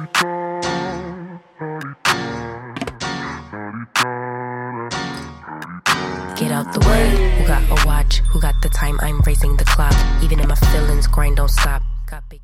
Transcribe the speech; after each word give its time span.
Get 0.00 0.08
out 6.50 6.72
the 6.72 6.80
way. 6.88 7.36
Who 7.36 7.46
got 7.46 7.62
a 7.68 7.86
watch? 7.86 8.20
Who 8.30 8.40
got 8.40 8.54
the 8.62 8.70
time? 8.70 8.98
I'm 9.02 9.20
racing 9.20 9.58
the 9.58 9.64
clock. 9.66 9.92
Even 10.22 10.40
in 10.40 10.48
my 10.48 10.54
feelings, 10.54 11.06
grind 11.06 11.36
don't 11.36 11.50
stop. 11.50 11.82
Got 12.06 12.30
big. 12.30 12.40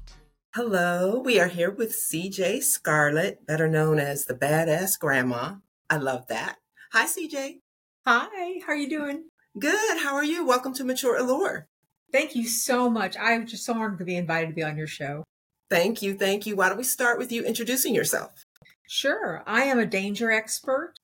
Hello, 0.54 1.18
we 1.18 1.40
are 1.40 1.48
here 1.48 1.70
with 1.70 1.96
CJ 1.96 2.62
Scarlet, 2.62 3.46
better 3.46 3.68
known 3.68 3.98
as 3.98 4.26
the 4.26 4.34
Badass 4.34 4.98
Grandma. 4.98 5.54
I 5.88 5.96
love 5.96 6.26
that. 6.26 6.56
Hi, 6.92 7.06
CJ. 7.06 7.60
Hi, 8.06 8.60
how 8.66 8.72
are 8.74 8.76
you 8.76 8.90
doing? 8.90 9.30
Good. 9.58 10.02
How 10.02 10.14
are 10.14 10.24
you? 10.24 10.44
Welcome 10.44 10.74
to 10.74 10.84
Mature 10.84 11.16
Allure. 11.16 11.68
Thank 12.12 12.36
you 12.36 12.46
so 12.46 12.90
much. 12.90 13.16
I'm 13.18 13.46
just 13.46 13.64
so 13.64 13.72
honored 13.72 13.98
to 14.00 14.04
be 14.04 14.16
invited 14.16 14.48
to 14.48 14.54
be 14.54 14.62
on 14.62 14.76
your 14.76 14.86
show. 14.86 15.24
Thank 15.70 16.02
you. 16.02 16.14
Thank 16.14 16.46
you. 16.46 16.56
Why 16.56 16.68
don't 16.68 16.78
we 16.78 16.84
start 16.84 17.18
with 17.18 17.32
you 17.32 17.42
introducing 17.44 17.94
yourself? 17.94 18.44
Sure. 18.88 19.42
I 19.46 19.64
am 19.64 19.78
a 19.78 19.86
danger 19.86 20.30
expert, 20.30 20.94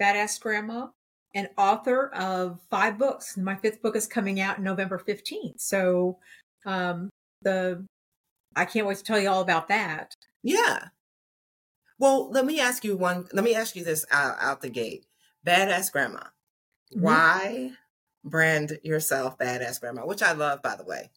badass 0.00 0.40
grandma, 0.40 0.88
and 1.34 1.48
author 1.58 2.08
of 2.14 2.60
five 2.70 2.98
books. 2.98 3.36
My 3.36 3.56
fifth 3.56 3.82
book 3.82 3.96
is 3.96 4.06
coming 4.06 4.40
out 4.40 4.60
November 4.60 4.98
15th. 4.98 5.60
So 5.60 6.18
um, 6.64 7.10
the 7.42 7.84
I 8.56 8.64
can't 8.64 8.86
wait 8.86 8.96
to 8.98 9.04
tell 9.04 9.20
you 9.20 9.28
all 9.28 9.42
about 9.42 9.68
that. 9.68 10.14
Yeah. 10.42 10.88
Well, 11.98 12.30
let 12.30 12.46
me 12.46 12.58
ask 12.58 12.84
you 12.84 12.96
one. 12.96 13.28
Let 13.32 13.44
me 13.44 13.54
ask 13.54 13.76
you 13.76 13.84
this 13.84 14.06
out, 14.10 14.36
out 14.40 14.62
the 14.62 14.70
gate. 14.70 15.04
Badass 15.46 15.92
grandma. 15.92 16.22
Mhm. 16.96 17.02
Why 17.02 17.72
brand 18.24 18.78
yourself 18.82 19.38
badass 19.38 19.80
grandma? 19.80 20.06
Which 20.06 20.22
I 20.22 20.32
love, 20.32 20.62
by 20.62 20.76
the 20.76 20.84
way. 20.84 21.10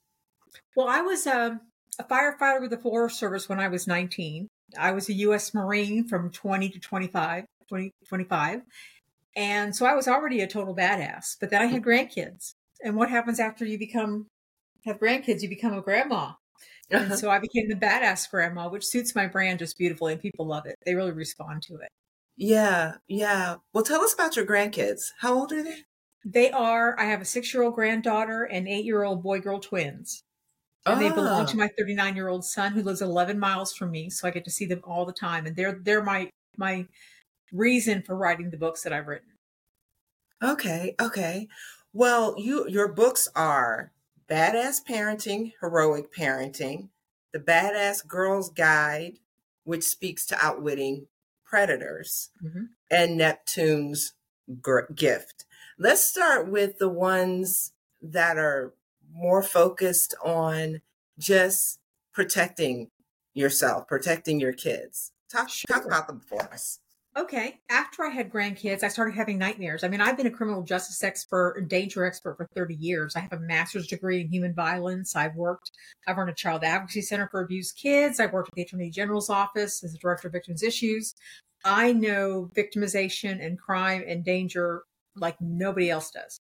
Well, 0.75 0.87
I 0.87 1.01
was 1.01 1.25
um, 1.25 1.61
a 1.99 2.03
firefighter 2.03 2.61
with 2.61 2.71
the 2.71 2.77
Forest 2.77 3.19
Service 3.19 3.49
when 3.49 3.59
I 3.59 3.67
was 3.67 3.87
19. 3.87 4.47
I 4.77 4.91
was 4.91 5.09
a 5.09 5.13
U.S. 5.13 5.53
Marine 5.53 6.07
from 6.07 6.31
20 6.31 6.69
to 6.69 6.79
25, 6.79 7.45
20, 7.69 7.91
25. 8.07 8.61
And 9.35 9.75
so 9.75 9.85
I 9.85 9.95
was 9.95 10.07
already 10.07 10.41
a 10.41 10.47
total 10.47 10.75
badass. 10.75 11.37
But 11.39 11.49
then 11.49 11.61
I 11.61 11.65
had 11.65 11.83
grandkids. 11.83 12.53
And 12.83 12.95
what 12.95 13.09
happens 13.09 13.39
after 13.39 13.65
you 13.65 13.79
become, 13.79 14.27
have 14.85 14.99
grandkids? 14.99 15.41
You 15.41 15.49
become 15.49 15.73
a 15.73 15.81
grandma. 15.81 16.33
And 16.89 17.05
uh-huh. 17.05 17.17
so 17.17 17.29
I 17.29 17.39
became 17.39 17.69
the 17.69 17.75
badass 17.75 18.29
grandma, 18.29 18.69
which 18.69 18.85
suits 18.85 19.15
my 19.15 19.27
brand 19.27 19.59
just 19.59 19.77
beautifully. 19.77 20.13
And 20.13 20.21
people 20.21 20.45
love 20.45 20.65
it. 20.65 20.75
They 20.85 20.95
really 20.95 21.11
respond 21.11 21.63
to 21.63 21.75
it. 21.75 21.89
yeah, 22.35 22.95
yeah. 23.07 23.55
Well, 23.73 23.83
tell 23.83 24.01
us 24.01 24.13
about 24.13 24.35
your 24.35 24.45
grandkids. 24.45 25.11
How 25.19 25.33
old 25.33 25.51
are 25.51 25.63
they? 25.63 25.83
They 26.25 26.51
are, 26.51 26.97
I 26.99 27.05
have 27.05 27.21
a 27.21 27.25
six 27.25 27.53
year 27.53 27.63
old 27.63 27.75
granddaughter 27.75 28.43
and 28.43 28.67
eight 28.67 28.85
year 28.85 29.03
old 29.03 29.23
boy 29.23 29.39
girl 29.39 29.59
twins. 29.59 30.22
And 30.85 31.01
they 31.01 31.09
belong 31.09 31.45
to 31.45 31.53
Ah, 31.53 31.57
my 31.59 31.69
39 31.77 32.15
year 32.15 32.27
old 32.27 32.43
son 32.45 32.71
who 32.73 32.81
lives 32.83 33.01
11 33.01 33.39
miles 33.39 33.73
from 33.73 33.91
me 33.91 34.09
so 34.09 34.27
i 34.27 34.31
get 34.31 34.43
to 34.45 34.51
see 34.51 34.65
them 34.65 34.81
all 34.83 35.05
the 35.05 35.13
time 35.13 35.45
and 35.45 35.55
they're 35.55 35.79
they're 35.81 36.03
my 36.03 36.29
my 36.57 36.85
reason 37.51 38.01
for 38.01 38.15
writing 38.15 38.49
the 38.49 38.57
books 38.57 38.83
that 38.83 38.93
i've 38.93 39.07
written 39.07 39.29
Okay, 40.41 40.93
okay. 40.99 41.47
Well, 41.93 42.35
you 42.37 42.67
your 42.67 42.89
books 42.91 43.29
are 43.35 43.93
Badass 44.29 44.83
Parenting, 44.85 45.53
Heroic 45.61 46.13
Parenting, 46.13 46.89
The 47.31 47.39
Badass 47.39 48.05
Girl's 48.05 48.49
Guide, 48.49 49.19
which 49.63 49.83
speaks 49.85 50.25
to 50.27 50.45
outwitting 50.45 51.07
predators, 51.45 52.29
Mhm. 52.43 52.69
and 52.91 53.17
Neptune's 53.17 54.13
Gift. 54.95 55.45
Let's 55.79 56.03
start 56.03 56.49
with 56.49 56.77
the 56.77 56.89
ones 56.89 57.71
that 58.01 58.37
are 58.37 58.73
more 59.13 59.43
focused 59.43 60.15
on 60.23 60.81
just 61.19 61.79
protecting 62.13 62.89
yourself, 63.33 63.87
protecting 63.87 64.39
your 64.39 64.53
kids. 64.53 65.11
Talk 65.31 65.49
talk 65.67 65.85
about 65.85 66.07
them 66.07 66.19
for 66.19 66.41
us. 66.53 66.79
okay 67.17 67.59
after 67.69 68.03
i 68.03 68.09
had 68.09 68.31
grandkids 68.31 68.83
i 68.83 68.87
started 68.87 69.15
having 69.15 69.37
nightmares. 69.39 69.83
I 69.83 69.87
mean 69.87 70.01
i've 70.01 70.17
been 70.17 70.27
a 70.27 70.31
criminal 70.31 70.61
justice 70.61 71.03
expert 71.03 71.55
and 71.57 71.67
danger 71.67 72.05
expert 72.05 72.37
for 72.37 72.47
30 72.55 72.75
years. 72.75 73.15
I 73.15 73.21
have 73.21 73.33
a 73.33 73.39
master's 73.39 73.87
degree 73.87 74.21
in 74.21 74.27
human 74.27 74.53
violence. 74.53 75.15
I've 75.15 75.35
worked 75.35 75.71
i've 76.07 76.17
run 76.17 76.29
a 76.29 76.33
child 76.35 76.63
advocacy 76.63 77.01
center 77.01 77.27
for 77.29 77.41
abused 77.41 77.77
kids. 77.77 78.19
I've 78.19 78.33
worked 78.33 78.49
at 78.49 78.55
the 78.55 78.61
attorney 78.63 78.91
general's 78.91 79.29
office 79.29 79.83
as 79.83 79.91
the 79.93 79.97
director 79.97 80.27
of 80.27 80.33
victims 80.33 80.61
issues. 80.63 81.15
I 81.65 81.93
know 81.93 82.51
victimization 82.55 83.43
and 83.43 83.57
crime 83.57 84.03
and 84.07 84.23
danger 84.23 84.83
like 85.15 85.39
nobody 85.39 85.89
else 85.89 86.11
does 86.11 86.39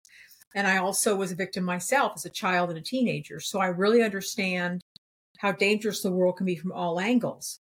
And 0.56 0.67
I 0.67 0.78
also 0.78 1.16
was 1.16 1.31
a 1.31 1.35
victim 1.35 1.63
myself 1.63 2.13
as 2.16 2.25
a 2.25 2.29
child 2.29 2.69
and 2.69 2.78
a 2.78 2.81
teenager. 2.81 3.39
So 3.39 3.59
I 3.59 3.67
really 3.67 4.03
understand 4.03 4.81
how 5.38 5.51
dangerous 5.51 6.01
the 6.01 6.12
world 6.12 6.38
can 6.38 6.45
be 6.45 6.56
from 6.56 6.72
all 6.72 7.00
angles. 7.00 7.59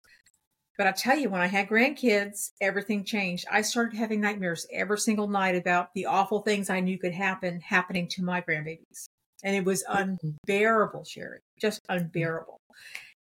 But 0.77 0.87
I 0.87 0.91
tell 0.91 1.17
you, 1.17 1.29
when 1.29 1.41
I 1.41 1.47
had 1.47 1.67
grandkids, 1.67 2.51
everything 2.59 3.03
changed. 3.03 3.45
I 3.51 3.61
started 3.61 3.97
having 3.97 4.21
nightmares 4.21 4.65
every 4.71 4.97
single 4.97 5.27
night 5.27 5.55
about 5.55 5.93
the 5.93 6.05
awful 6.05 6.41
things 6.41 6.69
I 6.69 6.79
knew 6.79 6.97
could 6.97 7.13
happen 7.13 7.59
happening 7.59 8.07
to 8.09 8.23
my 8.23 8.41
grandbabies. 8.41 9.05
And 9.43 9.55
it 9.55 9.65
was 9.65 9.83
unbearable, 9.87 11.03
Sherri, 11.03 11.39
just 11.59 11.81
unbearable. 11.89 12.59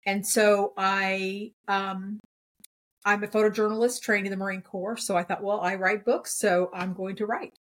And 0.07 0.27
so 0.27 0.73
I, 0.77 1.53
um, 1.69 2.19
I'm 3.05 3.23
a 3.23 3.29
photojournalist 3.29 4.03
trained 4.03 4.27
in 4.27 4.31
the 4.31 4.37
Marine 4.37 4.63
Corps. 4.63 4.97
So 4.97 5.17
I 5.17 5.23
thought, 5.23 5.43
well, 5.43 5.61
I 5.61 5.75
write 5.75 6.05
books, 6.05 6.39
so 6.39 6.71
I'm 6.75 6.95
going 6.95 7.17
to 7.17 7.27
write. 7.27 7.58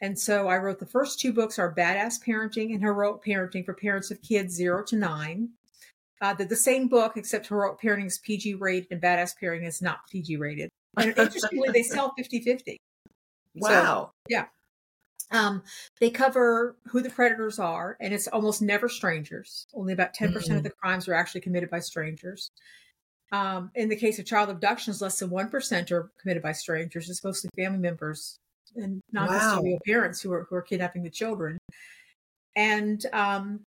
And 0.00 0.18
so 0.18 0.48
I 0.48 0.56
wrote 0.58 0.78
the 0.78 0.86
first 0.86 1.18
two 1.18 1.32
books 1.32 1.58
are 1.58 1.74
Badass 1.74 2.22
Parenting 2.24 2.72
and 2.72 2.82
Heroic 2.82 3.22
Parenting 3.24 3.64
for 3.64 3.74
parents 3.74 4.10
of 4.10 4.22
kids 4.22 4.54
zero 4.54 4.84
to 4.84 4.96
nine. 4.96 5.50
Uh, 6.20 6.34
they're 6.34 6.46
the 6.46 6.56
same 6.56 6.88
book, 6.88 7.16
except 7.16 7.48
Heroic 7.48 7.80
Parenting 7.80 8.06
is 8.06 8.18
PG 8.18 8.54
rated 8.54 8.88
and 8.90 9.02
Badass 9.02 9.34
Parenting 9.40 9.66
is 9.66 9.82
not 9.82 10.00
PG 10.10 10.36
rated. 10.36 10.70
And 10.96 11.16
interestingly, 11.16 11.68
they 11.72 11.82
sell 11.82 12.12
50 12.16 12.40
50. 12.40 12.76
Wow. 13.54 14.12
Yeah. 14.28 14.46
Um, 15.30 15.62
they 16.00 16.10
cover 16.10 16.76
who 16.88 17.02
the 17.02 17.10
predators 17.10 17.58
are, 17.58 17.96
and 18.00 18.14
it's 18.14 18.28
almost 18.28 18.62
never 18.62 18.88
strangers. 18.88 19.66
Only 19.74 19.92
about 19.92 20.14
10% 20.14 20.32
Mhm. 20.32 20.56
of 20.58 20.62
the 20.62 20.70
crimes 20.70 21.06
are 21.06 21.14
actually 21.14 21.42
committed 21.42 21.70
by 21.70 21.80
strangers. 21.80 22.50
Um, 23.30 23.70
in 23.74 23.90
the 23.90 23.96
case 23.96 24.18
of 24.18 24.24
child 24.24 24.48
abductions, 24.48 25.02
less 25.02 25.18
than 25.18 25.28
1% 25.28 25.92
are 25.92 26.10
committed 26.18 26.42
by 26.42 26.52
strangers. 26.52 27.10
It's 27.10 27.22
mostly 27.22 27.50
family 27.56 27.78
members 27.78 28.38
and 28.76 29.00
non 29.12 29.28
custodial 29.28 29.78
parents 29.84 30.20
who 30.20 30.32
are, 30.32 30.46
who 30.48 30.56
are 30.56 30.62
kidnapping 30.62 31.02
the 31.02 31.10
children. 31.10 31.58
And 32.56 33.04
um, 33.12 33.60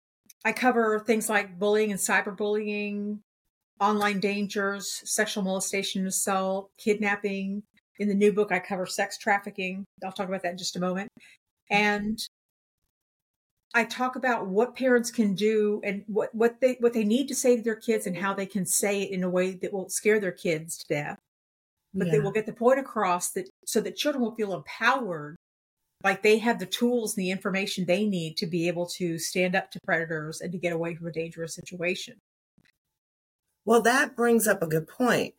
I 0.45 0.51
cover 0.51 0.99
things 0.99 1.29
like 1.29 1.59
bullying 1.59 1.91
and 1.91 1.99
cyberbullying, 1.99 3.19
online 3.79 4.19
dangers, 4.19 5.01
sexual 5.05 5.43
molestation 5.43 6.01
and 6.01 6.09
assault, 6.09 6.69
kidnapping. 6.77 7.63
In 7.99 8.07
the 8.07 8.15
new 8.15 8.31
book, 8.31 8.51
I 8.51 8.59
cover 8.59 8.85
sex 8.85 9.17
trafficking. 9.17 9.83
I'll 10.05 10.13
talk 10.13 10.29
about 10.29 10.43
that 10.43 10.53
in 10.53 10.57
just 10.57 10.77
a 10.77 10.79
moment. 10.79 11.09
And 11.69 12.17
I 13.73 13.83
talk 13.83 14.15
about 14.15 14.47
what 14.47 14.75
parents 14.75 15.11
can 15.11 15.35
do 15.35 15.81
and 15.83 16.03
what, 16.07 16.33
what 16.33 16.59
they 16.59 16.77
what 16.79 16.93
they 16.93 17.03
need 17.03 17.27
to 17.27 17.35
say 17.35 17.55
to 17.55 17.61
their 17.61 17.75
kids 17.75 18.07
and 18.07 18.17
how 18.17 18.33
they 18.33 18.45
can 18.45 18.65
say 18.65 19.03
it 19.03 19.11
in 19.11 19.23
a 19.23 19.29
way 19.29 19.51
that 19.51 19.73
won't 19.73 19.91
scare 19.91 20.19
their 20.19 20.31
kids 20.31 20.77
to 20.77 20.93
death. 20.93 21.19
But 21.93 22.11
they 22.11 22.19
will 22.19 22.31
get 22.31 22.45
the 22.45 22.53
point 22.53 22.79
across 22.79 23.31
that 23.31 23.49
so 23.65 23.81
that 23.81 23.95
children 23.95 24.23
will 24.23 24.35
feel 24.35 24.53
empowered, 24.53 25.35
like 26.03 26.21
they 26.21 26.37
have 26.37 26.59
the 26.59 26.67
tools 26.67 27.17
and 27.17 27.25
the 27.25 27.31
information 27.31 27.85
they 27.85 28.05
need 28.05 28.37
to 28.37 28.45
be 28.45 28.67
able 28.67 28.85
to 28.97 29.17
stand 29.17 29.55
up 29.55 29.71
to 29.71 29.79
predators 29.83 30.39
and 30.39 30.51
to 30.51 30.59
get 30.59 30.71
away 30.71 30.95
from 30.95 31.07
a 31.07 31.11
dangerous 31.11 31.55
situation. 31.55 32.19
Well, 33.65 33.81
that 33.81 34.15
brings 34.15 34.47
up 34.47 34.61
a 34.61 34.67
good 34.67 34.87
point. 34.87 35.33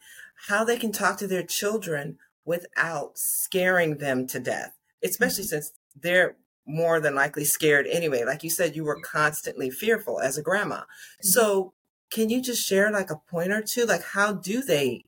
How 0.48 0.64
they 0.64 0.76
can 0.76 0.92
talk 0.92 1.18
to 1.18 1.26
their 1.26 1.44
children 1.44 2.18
without 2.44 3.12
scaring 3.16 3.98
them 3.98 4.26
to 4.28 4.40
death, 4.40 4.76
especially 5.04 5.44
mm-hmm. 5.44 5.48
since 5.48 5.72
they're 5.94 6.36
more 6.66 7.00
than 7.00 7.14
likely 7.14 7.44
scared 7.44 7.86
anyway. 7.86 8.24
Like 8.24 8.42
you 8.42 8.50
said, 8.50 8.76
you 8.76 8.84
were 8.84 9.00
constantly 9.00 9.70
fearful 9.70 10.20
as 10.20 10.36
a 10.36 10.42
grandma. 10.42 10.82
So, 11.22 11.60
mm-hmm. 11.60 12.20
can 12.20 12.28
you 12.30 12.42
just 12.42 12.66
share 12.66 12.90
like 12.90 13.10
a 13.10 13.20
point 13.30 13.52
or 13.52 13.62
two? 13.62 13.84
Like, 13.84 14.02
how 14.02 14.32
do 14.32 14.62
they 14.62 15.04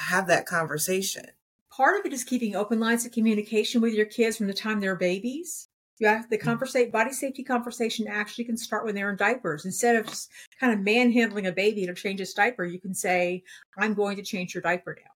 have 0.00 0.26
that 0.28 0.46
conversation? 0.46 1.26
part 1.70 1.98
of 1.98 2.04
it 2.04 2.12
is 2.12 2.24
keeping 2.24 2.54
open 2.56 2.80
lines 2.80 3.06
of 3.06 3.12
communication 3.12 3.80
with 3.80 3.94
your 3.94 4.04
kids 4.04 4.36
from 4.36 4.48
the 4.48 4.52
time 4.52 4.80
they're 4.80 4.96
babies. 4.96 5.68
You 5.98 6.08
have 6.08 6.28
the 6.28 6.36
conversate 6.36 6.90
body 6.92 7.12
safety 7.12 7.44
conversation 7.44 8.08
actually 8.08 8.44
can 8.44 8.56
start 8.56 8.84
when 8.84 8.94
they're 8.94 9.10
in 9.10 9.16
diapers. 9.16 9.64
Instead 9.64 9.96
of 9.96 10.06
just 10.06 10.30
kind 10.58 10.72
of 10.72 10.80
manhandling 10.80 11.46
a 11.46 11.52
baby 11.52 11.86
to 11.86 11.94
change 11.94 12.20
its 12.20 12.34
diaper, 12.34 12.64
you 12.64 12.80
can 12.80 12.92
say, 12.92 13.44
I'm 13.78 13.94
going 13.94 14.16
to 14.16 14.22
change 14.22 14.54
your 14.54 14.62
diaper 14.62 14.96
now. 14.98 15.10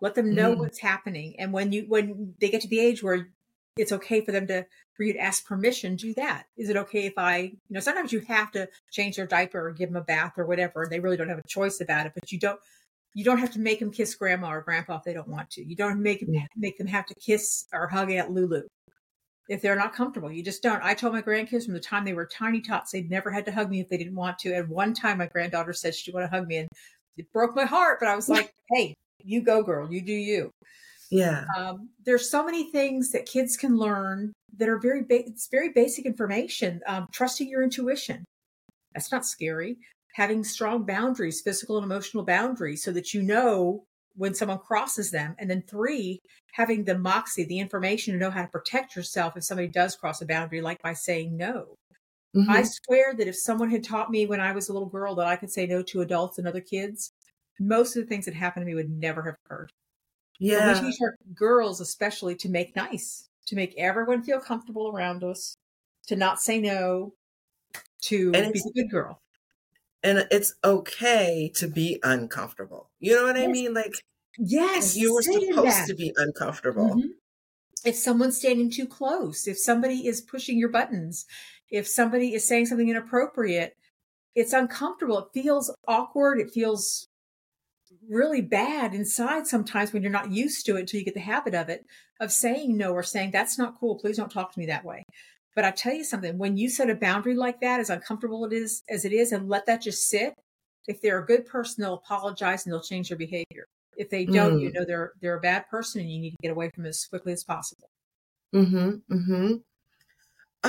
Let 0.00 0.14
them 0.14 0.34
know 0.34 0.54
Mm. 0.54 0.58
what's 0.58 0.78
happening. 0.78 1.40
And 1.40 1.52
when 1.52 1.72
you 1.72 1.86
when 1.88 2.34
they 2.40 2.50
get 2.50 2.60
to 2.62 2.68
the 2.68 2.80
age 2.80 3.02
where 3.02 3.28
it's 3.76 3.92
okay 3.92 4.20
for 4.20 4.32
them 4.32 4.46
to 4.48 4.66
for 4.94 5.02
you 5.04 5.12
to 5.14 5.18
ask 5.18 5.46
permission, 5.46 5.96
do 5.96 6.12
that. 6.14 6.46
Is 6.56 6.68
it 6.70 6.76
okay 6.76 7.06
if 7.06 7.14
I, 7.16 7.38
you 7.38 7.58
know, 7.70 7.80
sometimes 7.80 8.12
you 8.12 8.20
have 8.20 8.50
to 8.52 8.68
change 8.90 9.16
their 9.16 9.26
diaper 9.26 9.66
or 9.68 9.72
give 9.72 9.88
them 9.90 10.00
a 10.00 10.04
bath 10.04 10.34
or 10.36 10.46
whatever, 10.46 10.82
and 10.82 10.92
they 10.92 11.00
really 11.00 11.16
don't 11.16 11.28
have 11.28 11.38
a 11.38 11.48
choice 11.48 11.80
about 11.80 12.06
it, 12.06 12.12
but 12.14 12.30
you 12.32 12.38
don't 12.38 12.60
you 13.16 13.24
don't 13.24 13.38
have 13.38 13.50
to 13.50 13.58
make 13.58 13.80
them 13.80 13.90
kiss 13.90 14.14
grandma 14.14 14.50
or 14.52 14.60
grandpa 14.60 14.98
if 14.98 15.02
they 15.02 15.14
don't 15.14 15.26
want 15.26 15.48
to. 15.48 15.64
You 15.64 15.74
don't 15.74 16.02
make 16.02 16.20
them, 16.20 16.36
make 16.54 16.76
them 16.76 16.86
have 16.86 17.06
to 17.06 17.14
kiss 17.14 17.64
or 17.72 17.88
hug 17.88 18.10
Aunt 18.10 18.30
Lulu 18.30 18.60
if 19.48 19.62
they're 19.62 19.74
not 19.74 19.94
comfortable. 19.94 20.30
You 20.30 20.42
just 20.42 20.62
don't. 20.62 20.82
I 20.82 20.92
told 20.92 21.14
my 21.14 21.22
grandkids 21.22 21.64
from 21.64 21.72
the 21.72 21.80
time 21.80 22.04
they 22.04 22.12
were 22.12 22.26
tiny 22.26 22.60
tots, 22.60 22.92
they'd 22.92 23.08
never 23.08 23.30
had 23.30 23.46
to 23.46 23.52
hug 23.52 23.70
me 23.70 23.80
if 23.80 23.88
they 23.88 23.96
didn't 23.96 24.16
want 24.16 24.38
to. 24.40 24.52
And 24.52 24.68
one 24.68 24.92
time, 24.92 25.16
my 25.16 25.28
granddaughter 25.28 25.72
said 25.72 25.94
she 25.94 26.04
didn't 26.04 26.20
want 26.20 26.30
to 26.30 26.36
hug 26.36 26.46
me, 26.46 26.58
and 26.58 26.68
it 27.16 27.32
broke 27.32 27.56
my 27.56 27.64
heart, 27.64 28.00
but 28.00 28.08
I 28.10 28.16
was 28.16 28.28
like, 28.28 28.52
hey, 28.74 28.92
you 29.24 29.40
go, 29.40 29.62
girl, 29.62 29.90
you 29.90 30.02
do 30.02 30.12
you. 30.12 30.50
Yeah. 31.10 31.46
Um, 31.56 31.88
there's 32.04 32.30
so 32.30 32.44
many 32.44 32.70
things 32.70 33.12
that 33.12 33.24
kids 33.24 33.56
can 33.56 33.78
learn 33.78 34.34
that 34.58 34.68
are 34.68 34.78
very 34.78 35.04
ba- 35.04 35.26
it's 35.26 35.48
very 35.50 35.70
basic 35.70 36.04
information. 36.04 36.82
Um, 36.86 37.08
trusting 37.12 37.48
your 37.48 37.62
intuition. 37.62 38.26
That's 38.92 39.10
not 39.10 39.24
scary. 39.24 39.78
Having 40.16 40.44
strong 40.44 40.84
boundaries, 40.86 41.42
physical 41.42 41.76
and 41.76 41.84
emotional 41.84 42.24
boundaries, 42.24 42.82
so 42.82 42.92
that 42.92 43.12
you 43.14 43.22
know 43.22 43.84
when 44.16 44.34
someone 44.34 44.58
crosses 44.58 45.10
them. 45.10 45.34
And 45.38 45.50
then 45.50 45.62
three, 45.62 46.20
having 46.52 46.84
the 46.84 46.98
moxie, 46.98 47.44
the 47.44 47.58
information 47.60 48.14
to 48.14 48.18
know 48.18 48.30
how 48.30 48.42
to 48.42 48.48
protect 48.48 48.96
yourself 48.96 49.36
if 49.36 49.44
somebody 49.44 49.68
does 49.68 49.94
cross 49.96 50.22
a 50.22 50.26
boundary, 50.26 50.60
like 50.62 50.80
by 50.82 50.94
saying 50.94 51.36
no. 51.36 51.76
Mhm. 52.36 52.48
I 52.48 52.62
swear 52.64 53.14
that 53.14 53.28
if 53.28 53.36
someone 53.36 53.70
had 53.70 53.84
taught 53.84 54.10
me 54.10 54.26
when 54.26 54.40
I 54.40 54.52
was 54.52 54.68
a 54.68 54.72
little 54.72 54.88
girl 54.88 55.14
that 55.16 55.26
I 55.26 55.36
could 55.36 55.50
say 55.50 55.66
no 55.66 55.82
to 55.84 56.02
adults 56.02 56.38
and 56.38 56.48
other 56.48 56.60
kids, 56.62 57.12
most 57.60 57.96
of 57.96 58.02
the 58.02 58.08
things 58.08 58.24
that 58.26 58.34
happened 58.34 58.62
to 58.62 58.66
me 58.66 58.74
would 58.74 58.90
never 58.90 59.22
have 59.22 59.36
occurred. 59.44 59.72
But 60.40 60.46
yeah. 60.46 60.82
we 60.82 60.90
teach 60.90 61.00
our 61.02 61.16
girls 61.34 61.80
especially 61.80 62.36
to 62.36 62.48
make 62.50 62.76
nice, 62.76 63.28
to 63.46 63.56
make 63.56 63.74
everyone 63.78 64.22
feel 64.22 64.40
comfortable 64.40 64.88
around 64.88 65.24
us, 65.24 65.56
to 66.08 66.16
not 66.16 66.40
say 66.40 66.60
no, 66.60 67.14
to 68.02 68.32
And 68.34 68.52
be 68.52 68.60
a 68.60 68.72
good 68.72 68.90
girl. 68.90 69.20
And 70.06 70.26
it's 70.30 70.54
okay 70.64 71.50
to 71.56 71.66
be 71.66 71.98
uncomfortable. 72.04 72.90
You 73.00 73.16
know 73.16 73.24
what 73.24 73.36
I 73.36 73.48
mean? 73.48 73.74
Like 73.74 73.92
Yes, 74.38 74.96
you 74.96 75.12
were 75.14 75.22
supposed 75.22 75.64
that. 75.64 75.86
to 75.88 75.94
be 75.94 76.12
uncomfortable. 76.16 76.94
Mhm. 76.94 77.14
If 77.84 77.96
someone's 77.96 78.36
standing 78.36 78.70
too 78.70 78.86
close, 78.86 79.48
if 79.48 79.58
somebody 79.58 80.06
is 80.06 80.20
pushing 80.20 80.58
your 80.58 80.68
buttons, 80.68 81.26
if 81.70 81.88
somebody 81.88 82.34
is 82.34 82.46
saying 82.46 82.66
something 82.66 82.88
inappropriate, 82.88 83.74
it's 84.34 84.52
uncomfortable. 84.52 85.18
It 85.18 85.32
feels 85.32 85.74
awkward. 85.88 86.38
It 86.38 86.50
feels 86.52 87.08
really 88.08 88.42
bad 88.42 88.94
inside 88.94 89.46
sometimes 89.46 89.92
when 89.92 90.02
you're 90.02 90.12
not 90.12 90.30
used 90.30 90.66
to 90.66 90.76
it 90.76 90.80
until 90.80 90.98
you 91.00 91.04
get 91.04 91.14
the 91.14 91.20
habit 91.20 91.54
of 91.54 91.68
it, 91.68 91.84
of 92.20 92.30
saying 92.30 92.76
no 92.76 92.92
or 92.92 93.02
saying, 93.02 93.30
that's 93.30 93.58
not 93.58 93.78
cool. 93.78 93.98
Please 93.98 94.16
don't 94.16 94.30
talk 94.30 94.52
to 94.52 94.58
me 94.58 94.66
that 94.66 94.84
way. 94.84 95.02
But 95.56 95.64
I 95.64 95.70
tell 95.72 95.94
you 95.94 96.04
something, 96.04 96.36
when 96.36 96.58
you 96.58 96.68
set 96.68 96.90
a 96.90 96.94
boundary 96.94 97.34
like 97.34 97.60
that, 97.62 97.80
as 97.80 97.90
uncomfortable 97.90 98.44
it 98.44 98.52
is 98.52 98.82
as 98.90 99.04
it 99.06 99.12
is, 99.12 99.32
and 99.32 99.48
let 99.48 99.66
that 99.66 99.80
just 99.82 100.08
sit, 100.08 100.34
if 100.86 101.00
they're 101.00 101.18
a 101.18 101.26
good 101.26 101.46
person, 101.46 101.82
they'll 101.82 101.94
apologize 101.94 102.64
and 102.64 102.72
they'll 102.72 102.82
change 102.82 103.08
their 103.08 103.18
behavior. 103.18 103.66
If 103.96 104.10
they 104.10 104.26
don't, 104.26 104.60
you 104.60 104.70
know 104.70 104.84
they're 104.84 105.12
they're 105.20 105.38
a 105.38 105.40
bad 105.40 105.66
person 105.68 106.02
and 106.02 106.12
you 106.12 106.20
need 106.20 106.32
to 106.32 106.36
get 106.42 106.52
away 106.52 106.70
from 106.74 106.84
it 106.84 106.90
as 106.90 107.06
quickly 107.06 107.32
as 107.32 107.42
possible. 107.42 107.88
Mm-hmm. 108.54 108.90
Mm-hmm. 109.10 109.54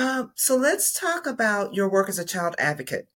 Um, 0.02 0.32
so 0.34 0.56
let's 0.56 0.98
talk 0.98 1.26
about 1.26 1.74
your 1.74 1.90
work 1.90 2.08
as 2.08 2.18
a 2.18 2.24
child 2.24 2.54
advocate 2.58 3.08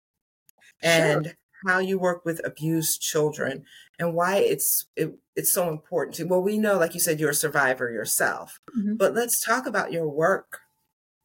and 0.82 1.34
how 1.66 1.78
you 1.78 1.98
work 1.98 2.24
with 2.24 2.44
abused 2.44 3.00
children 3.00 3.64
and 3.98 4.14
why 4.14 4.36
it's 4.36 4.86
it, 4.96 5.16
it's 5.36 5.52
so 5.52 5.68
important 5.70 6.16
to 6.16 6.24
well 6.24 6.42
we 6.42 6.58
know 6.58 6.76
like 6.76 6.92
you 6.92 7.00
said 7.00 7.20
you're 7.20 7.30
a 7.30 7.34
survivor 7.34 7.88
yourself 7.90 8.58
Mhm. 8.76 8.98
but 8.98 9.14
let's 9.14 9.40
talk 9.40 9.64
about 9.64 9.92
your 9.92 10.08
work 10.08 10.61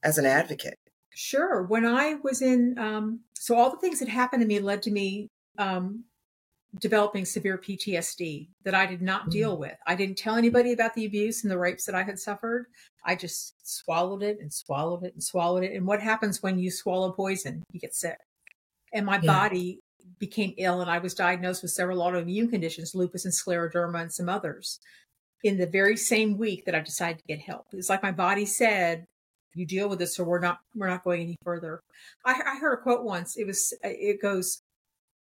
as 0.08 0.18
an 0.18 0.26
advocate 0.26 0.76
Sure. 1.20 1.64
When 1.64 1.84
I 1.84 2.16
was 2.22 2.44
in, 2.44 2.78
um, 2.78 3.22
so 3.34 3.56
all 3.58 3.72
the 3.72 3.78
things 3.78 4.00
that 4.02 4.08
happened 4.08 4.42
to 4.42 4.48
me 4.48 4.60
led 4.60 4.84
to 4.84 4.92
me 4.92 5.28
um, 5.58 6.04
developing 6.80 7.26
severe 7.26 7.58
PTSD 7.58 8.50
that 8.64 8.76
I 8.76 8.86
did 8.86 9.02
not 9.02 9.26
Mm. 9.26 9.32
deal 9.32 9.58
with. 9.58 9.76
I 9.88 9.96
didn't 9.96 10.20
tell 10.20 10.36
anybody 10.36 10.74
about 10.74 10.94
the 10.94 11.06
abuse 11.06 11.44
and 11.44 11.50
the 11.50 11.58
rapes 11.58 11.86
that 11.86 11.96
I 11.96 12.04
had 12.04 12.20
suffered. 12.20 12.68
I 13.04 13.16
just 13.16 13.56
swallowed 13.64 14.22
it 14.22 14.38
and 14.40 14.54
swallowed 14.54 15.04
it 15.06 15.14
and 15.16 15.24
swallowed 15.24 15.64
it. 15.64 15.74
And 15.74 15.88
what 15.88 16.04
happens 16.04 16.44
when 16.44 16.60
you 16.60 16.70
swallow 16.70 17.12
poison? 17.14 17.64
You 17.72 17.80
get 17.80 17.96
sick. 17.96 18.20
And 18.94 19.04
my 19.04 19.16
Yeah. 19.16 19.26
body 19.40 19.80
became 20.20 20.54
ill, 20.58 20.82
and 20.82 20.92
I 20.92 21.00
was 21.00 21.16
diagnosed 21.16 21.64
with 21.64 21.72
several 21.72 21.98
autoimmune 22.00 22.52
conditions, 22.52 22.94
lupus 22.94 23.26
and 23.26 23.34
scleroderma, 23.34 24.02
and 24.04 24.14
some 24.14 24.30
others. 24.30 24.80
In 25.44 25.58
the 25.58 25.66
very 25.66 25.98
same 25.98 26.38
week 26.38 26.66
that 26.66 26.76
I 26.76 26.82
decided 26.82 27.20
to 27.20 27.28
get 27.28 27.40
help, 27.40 27.66
it's 27.74 27.90
like 27.90 28.04
my 28.04 28.12
body 28.12 28.46
said, 28.46 29.06
"You 29.58 29.66
deal 29.66 29.90
with 29.90 30.00
this, 30.00 30.20
or 30.20 30.26
we're 30.26 30.40
not 30.40 30.60
we're 30.76 30.88
not 30.90 31.04
going 31.04 31.22
any 31.22 31.36
further." 31.44 31.82
I, 32.26 32.34
I 32.46 32.60
heard 32.60 32.74
a 32.80 32.82
quote 32.82 33.04
once. 33.04 33.38
It 33.38 33.46
was 33.48 33.74
it 33.84 34.22
goes, 34.22 34.62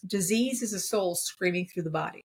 "Disease 0.05 0.61
is 0.61 0.73
a 0.73 0.79
soul 0.79 1.15
screaming 1.15 1.67
through 1.67 1.83
the 1.83 1.89
body. 1.89 2.21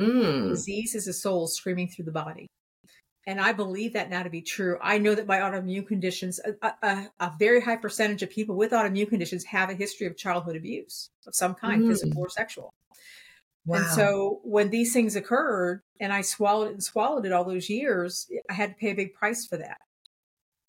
mm. 0.00 0.48
Disease 0.48 0.94
is 0.94 1.06
a 1.08 1.12
soul 1.12 1.46
screaming 1.46 1.88
through 1.88 2.06
the 2.06 2.12
body." 2.12 2.46
And 3.26 3.38
I 3.38 3.52
believe 3.52 3.92
that 3.92 4.08
now 4.10 4.22
to 4.22 4.30
be 4.30 4.40
true. 4.40 4.78
I 4.80 4.96
know 4.98 5.14
that 5.14 5.26
my 5.26 5.38
autoimmune 5.38 5.86
conditions, 5.86 6.40
a, 6.62 6.72
a, 6.82 7.10
a 7.20 7.32
very 7.38 7.60
high 7.60 7.76
percentage 7.76 8.22
of 8.22 8.30
people 8.30 8.56
with 8.56 8.72
autoimmune 8.72 9.08
conditions 9.10 9.44
have 9.44 9.68
a 9.68 9.74
history 9.74 10.06
of 10.06 10.16
childhood 10.16 10.56
abuse 10.56 11.10
of 11.26 11.34
some 11.34 11.54
kind, 11.54 11.82
Mm. 11.84 11.88
physical 11.88 12.22
or 12.22 12.30
sexual. 12.30 12.72
wow 13.66 13.76
And 13.76 13.86
so 13.88 14.40
when 14.42 14.70
these 14.70 14.92
things 14.94 15.16
occurred 15.16 15.82
and 16.00 16.12
I 16.14 16.22
swallowed 16.22 16.68
it 16.68 16.72
and 16.72 16.82
swallowed 16.82 17.26
it 17.26 17.32
all 17.32 17.44
those 17.44 17.68
years, 17.68 18.26
I 18.48 18.54
had 18.54 18.70
to 18.70 18.76
pay 18.76 18.90
a 18.90 18.94
big 18.94 19.12
price 19.12 19.46
for 19.46 19.58
that. 19.58 19.78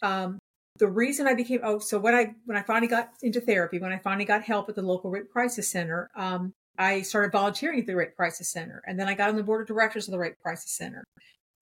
Um, 0.02 0.40
the 0.78 0.88
reason 0.88 1.28
I 1.28 1.34
became 1.34 1.60
oh, 1.64 1.80
so 1.80 2.00
when 2.00 2.16
I 2.16 2.34
when 2.46 2.58
I 2.58 2.64
finally 2.64 2.88
got 2.88 3.12
into 3.22 3.42
therapy, 3.42 3.80
when 3.80 3.92
I 3.92 4.00
finally 4.00 4.26
got 4.26 4.44
help 4.44 4.70
at 4.70 4.76
the 4.76 4.82
local 4.82 5.12
rape 5.12 5.30
crisis 5.32 5.70
center, 5.70 6.10
um, 6.16 6.54
I 6.78 7.02
started 7.02 7.32
volunteering 7.32 7.82
at 7.82 7.86
the 7.86 7.96
rape 7.96 8.16
crisis 8.16 8.52
center, 8.52 8.82
and 8.88 9.00
then 9.00 9.08
I 9.08 9.14
got 9.14 9.30
on 9.30 9.36
the 9.36 9.44
board 9.44 9.62
of 9.62 9.68
directors 9.68 10.08
of 10.08 10.14
the 10.14 10.20
rape 10.20 10.40
crisis 10.42 10.76
center, 10.76 11.04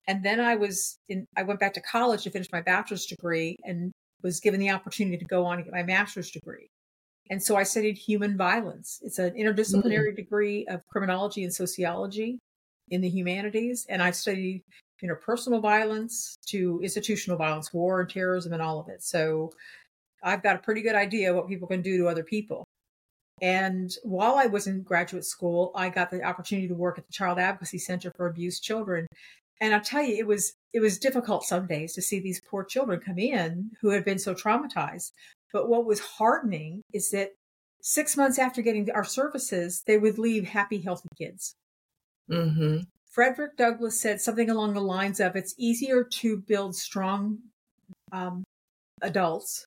and 0.08 0.24
then 0.24 0.40
I 0.40 0.56
was 0.56 0.98
in. 1.10 1.26
I 1.36 1.44
went 1.44 1.60
back 1.60 1.74
to 1.74 1.82
college 1.82 2.24
to 2.24 2.30
finish 2.30 2.48
my 2.52 2.62
bachelor's 2.62 3.06
degree, 3.06 3.56
and 3.64 3.92
was 4.24 4.40
given 4.40 4.60
the 4.60 4.70
opportunity 4.70 5.18
to 5.18 5.26
go 5.26 5.46
on 5.46 5.56
and 5.56 5.66
get 5.66 5.74
my 5.74 5.84
master's 5.84 6.32
degree. 6.32 6.68
And 7.30 7.42
so 7.42 7.56
I 7.56 7.64
studied 7.64 7.98
human 7.98 8.38
violence. 8.38 9.00
It's 9.04 9.20
an 9.20 9.34
interdisciplinary 9.36 10.16
degree 10.16 10.66
of 10.68 10.82
criminology 10.92 11.44
and 11.44 11.54
sociology 11.54 12.40
in 12.90 13.02
the 13.02 13.10
humanities. 13.10 13.86
And 13.88 14.02
I've 14.02 14.16
studied 14.16 14.64
interpersonal 15.04 15.62
violence 15.62 16.38
to 16.48 16.80
institutional 16.84 17.38
violence, 17.38 17.74
war 17.74 18.02
and 18.02 18.10
terrorism, 18.10 18.54
and 18.54 18.62
all 18.62 18.80
of 18.80 18.90
it. 18.90 19.04
So 19.04 19.52
I've 20.24 20.44
got 20.44 20.56
a 20.56 20.60
pretty 20.60 20.82
good 20.82 20.96
idea 20.96 21.34
what 21.34 21.48
people 21.48 21.68
can 21.68 21.82
do 21.82 21.98
to 21.98 22.08
other 22.08 22.24
people. 22.24 22.66
And 23.42 23.96
while 24.04 24.36
I 24.36 24.48
was 24.48 24.68
in 24.68 24.84
graduate 24.84 25.26
school, 25.26 25.72
I 25.76 25.90
got 25.90 26.12
the 26.12 26.24
opportunity 26.24 26.68
to 26.68 26.76
work 26.76 26.98
at 26.98 27.06
the 27.06 27.14
Child 27.14 27.40
Advocacy 27.40 27.78
Center 27.78 28.12
for 28.16 28.28
Abused 28.28 28.64
Children. 28.64 29.08
And 29.62 29.74
I'll 29.74 29.82
tell 29.82 30.04
you, 30.04 30.16
it 30.16 30.28
was 30.28 30.54
it 30.74 30.80
was 30.80 31.00
difficult 31.00 31.44
some 31.44 31.68
days 31.68 31.94
to 31.94 32.02
see 32.02 32.20
these 32.20 32.42
poor 32.50 32.64
children 32.64 33.00
come 33.00 33.18
in 33.18 33.72
who 33.82 33.90
had 33.90 34.06
been 34.06 34.20
so 34.20 34.34
traumatized. 34.34 35.12
But 35.52 35.68
what 35.70 35.86
was 35.86 36.00
heartening 36.00 36.82
is 36.94 37.12
that 37.12 37.32
six 37.82 38.16
months 38.16 38.38
after 38.38 38.62
getting 38.62 38.90
our 38.92 39.04
services, 39.04 39.84
they 39.88 39.98
would 39.98 40.20
leave 40.20 40.46
happy, 40.46 40.80
healthy 40.80 41.10
kids. 41.18 41.56
mm-hmm. 42.30 42.80
Frederick 43.10 43.58
Douglass 43.58 44.00
said 44.00 44.22
something 44.22 44.50
along 44.50 44.74
the 44.74 44.82
lines 44.82 45.20
of 45.20 45.36
it's 45.36 45.56
easier 45.58 46.04
to 46.04 46.38
build 46.38 46.76
strong 46.76 47.40
um, 48.12 48.44
adults 49.02 49.66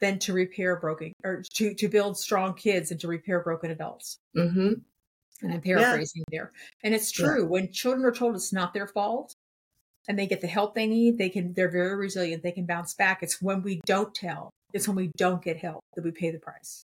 than 0.00 0.18
to 0.18 0.32
repair 0.32 0.76
broken 0.76 1.12
or 1.24 1.44
to, 1.54 1.74
to 1.74 1.88
build 1.88 2.18
strong 2.18 2.54
kids 2.54 2.90
and 2.90 3.00
to 3.00 3.08
repair 3.08 3.40
broken 3.40 3.70
adults. 3.70 4.16
Mm-hmm. 4.36 4.72
And 5.42 5.52
I'm 5.54 5.60
paraphrasing 5.60 6.24
there. 6.30 6.52
And 6.82 6.94
it's 6.94 7.16
Yeah. 7.18 7.26
true. 7.26 7.46
When 7.46 7.70
children 7.72 8.04
are 8.04 8.12
told 8.12 8.34
it's 8.34 8.52
not 8.52 8.74
their 8.74 8.86
fault 8.86 9.34
and 10.08 10.18
they 10.18 10.26
get 10.26 10.40
the 10.40 10.46
help 10.46 10.74
they 10.74 10.86
need, 10.86 11.16
they 11.18 11.28
can 11.28 11.52
they're 11.54 11.70
very 11.70 11.94
resilient. 11.96 12.42
They 12.42 12.52
can 12.52 12.66
bounce 12.66 12.94
back. 12.94 13.22
It's 13.22 13.40
when 13.40 13.62
we 13.62 13.80
don't 13.86 14.14
tell, 14.14 14.50
it's 14.72 14.88
when 14.88 14.96
we 14.96 15.10
don't 15.16 15.42
get 15.42 15.58
help 15.58 15.80
that 15.94 16.04
we 16.04 16.10
pay 16.10 16.30
the 16.30 16.38
price. 16.38 16.84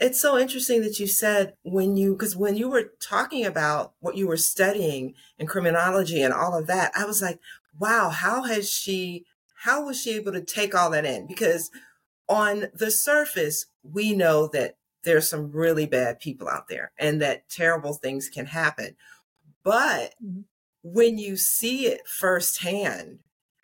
It's 0.00 0.20
so 0.20 0.38
interesting 0.38 0.80
that 0.80 0.98
you 0.98 1.06
said 1.06 1.54
when 1.62 1.94
you, 1.94 2.14
because 2.14 2.34
when 2.34 2.56
you 2.56 2.70
were 2.70 2.94
talking 3.02 3.44
about 3.44 3.92
what 4.00 4.16
you 4.16 4.26
were 4.26 4.38
studying 4.38 5.14
in 5.38 5.46
criminology 5.46 6.22
and 6.22 6.32
all 6.32 6.58
of 6.58 6.66
that, 6.68 6.90
I 6.96 7.04
was 7.04 7.20
like, 7.20 7.38
wow, 7.78 8.08
how 8.08 8.44
has 8.44 8.70
she, 8.70 9.26
how 9.64 9.84
was 9.84 10.00
she 10.00 10.16
able 10.16 10.32
to 10.32 10.40
take 10.40 10.74
all 10.74 10.88
that 10.90 11.04
in? 11.04 11.26
Because 11.26 11.70
on 12.30 12.68
the 12.72 12.90
surface, 12.90 13.66
we 13.82 14.14
know 14.14 14.48
that 14.54 14.78
there's 15.04 15.28
some 15.28 15.52
really 15.52 15.84
bad 15.84 16.18
people 16.18 16.48
out 16.48 16.68
there 16.68 16.92
and 16.98 17.20
that 17.20 17.50
terrible 17.50 17.92
things 17.92 18.30
can 18.30 18.46
happen. 18.46 18.96
But 19.62 20.14
Mhm. 20.24 20.44
when 20.82 21.18
you 21.18 21.36
see 21.36 21.86
it 21.86 22.08
firsthand, 22.08 23.18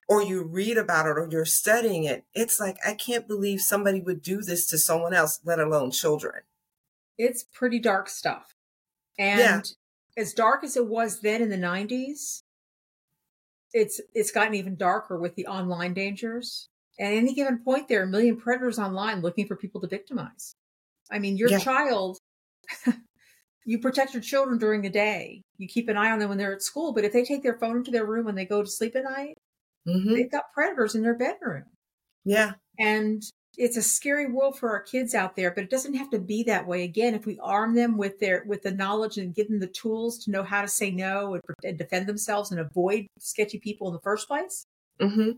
or 0.09 0.23
you 0.23 0.45
read 0.45 0.79
about 0.79 1.07
it 1.07 1.19
or 1.19 1.29
you're 1.31 1.45
studying 1.45 2.05
it, 2.05 2.25
it's 2.35 2.61
like, 2.61 2.77
I 2.87 2.95
can't 2.95 3.27
believe 3.29 3.61
somebody 3.61 4.01
would 4.01 4.23
do 4.23 4.43
this 4.43 4.67
to 4.69 4.79
someone 4.79 5.15
else, 5.15 5.41
let 5.45 5.59
alone 5.61 5.91
children. 5.91 6.43
It's 7.19 7.45
pretty 7.45 7.79
dark 7.79 8.09
stuff. 8.09 8.55
And 9.19 9.63
Yeah. 9.63 9.63
as 10.17 10.35
dark 10.35 10.65
as 10.65 10.77
it 10.77 10.87
was 10.89 11.21
then 11.21 11.43
in 11.43 11.51
the 11.51 11.57
90s, 11.59 12.43
it's 13.73 14.01
it's 14.15 14.31
gotten 14.31 14.55
even 14.55 14.77
darker 14.77 15.19
with 15.19 15.35
the 15.35 15.47
online 15.47 15.95
dangers. 15.95 16.69
At 16.99 17.13
any 17.13 17.35
given 17.35 17.63
point, 17.63 17.89
there 17.89 18.01
are 18.01 18.05
a 18.05 18.09
million 18.09 18.37
predators 18.39 18.79
online 18.79 19.21
looking 19.21 19.47
for 19.47 19.57
people 19.57 19.81
to 19.83 19.89
victimize. 19.89 20.55
I 21.11 21.19
mean, 21.21 21.37
your 21.37 21.51
Yeah. 21.51 21.59
child, 21.59 22.19
you 23.65 23.79
protect 23.81 24.15
your 24.15 24.23
children 24.23 24.59
during 24.59 24.83
the 24.83 24.91
day. 24.91 25.43
You 25.59 25.69
keep 25.69 25.89
an 25.89 25.97
eye 25.97 26.11
on 26.11 26.19
them 26.19 26.29
when 26.29 26.39
they're 26.39 26.55
at 26.55 26.63
school. 26.63 26.93
But 26.93 27.05
if 27.05 27.13
they 27.13 27.25
take 27.25 27.43
their 27.43 27.59
phone 27.59 27.77
into 27.79 27.91
their 27.91 28.07
room 28.07 28.27
when 28.27 28.35
they 28.35 28.47
go 28.47 28.63
to 28.63 28.69
sleep 28.69 28.97
at 28.97 29.05
night, 29.05 29.37
hmm 29.87 30.15
they've 30.15 30.31
got 30.31 30.53
predators 30.53 30.95
in 30.95 31.03
their 31.03 31.17
bedroom. 31.17 31.65
Yeah. 32.25 32.55
And 32.79 33.23
it's 33.57 33.77
a 33.77 33.83
scary 33.83 34.31
world 34.31 34.59
for 34.59 34.71
our 34.71 34.83
kids 34.83 35.15
out 35.15 35.35
there, 35.35 35.51
but 35.51 35.65
it 35.65 35.71
doesn't 35.71 35.95
have 35.95 36.11
to 36.11 36.19
be 36.19 36.43
that 36.43 36.67
way. 36.67 36.83
Again, 36.83 37.15
if 37.15 37.25
we 37.25 37.39
arm 37.43 37.75
them 37.75 37.97
with 37.97 38.19
their 38.19 38.45
with 38.47 38.63
the 38.63 38.71
knowledge 38.71 39.17
and 39.17 39.35
give 39.35 39.49
them 39.49 39.61
the 39.61 39.67
tools 39.69 40.19
to 40.25 40.31
know 40.31 40.43
how 40.43 40.61
to 40.61 40.69
say 40.69 40.91
no 40.91 41.35
and, 41.35 41.43
and 41.65 41.79
defend 41.79 42.07
themselves 42.07 42.51
and 42.51 42.61
avoid 42.61 43.07
sketchy 43.19 43.59
people 43.59 43.89
in 43.89 43.95
the 43.95 44.01
first 44.01 44.29
place. 44.29 44.67
Mm-hmm. 45.01 45.31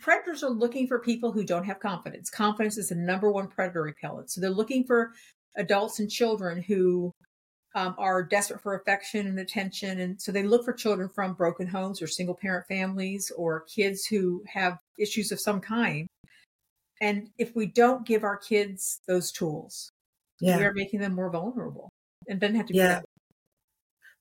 Predators 0.00 0.42
are 0.42 0.50
looking 0.50 0.86
for 0.86 0.98
people 0.98 1.32
who 1.32 1.44
don't 1.44 1.64
have 1.64 1.80
confidence. 1.80 2.30
Confidence 2.30 2.78
is 2.78 2.88
the 2.88 2.94
number 2.94 3.30
one 3.30 3.48
predator 3.48 3.82
repellent. 3.82 4.30
So 4.30 4.40
they're 4.40 4.50
looking 4.50 4.84
for 4.84 5.12
adults 5.56 5.98
and 5.98 6.10
children 6.10 6.62
who 6.62 7.12
um, 7.74 7.94
are 7.98 8.22
desperate 8.22 8.60
for 8.60 8.74
affection 8.74 9.26
and 9.26 9.38
attention. 9.38 10.00
And 10.00 10.20
so 10.20 10.32
they 10.32 10.42
look 10.42 10.64
for 10.64 10.72
children 10.72 11.08
from 11.08 11.34
broken 11.34 11.66
homes 11.66 12.02
or 12.02 12.06
single 12.06 12.34
parent 12.34 12.66
families 12.66 13.32
or 13.36 13.60
kids 13.62 14.04
who 14.04 14.42
have 14.46 14.78
issues 14.98 15.32
of 15.32 15.40
some 15.40 15.60
kind. 15.60 16.06
And 17.00 17.30
if 17.38 17.56
we 17.56 17.66
don't 17.66 18.06
give 18.06 18.24
our 18.24 18.36
kids 18.36 19.00
those 19.08 19.32
tools, 19.32 19.90
yeah. 20.40 20.58
we 20.58 20.64
are 20.64 20.74
making 20.74 21.00
them 21.00 21.14
more 21.14 21.30
vulnerable. 21.30 21.88
And 22.28 22.38
doesn't 22.38 22.56
have 22.56 22.66
to 22.66 22.72
be 22.72 22.78
yeah. 22.78 22.86
that 22.88 23.04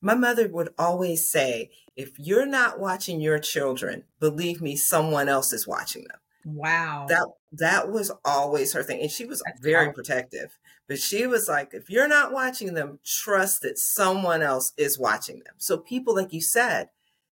my 0.02 0.16
mother 0.16 0.48
would 0.48 0.70
always 0.78 1.32
say, 1.32 1.70
if 1.96 2.18
you're 2.18 2.48
not 2.48 2.80
watching 2.80 3.22
your 3.22 3.38
children, 3.38 4.04
believe 4.20 4.62
me, 4.62 4.76
someone 4.76 5.30
else 5.30 5.54
is 5.54 5.68
watching 5.68 6.06
them. 6.06 6.18
Wow. 6.46 7.06
That 7.10 7.28
that 7.54 7.92
was 7.92 8.12
always 8.26 8.74
her 8.74 8.84
thing. 8.84 9.02
And 9.02 9.12
she 9.12 9.26
was 9.26 9.42
That's 9.46 9.60
very 9.62 9.86
powerful. 9.86 10.04
protective. 10.04 10.58
But 10.88 11.00
she 11.00 11.28
was 11.28 11.48
like, 11.48 11.74
if 11.74 11.90
you're 11.90 12.08
not 12.08 12.34
watching 12.34 12.74
them, 12.74 13.00
trust 13.06 13.62
that 13.62 13.78
someone 13.78 14.42
else 14.42 14.74
is 14.78 15.00
watching 15.00 15.38
them. 15.46 15.54
So 15.58 15.78
people, 15.78 16.16
like 16.16 16.34
you 16.34 16.42
said, 16.42 16.90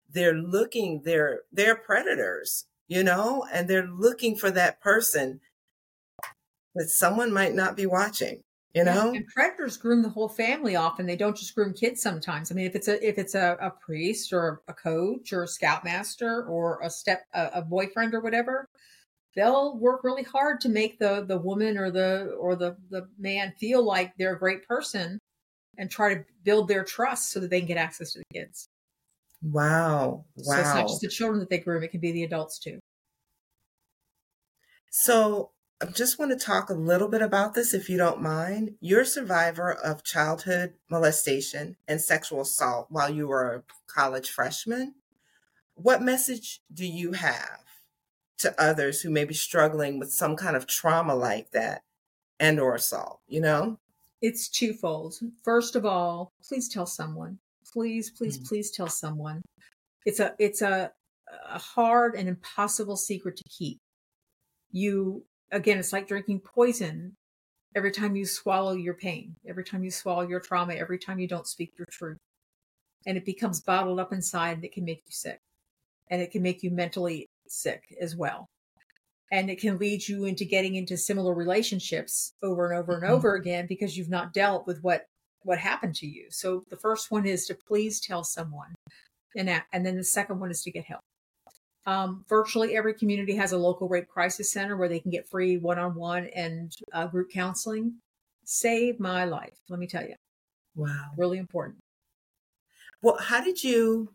they're 0.09 0.33
looking, 0.33 1.01
they're 1.03 1.41
they're 1.51 1.75
predators, 1.75 2.65
you 2.87 3.03
know, 3.03 3.45
and 3.51 3.67
they're 3.67 3.87
looking 3.87 4.35
for 4.35 4.51
that 4.51 4.81
person 4.81 5.41
that 6.75 6.89
someone 6.89 7.31
might 7.31 7.55
not 7.55 7.77
be 7.77 7.85
watching 7.85 8.43
you 8.75 8.83
know 8.83 9.13
and 9.13 9.25
predators 9.27 9.77
groom 9.77 10.03
the 10.03 10.09
whole 10.09 10.27
family 10.27 10.75
often 10.75 11.05
they 11.05 11.15
don't 11.15 11.37
just 11.37 11.55
groom 11.55 11.73
kids 11.73 12.01
sometimes 12.01 12.51
i 12.51 12.55
mean 12.55 12.65
if 12.65 12.75
it's 12.75 12.87
a 12.87 13.07
if 13.07 13.17
it's 13.17 13.33
a, 13.33 13.57
a 13.61 13.71
priest 13.71 14.33
or 14.33 14.61
a 14.67 14.73
coach 14.73 15.31
or 15.33 15.43
a 15.43 15.47
scoutmaster 15.47 16.45
or 16.45 16.79
a 16.83 16.89
step 16.89 17.23
a, 17.33 17.49
a, 17.55 17.61
boyfriend 17.61 18.13
or 18.13 18.19
whatever 18.19 18.67
they'll 19.35 19.77
work 19.77 20.03
really 20.03 20.23
hard 20.23 20.61
to 20.61 20.69
make 20.69 20.99
the 20.99 21.25
the 21.27 21.37
woman 21.37 21.77
or 21.77 21.91
the 21.91 22.35
or 22.39 22.55
the 22.55 22.75
the 22.89 23.07
man 23.17 23.53
feel 23.59 23.83
like 23.83 24.13
they're 24.17 24.35
a 24.35 24.39
great 24.39 24.67
person 24.67 25.19
and 25.77 25.91
try 25.91 26.13
to 26.13 26.25
build 26.43 26.67
their 26.67 26.83
trust 26.83 27.31
so 27.31 27.39
that 27.39 27.49
they 27.49 27.59
can 27.59 27.67
get 27.67 27.77
access 27.77 28.13
to 28.13 28.19
the 28.19 28.39
kids 28.39 28.67
wow 29.41 30.25
wow 30.37 30.55
so 30.55 30.59
it's 30.59 30.73
not 30.73 30.87
just 30.87 31.01
the 31.01 31.07
children 31.07 31.39
that 31.39 31.49
they 31.49 31.59
groom 31.59 31.83
it 31.83 31.91
can 31.91 31.99
be 31.99 32.11
the 32.11 32.23
adults 32.23 32.59
too 32.59 32.79
so 34.89 35.51
I 35.81 35.87
just 35.87 36.17
want 36.17 36.31
to 36.31 36.37
talk 36.37 36.69
a 36.69 36.73
little 36.73 37.09
bit 37.09 37.21
about 37.21 37.53
this, 37.53 37.73
if 37.73 37.89
you 37.89 37.97
don't 37.97 38.21
mind. 38.21 38.75
You're 38.79 39.01
a 39.01 39.05
survivor 39.05 39.73
of 39.73 40.05
childhood 40.05 40.75
molestation 40.89 41.75
and 41.85 41.99
sexual 41.99 42.41
assault 42.41 42.87
while 42.89 43.09
you 43.09 43.27
were 43.27 43.53
a 43.53 43.63
college 43.87 44.29
freshman. 44.29 44.95
What 45.73 46.01
message 46.01 46.61
do 46.73 46.85
you 46.85 47.11
have 47.11 47.59
to 48.39 48.61
others 48.61 49.01
who 49.01 49.09
may 49.09 49.25
be 49.25 49.33
struggling 49.33 49.99
with 49.99 50.11
some 50.11 50.35
kind 50.35 50.55
of 50.55 50.67
trauma 50.67 51.15
like 51.15 51.51
that 51.51 51.81
and 52.39 52.59
or 52.59 52.75
assault, 52.75 53.19
you 53.27 53.39
know? 53.39 53.79
It's 54.21 54.49
twofold. 54.49 55.15
First 55.43 55.75
of 55.75 55.85
all, 55.85 56.31
please 56.47 56.67
tell 56.67 56.85
someone. 56.85 57.39
Please, 57.71 58.09
please, 58.09 58.37
mm-hmm. 58.37 58.47
please 58.47 58.71
tell 58.71 58.87
someone. 58.87 59.41
It's 60.05 60.19
a 60.19 60.33
it's 60.39 60.61
a, 60.61 60.91
a 61.49 61.59
hard 61.59 62.15
and 62.15 62.29
impossible 62.29 62.95
secret 62.95 63.37
to 63.37 63.43
keep. 63.49 63.79
You 64.71 65.23
again, 65.51 65.77
it's 65.77 65.93
like 65.93 66.07
drinking 66.07 66.41
poison 66.41 67.15
every 67.75 67.91
time 67.91 68.15
you 68.15 68.25
swallow 68.25 68.73
your 68.73 68.93
pain, 68.93 69.35
every 69.47 69.63
time 69.63 69.83
you 69.83 69.91
swallow 69.91 70.27
your 70.27 70.39
trauma, 70.39 70.73
every 70.73 70.97
time 70.97 71.19
you 71.19 71.27
don't 71.27 71.47
speak 71.47 71.73
your 71.77 71.87
truth. 71.91 72.17
And 73.05 73.17
it 73.17 73.25
becomes 73.25 73.61
bottled 73.61 73.99
up 73.99 74.13
inside 74.13 74.53
and 74.53 74.63
it 74.63 74.71
can 74.71 74.85
make 74.85 75.03
you 75.05 75.11
sick. 75.11 75.39
And 76.09 76.21
it 76.21 76.31
can 76.31 76.41
make 76.41 76.63
you 76.63 76.71
mentally 76.71 77.27
sick 77.47 77.83
as 78.01 78.15
well. 78.15 78.47
And 79.31 79.49
it 79.49 79.59
can 79.59 79.77
lead 79.77 80.07
you 80.07 80.25
into 80.25 80.45
getting 80.45 80.75
into 80.75 80.97
similar 80.97 81.33
relationships 81.33 82.33
over 82.43 82.69
and 82.69 82.79
over 82.79 82.93
and 82.93 83.03
mm-hmm. 83.03 83.13
over 83.13 83.35
again 83.35 83.65
because 83.67 83.97
you've 83.97 84.09
not 84.09 84.33
dealt 84.33 84.67
with 84.67 84.83
what 84.83 85.05
what 85.43 85.59
happened 85.59 85.95
to 85.95 86.07
you. 86.07 86.25
So 86.31 86.63
the 86.69 86.77
first 86.77 87.11
one 87.11 87.25
is 87.25 87.45
to 87.45 87.55
please 87.55 87.99
tell 87.99 88.23
someone. 88.23 88.73
And, 89.37 89.49
and 89.71 89.85
then 89.85 89.95
the 89.95 90.03
second 90.03 90.39
one 90.39 90.49
is 90.49 90.63
to 90.63 90.71
get 90.71 90.85
help. 90.85 91.01
Um, 91.85 92.25
virtually 92.27 92.75
every 92.75 92.95
community 92.95 93.35
has 93.35 93.51
a 93.51 93.57
local 93.57 93.87
rape 93.87 94.07
crisis 94.07 94.51
center 94.51 94.75
where 94.75 94.89
they 94.89 94.99
can 94.99 95.11
get 95.11 95.29
free 95.29 95.57
one-on-one 95.57 96.29
and 96.35 96.71
uh, 96.93 97.05
group 97.05 97.29
counseling. 97.31 97.95
Saved 98.43 98.99
my 98.99 99.25
life, 99.25 99.57
let 99.69 99.79
me 99.79 99.87
tell 99.87 100.03
you. 100.03 100.15
Wow, 100.75 101.11
really 101.15 101.37
important. 101.37 101.77
Well, 103.01 103.17
how 103.19 103.43
did 103.43 103.63
you 103.63 104.13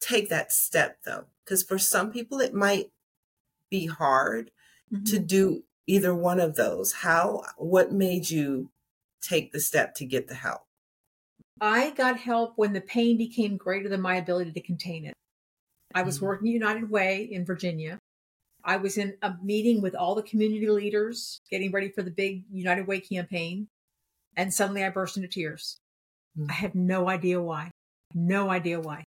take 0.00 0.30
that 0.30 0.52
step 0.52 0.98
though? 1.04 1.26
Because 1.46 1.62
for 1.62 1.78
some 1.78 2.10
people, 2.10 2.40
it 2.40 2.52
might 2.52 2.90
be 3.70 3.86
hard 3.86 4.50
mm-hmm. 4.92 5.04
to 5.04 5.18
do 5.20 5.62
either 5.86 6.14
one 6.14 6.40
of 6.40 6.56
those. 6.56 6.92
How? 6.92 7.42
What 7.56 7.92
made 7.92 8.28
you 8.28 8.70
take 9.22 9.52
the 9.52 9.60
step 9.60 9.94
to 9.96 10.04
get 10.04 10.26
the 10.26 10.34
help? 10.34 10.62
I 11.60 11.90
got 11.90 12.18
help 12.18 12.54
when 12.56 12.72
the 12.72 12.80
pain 12.80 13.16
became 13.16 13.56
greater 13.56 13.88
than 13.88 14.00
my 14.00 14.16
ability 14.16 14.52
to 14.52 14.60
contain 14.60 15.06
it. 15.06 15.14
I 15.94 16.02
was 16.02 16.16
mm-hmm. 16.16 16.26
working 16.26 16.48
United 16.48 16.90
Way 16.90 17.28
in 17.30 17.46
Virginia. 17.46 17.98
I 18.64 18.76
was 18.76 18.98
in 18.98 19.14
a 19.22 19.34
meeting 19.42 19.80
with 19.80 19.94
all 19.94 20.16
the 20.16 20.22
community 20.22 20.68
leaders 20.68 21.40
getting 21.50 21.70
ready 21.70 21.88
for 21.88 22.02
the 22.02 22.10
big 22.10 22.42
United 22.50 22.86
Way 22.86 23.00
campaign. 23.00 23.68
And 24.36 24.52
suddenly 24.52 24.84
I 24.84 24.90
burst 24.90 25.16
into 25.16 25.28
tears. 25.28 25.78
Mm-hmm. 26.36 26.50
I 26.50 26.54
had 26.54 26.74
no 26.74 27.08
idea 27.08 27.40
why. 27.40 27.70
No 28.14 28.50
idea 28.50 28.80
why. 28.80 29.04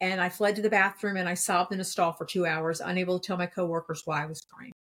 And 0.00 0.20
I 0.20 0.28
fled 0.28 0.56
to 0.56 0.62
the 0.62 0.70
bathroom 0.70 1.16
and 1.16 1.28
I 1.28 1.34
sobbed 1.34 1.72
in 1.72 1.80
a 1.80 1.84
stall 1.84 2.12
for 2.12 2.24
two 2.24 2.46
hours, 2.46 2.80
unable 2.80 3.18
to 3.18 3.26
tell 3.26 3.36
my 3.36 3.46
coworkers 3.46 4.02
why 4.04 4.22
I 4.22 4.26
was 4.26 4.40
crying. 4.40 4.72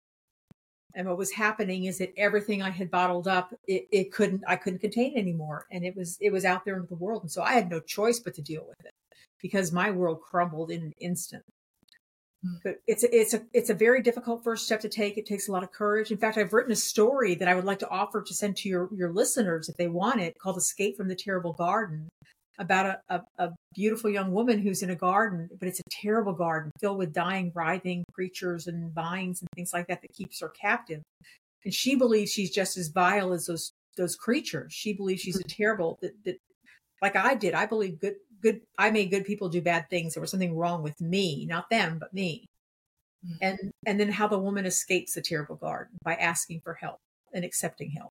And 0.96 1.08
what 1.08 1.18
was 1.18 1.32
happening 1.32 1.86
is 1.86 1.98
that 2.00 2.14
everything 2.18 2.62
I 2.62 2.70
had 2.70 2.92
bottled 2.92 3.28
up, 3.28 3.54
it, 3.68 3.88
it 3.92 4.12
couldn't, 4.12 4.44
I 4.48 4.56
couldn't 4.56 4.80
contain 4.80 5.16
it 5.16 5.20
anymore. 5.20 5.66
And 5.72 5.84
it 5.84 5.96
was, 5.96 6.18
it 6.20 6.32
was 6.32 6.46
out 6.46 6.66
there 6.66 6.78
in 6.78 6.86
the 6.88 6.96
world. 6.96 7.24
And 7.24 7.32
so 7.32 7.42
I 7.42 7.54
had 7.54 7.70
no 7.70 7.80
choice 7.80 8.20
but 8.20 8.36
to 8.36 8.42
deal 8.42 8.66
with 8.68 8.86
it 8.86 8.94
because 9.42 9.72
my 9.72 9.92
world 9.92 10.22
crumbled 10.22 10.72
in 10.72 10.82
an 10.82 10.94
instant. 11.00 11.44
Hmm. 12.44 12.56
But 12.64 12.76
it's 12.88 13.04
a, 13.04 13.16
it's 13.16 13.34
a 13.34 13.42
it's 13.54 13.70
a 13.70 13.74
very 13.74 14.02
difficult 14.02 14.44
first 14.44 14.66
step 14.66 14.82
to 14.82 14.90
take. 14.90 15.18
It 15.18 15.26
takes 15.26 15.48
a 15.48 15.52
lot 15.52 15.64
of 15.64 15.72
courage. 15.72 16.12
In 16.12 16.18
fact, 16.18 16.38
I've 16.38 16.54
written 16.54 16.72
a 16.72 16.76
story 16.76 17.36
that 17.36 17.48
I 17.48 17.56
would 17.56 17.66
like 17.66 17.80
to 17.80 17.90
offer 17.90 18.22
to 18.22 18.34
send 18.34 18.58
to 18.58 18.70
your 18.70 18.90
your 18.94 19.12
listeners 19.12 19.70
if 19.70 19.78
they 19.78 19.88
want 19.88 20.22
it, 20.22 20.38
called 20.40 20.58
"Escape 20.58 20.98
from 20.98 21.08
the 21.08 21.16
Terrible 21.16 21.54
Garden," 21.54 22.10
about 22.60 22.86
a, 22.86 23.00
a, 23.10 23.46
a 23.46 23.50
beautiful 23.74 24.10
young 24.10 24.32
woman 24.32 24.60
who's 24.60 24.84
in 24.84 24.90
a 24.90 24.96
garden, 24.96 25.50
but 25.60 25.68
it's 25.68 25.80
a 25.80 25.90
terrible 25.90 26.34
garden 26.34 26.72
filled 26.80 26.98
with 26.98 27.14
dying, 27.14 27.52
writhing 27.56 28.04
creatures 28.14 28.68
and 28.68 28.94
vines 28.94 29.42
and 29.42 29.50
things 29.56 29.74
like 29.74 29.88
that 29.88 30.02
that 30.02 30.14
keeps 30.14 30.42
her 30.42 30.50
captive. 30.50 31.02
And 31.66 31.74
she 31.74 31.96
believes 31.96 32.32
she's 32.32 32.52
just 32.52 32.78
as 32.78 32.90
vile 32.90 33.34
as 33.34 33.46
those 33.46 33.72
those 33.98 34.16
creatures. 34.16 34.74
She 34.74 34.94
believes 34.94 35.22
she's 35.22 35.40
a 35.40 35.44
terrible 35.44 35.98
that, 36.02 36.12
that 36.26 36.38
like 37.02 37.16
I 37.16 37.36
did. 37.36 37.54
I 37.54 37.66
believe 37.66 38.00
good 38.00 38.16
good 38.42 38.62
I 38.78 38.92
made 38.92 39.12
good 39.12 39.26
people 39.26 39.50
do 39.50 39.62
bad 39.62 39.90
things. 39.90 40.14
There 40.14 40.22
was 40.22 40.32
something 40.32 40.56
wrong 40.56 40.84
with 40.84 41.00
me, 41.02 41.46
not 41.46 41.70
them, 41.70 41.98
but 42.00 42.14
me. 42.14 42.46
Mm-hmm. 43.26 43.36
And 43.42 43.72
and 43.88 44.00
then 44.00 44.12
how 44.12 44.28
the 44.28 44.40
woman 44.40 44.66
escapes 44.66 45.14
the 45.14 45.22
terrible 45.22 45.56
garden 45.56 45.98
by 46.04 46.16
asking 46.16 46.62
for 46.64 46.74
help 46.74 47.00
and 47.34 47.46
accepting 47.46 47.92
help. 47.92 48.12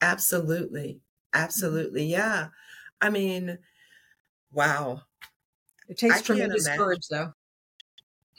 Absolutely. 0.00 1.00
Absolutely. 1.34 2.02
Mm-hmm. 2.02 2.10
Yeah. 2.10 2.48
I 3.00 3.10
mean, 3.10 3.58
wow. 4.52 5.02
It 5.88 5.98
takes 5.98 6.22
tremendous 6.22 6.68
courage 6.68 7.06
though. 7.10 7.32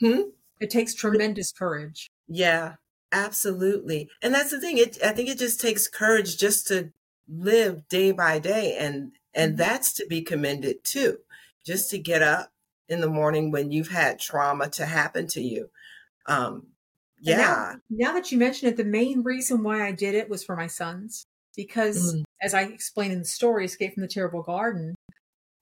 Hmm? 0.00 0.20
It 0.60 0.70
takes 0.70 0.94
tremendous 0.94 1.52
courage. 1.52 2.10
Yeah, 2.28 2.74
absolutely. 3.12 4.08
And 4.22 4.34
that's 4.34 4.50
the 4.50 4.60
thing. 4.60 4.78
It 4.78 4.98
I 5.04 5.12
think 5.12 5.28
it 5.28 5.38
just 5.38 5.60
takes 5.60 5.88
courage 5.88 6.36
just 6.36 6.66
to 6.68 6.92
live 7.28 7.88
day 7.88 8.12
by 8.12 8.38
day 8.38 8.76
and 8.78 9.12
and 9.34 9.52
mm-hmm. 9.52 9.58
that's 9.58 9.92
to 9.94 10.06
be 10.06 10.22
commended 10.22 10.84
too. 10.84 11.18
Just 11.64 11.90
to 11.90 11.98
get 11.98 12.22
up 12.22 12.52
in 12.88 13.00
the 13.00 13.08
morning 13.08 13.50
when 13.50 13.70
you've 13.70 13.90
had 13.90 14.18
trauma 14.18 14.68
to 14.68 14.86
happen 14.86 15.26
to 15.28 15.40
you. 15.40 15.70
Um, 16.26 16.68
yeah. 17.20 17.36
Now, 17.36 17.74
now, 17.90 18.12
that 18.14 18.32
you 18.32 18.38
mention 18.38 18.68
it, 18.68 18.76
the 18.76 18.84
main 18.84 19.22
reason 19.22 19.62
why 19.62 19.86
I 19.86 19.92
did 19.92 20.14
it 20.14 20.28
was 20.28 20.42
for 20.42 20.56
my 20.56 20.66
sons. 20.66 21.26
Because 21.56 22.14
mm-hmm. 22.14 22.22
as 22.42 22.54
I 22.54 22.62
explained 22.62 23.12
in 23.12 23.20
the 23.20 23.24
story, 23.24 23.64
Escape 23.64 23.94
from 23.94 24.02
the 24.02 24.08
Terrible 24.08 24.42
Garden, 24.42 24.94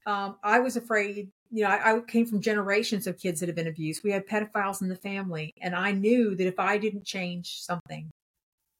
um, 0.07 0.37
I 0.43 0.61
was 0.61 0.77
afraid, 0.77 1.31
you 1.51 1.65
know, 1.65 1.71
I, 1.71 1.97
I 1.97 2.01
came 2.01 2.27
from 2.27 2.41
generations 2.41 3.07
of 3.07 3.19
kids 3.19 3.41
that 3.41 3.49
have 3.49 3.57
been 3.57 3.67
abused. 3.67 4.03
We 4.05 4.13
had 4.13 4.27
pedophiles 4.27 4.81
in 4.81 4.89
the 4.89 4.97
family. 4.97 5.53
And 5.61 5.75
I 5.75 5.93
knew 5.93 6.35
that 6.35 6.47
if 6.47 6.59
I 6.59 6.79
didn't 6.79 7.05
change 7.05 7.61
something, 7.61 8.11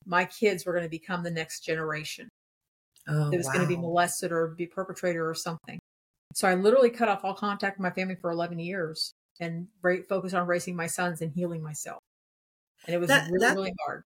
my 0.07 0.25
kids 0.25 0.65
were 0.65 0.73
going 0.73 0.85
to 0.85 0.91
become 0.91 1.23
the 1.23 1.31
next 1.31 1.61
generation 1.61 2.29
oh, 3.09 3.31
that 3.31 3.37
was 3.37 3.47
wow. 3.47 3.53
going 3.53 3.65
to 3.65 3.69
be 3.69 3.81
molested 3.81 4.33
or 4.33 4.49
be 4.49 4.67
perpetrator 4.67 5.29
or 5.29 5.35
something. 5.35 5.79
So 6.35 6.47
I 6.47 6.55
literally 6.55 6.91
cut 6.91 7.09
off 7.09 7.25
all 7.25 7.35
contact 7.35 7.79
with 7.79 7.83
my 7.83 7.91
family 7.91 8.15
for 8.15 8.31
11 8.31 8.59
years 8.59 9.13
and 9.41 9.69
focused 10.09 10.35
on 10.35 10.47
raising 10.47 10.77
my 10.77 10.87
sons 10.87 11.21
and 11.21 11.33
healing 11.33 11.63
myself. 11.63 12.01
And 12.87 12.95
it 12.95 12.99
was 12.99 13.09
that, 13.09 13.31
really, 13.31 13.47
that, 13.47 13.55
really 13.55 13.75
hard. 13.85 14.03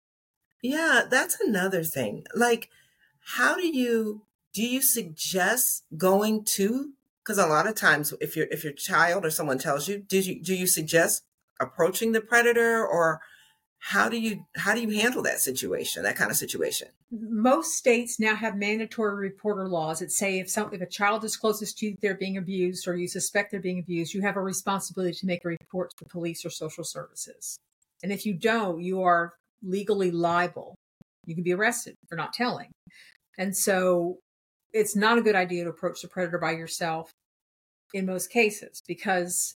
Yeah, 0.63 1.03
that's 1.09 1.39
another 1.41 1.85
thing. 1.85 2.25
Like, 2.35 2.71
how 3.35 3.57
do 3.57 3.67
you 3.67 4.23
do 4.55 4.63
you 4.63 4.81
suggest 4.81 5.85
going 5.97 6.45
to 6.45 6.93
because 7.25 7.39
a 7.39 7.47
lot 7.47 7.67
of 7.67 7.75
times 7.75 8.15
if 8.21 8.37
your 8.37 8.47
if 8.51 8.63
your 8.63 8.73
child 8.73 9.25
or 9.25 9.31
someone 9.31 9.59
tells 9.59 9.89
you 9.89 9.99
do 9.99 10.21
you 10.21 10.41
do 10.41 10.55
you 10.55 10.67
suggest 10.67 11.25
approaching 11.61 12.13
the 12.13 12.21
predator 12.21 12.87
or 12.87 13.21
how 13.79 14.09
do 14.09 14.19
you 14.19 14.47
how 14.57 14.75
do 14.75 14.81
you 14.81 14.91
handle 14.91 15.23
that 15.23 15.41
situation 15.41 16.05
that 16.05 16.15
kind 16.17 16.31
of 16.31 16.37
situation? 16.37 16.89
Most 17.11 17.75
states 17.75 18.21
now 18.21 18.37
have 18.37 18.57
mandatory 18.57 19.17
reporter 19.17 19.69
laws 19.69 19.99
that 19.99 20.13
say 20.13 20.39
if 20.39 20.49
some 20.49 20.73
if 20.73 20.81
a 20.81 20.87
child 20.87 21.21
discloses 21.21 21.75
to 21.75 21.87
you 21.87 21.97
they're 22.01 22.15
being 22.15 22.37
abused 22.37 22.87
or 22.87 22.97
you 22.97 23.09
suspect 23.09 23.51
they're 23.51 23.61
being 23.61 23.81
abused 23.81 24.15
you 24.15 24.23
have 24.23 24.37
a 24.37 24.41
responsibility 24.41 25.15
to 25.15 25.27
make 25.27 25.45
a 25.45 25.49
report 25.49 25.91
to 25.91 25.97
the 26.05 26.11
police 26.11 26.45
or 26.45 26.51
social 26.51 26.85
services. 26.85 27.59
And 28.05 28.13
if 28.13 28.25
you 28.25 28.35
don't 28.35 28.81
you 28.81 29.03
are 29.03 29.35
legally 29.63 30.13
liable. 30.13 30.77
You 31.25 31.35
can 31.35 31.43
be 31.43 31.55
arrested 31.55 31.97
for 32.09 32.15
not 32.15 32.33
telling 32.33 32.71
and 33.39 33.57
so 33.57 34.19
it's 34.73 34.97
not 34.97 35.19
a 35.19 35.23
good 35.23 35.35
idea 35.35 35.65
to 35.65 35.71
approach 35.71 36.03
the 36.03 36.09
predator 36.09 36.39
by 36.39 36.53
yourself 36.53 37.11
in 37.95 38.07
most 38.07 38.31
cases 38.31 38.83
because 38.87 39.55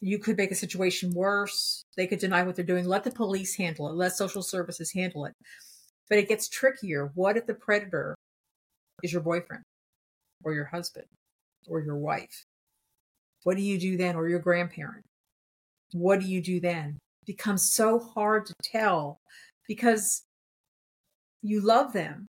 you 0.00 0.18
could 0.18 0.36
make 0.36 0.50
a 0.50 0.56
situation 0.56 1.12
worse. 1.14 1.82
They 1.96 2.06
could 2.06 2.18
deny 2.18 2.42
what 2.42 2.56
they're 2.56 2.64
doing. 2.64 2.86
Let 2.86 3.04
the 3.04 3.10
police 3.10 3.56
handle 3.56 3.88
it. 3.88 3.94
Let 3.94 4.12
social 4.12 4.42
services 4.42 4.92
handle 4.92 5.24
it. 5.24 5.32
But 6.08 6.18
it 6.18 6.28
gets 6.28 6.48
trickier. 6.48 7.10
What 7.14 7.36
if 7.36 7.46
the 7.46 7.54
predator 7.54 8.14
is 9.02 9.12
your 9.12 9.22
boyfriend 9.22 9.62
or 10.44 10.52
your 10.52 10.66
husband 10.66 11.06
or 11.66 11.80
your 11.80 11.96
wife? 11.96 12.44
What 13.44 13.56
do 13.56 13.62
you 13.62 13.78
do 13.78 13.96
then? 13.96 14.16
Or 14.16 14.28
your 14.28 14.40
grandparent? 14.40 15.04
What 15.92 16.20
do 16.20 16.26
you 16.26 16.42
do 16.42 16.60
then? 16.60 16.98
It 17.22 17.26
becomes 17.26 17.72
so 17.72 17.98
hard 17.98 18.46
to 18.46 18.54
tell 18.62 19.18
because 19.66 20.22
you 21.42 21.60
love 21.60 21.92
them 21.92 22.26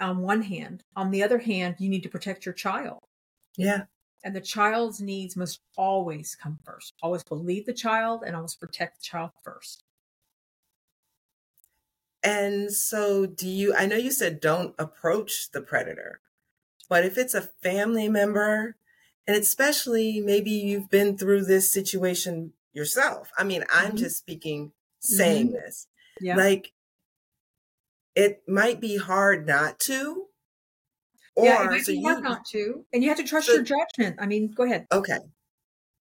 on 0.00 0.18
one 0.18 0.42
hand. 0.42 0.82
On 0.96 1.10
the 1.10 1.22
other 1.22 1.38
hand, 1.38 1.76
you 1.78 1.88
need 1.88 2.02
to 2.02 2.08
protect 2.08 2.44
your 2.44 2.54
child. 2.54 3.00
Yeah. 3.56 3.84
And 4.24 4.34
the 4.34 4.40
child's 4.40 5.00
needs 5.00 5.36
must 5.36 5.60
always 5.76 6.34
come 6.34 6.58
first. 6.64 6.94
Always 7.02 7.24
believe 7.24 7.66
the 7.66 7.74
child 7.74 8.22
and 8.26 8.34
always 8.34 8.54
protect 8.54 8.98
the 8.98 9.04
child 9.04 9.30
first. 9.42 9.84
And 12.22 12.72
so, 12.72 13.26
do 13.26 13.46
you? 13.46 13.74
I 13.74 13.84
know 13.84 13.96
you 13.96 14.10
said 14.10 14.40
don't 14.40 14.74
approach 14.78 15.50
the 15.52 15.60
predator, 15.60 16.20
but 16.88 17.04
if 17.04 17.18
it's 17.18 17.34
a 17.34 17.42
family 17.42 18.08
member, 18.08 18.76
and 19.26 19.36
especially 19.36 20.20
maybe 20.20 20.50
you've 20.50 20.88
been 20.88 21.18
through 21.18 21.44
this 21.44 21.70
situation 21.70 22.54
yourself. 22.72 23.30
I 23.38 23.44
mean, 23.44 23.64
I'm 23.72 23.88
mm-hmm. 23.88 23.96
just 23.96 24.18
speaking, 24.18 24.72
saying 25.00 25.48
mm-hmm. 25.48 25.56
this. 25.56 25.86
Yeah. 26.20 26.36
Like, 26.36 26.72
it 28.14 28.42
might 28.46 28.80
be 28.80 28.96
hard 28.96 29.46
not 29.46 29.78
to, 29.80 30.26
or 31.36 31.46
yeah, 31.46 31.64
it 31.64 31.70
might 31.70 31.84
so 31.84 31.92
you 31.92 32.20
not 32.20 32.44
to, 32.46 32.84
and 32.92 33.02
you 33.02 33.08
have 33.08 33.18
to 33.18 33.24
trust 33.24 33.46
so, 33.46 33.54
your 33.54 33.62
judgment. 33.62 34.16
I 34.20 34.26
mean, 34.26 34.52
go 34.52 34.64
ahead. 34.64 34.86
Okay. 34.92 35.18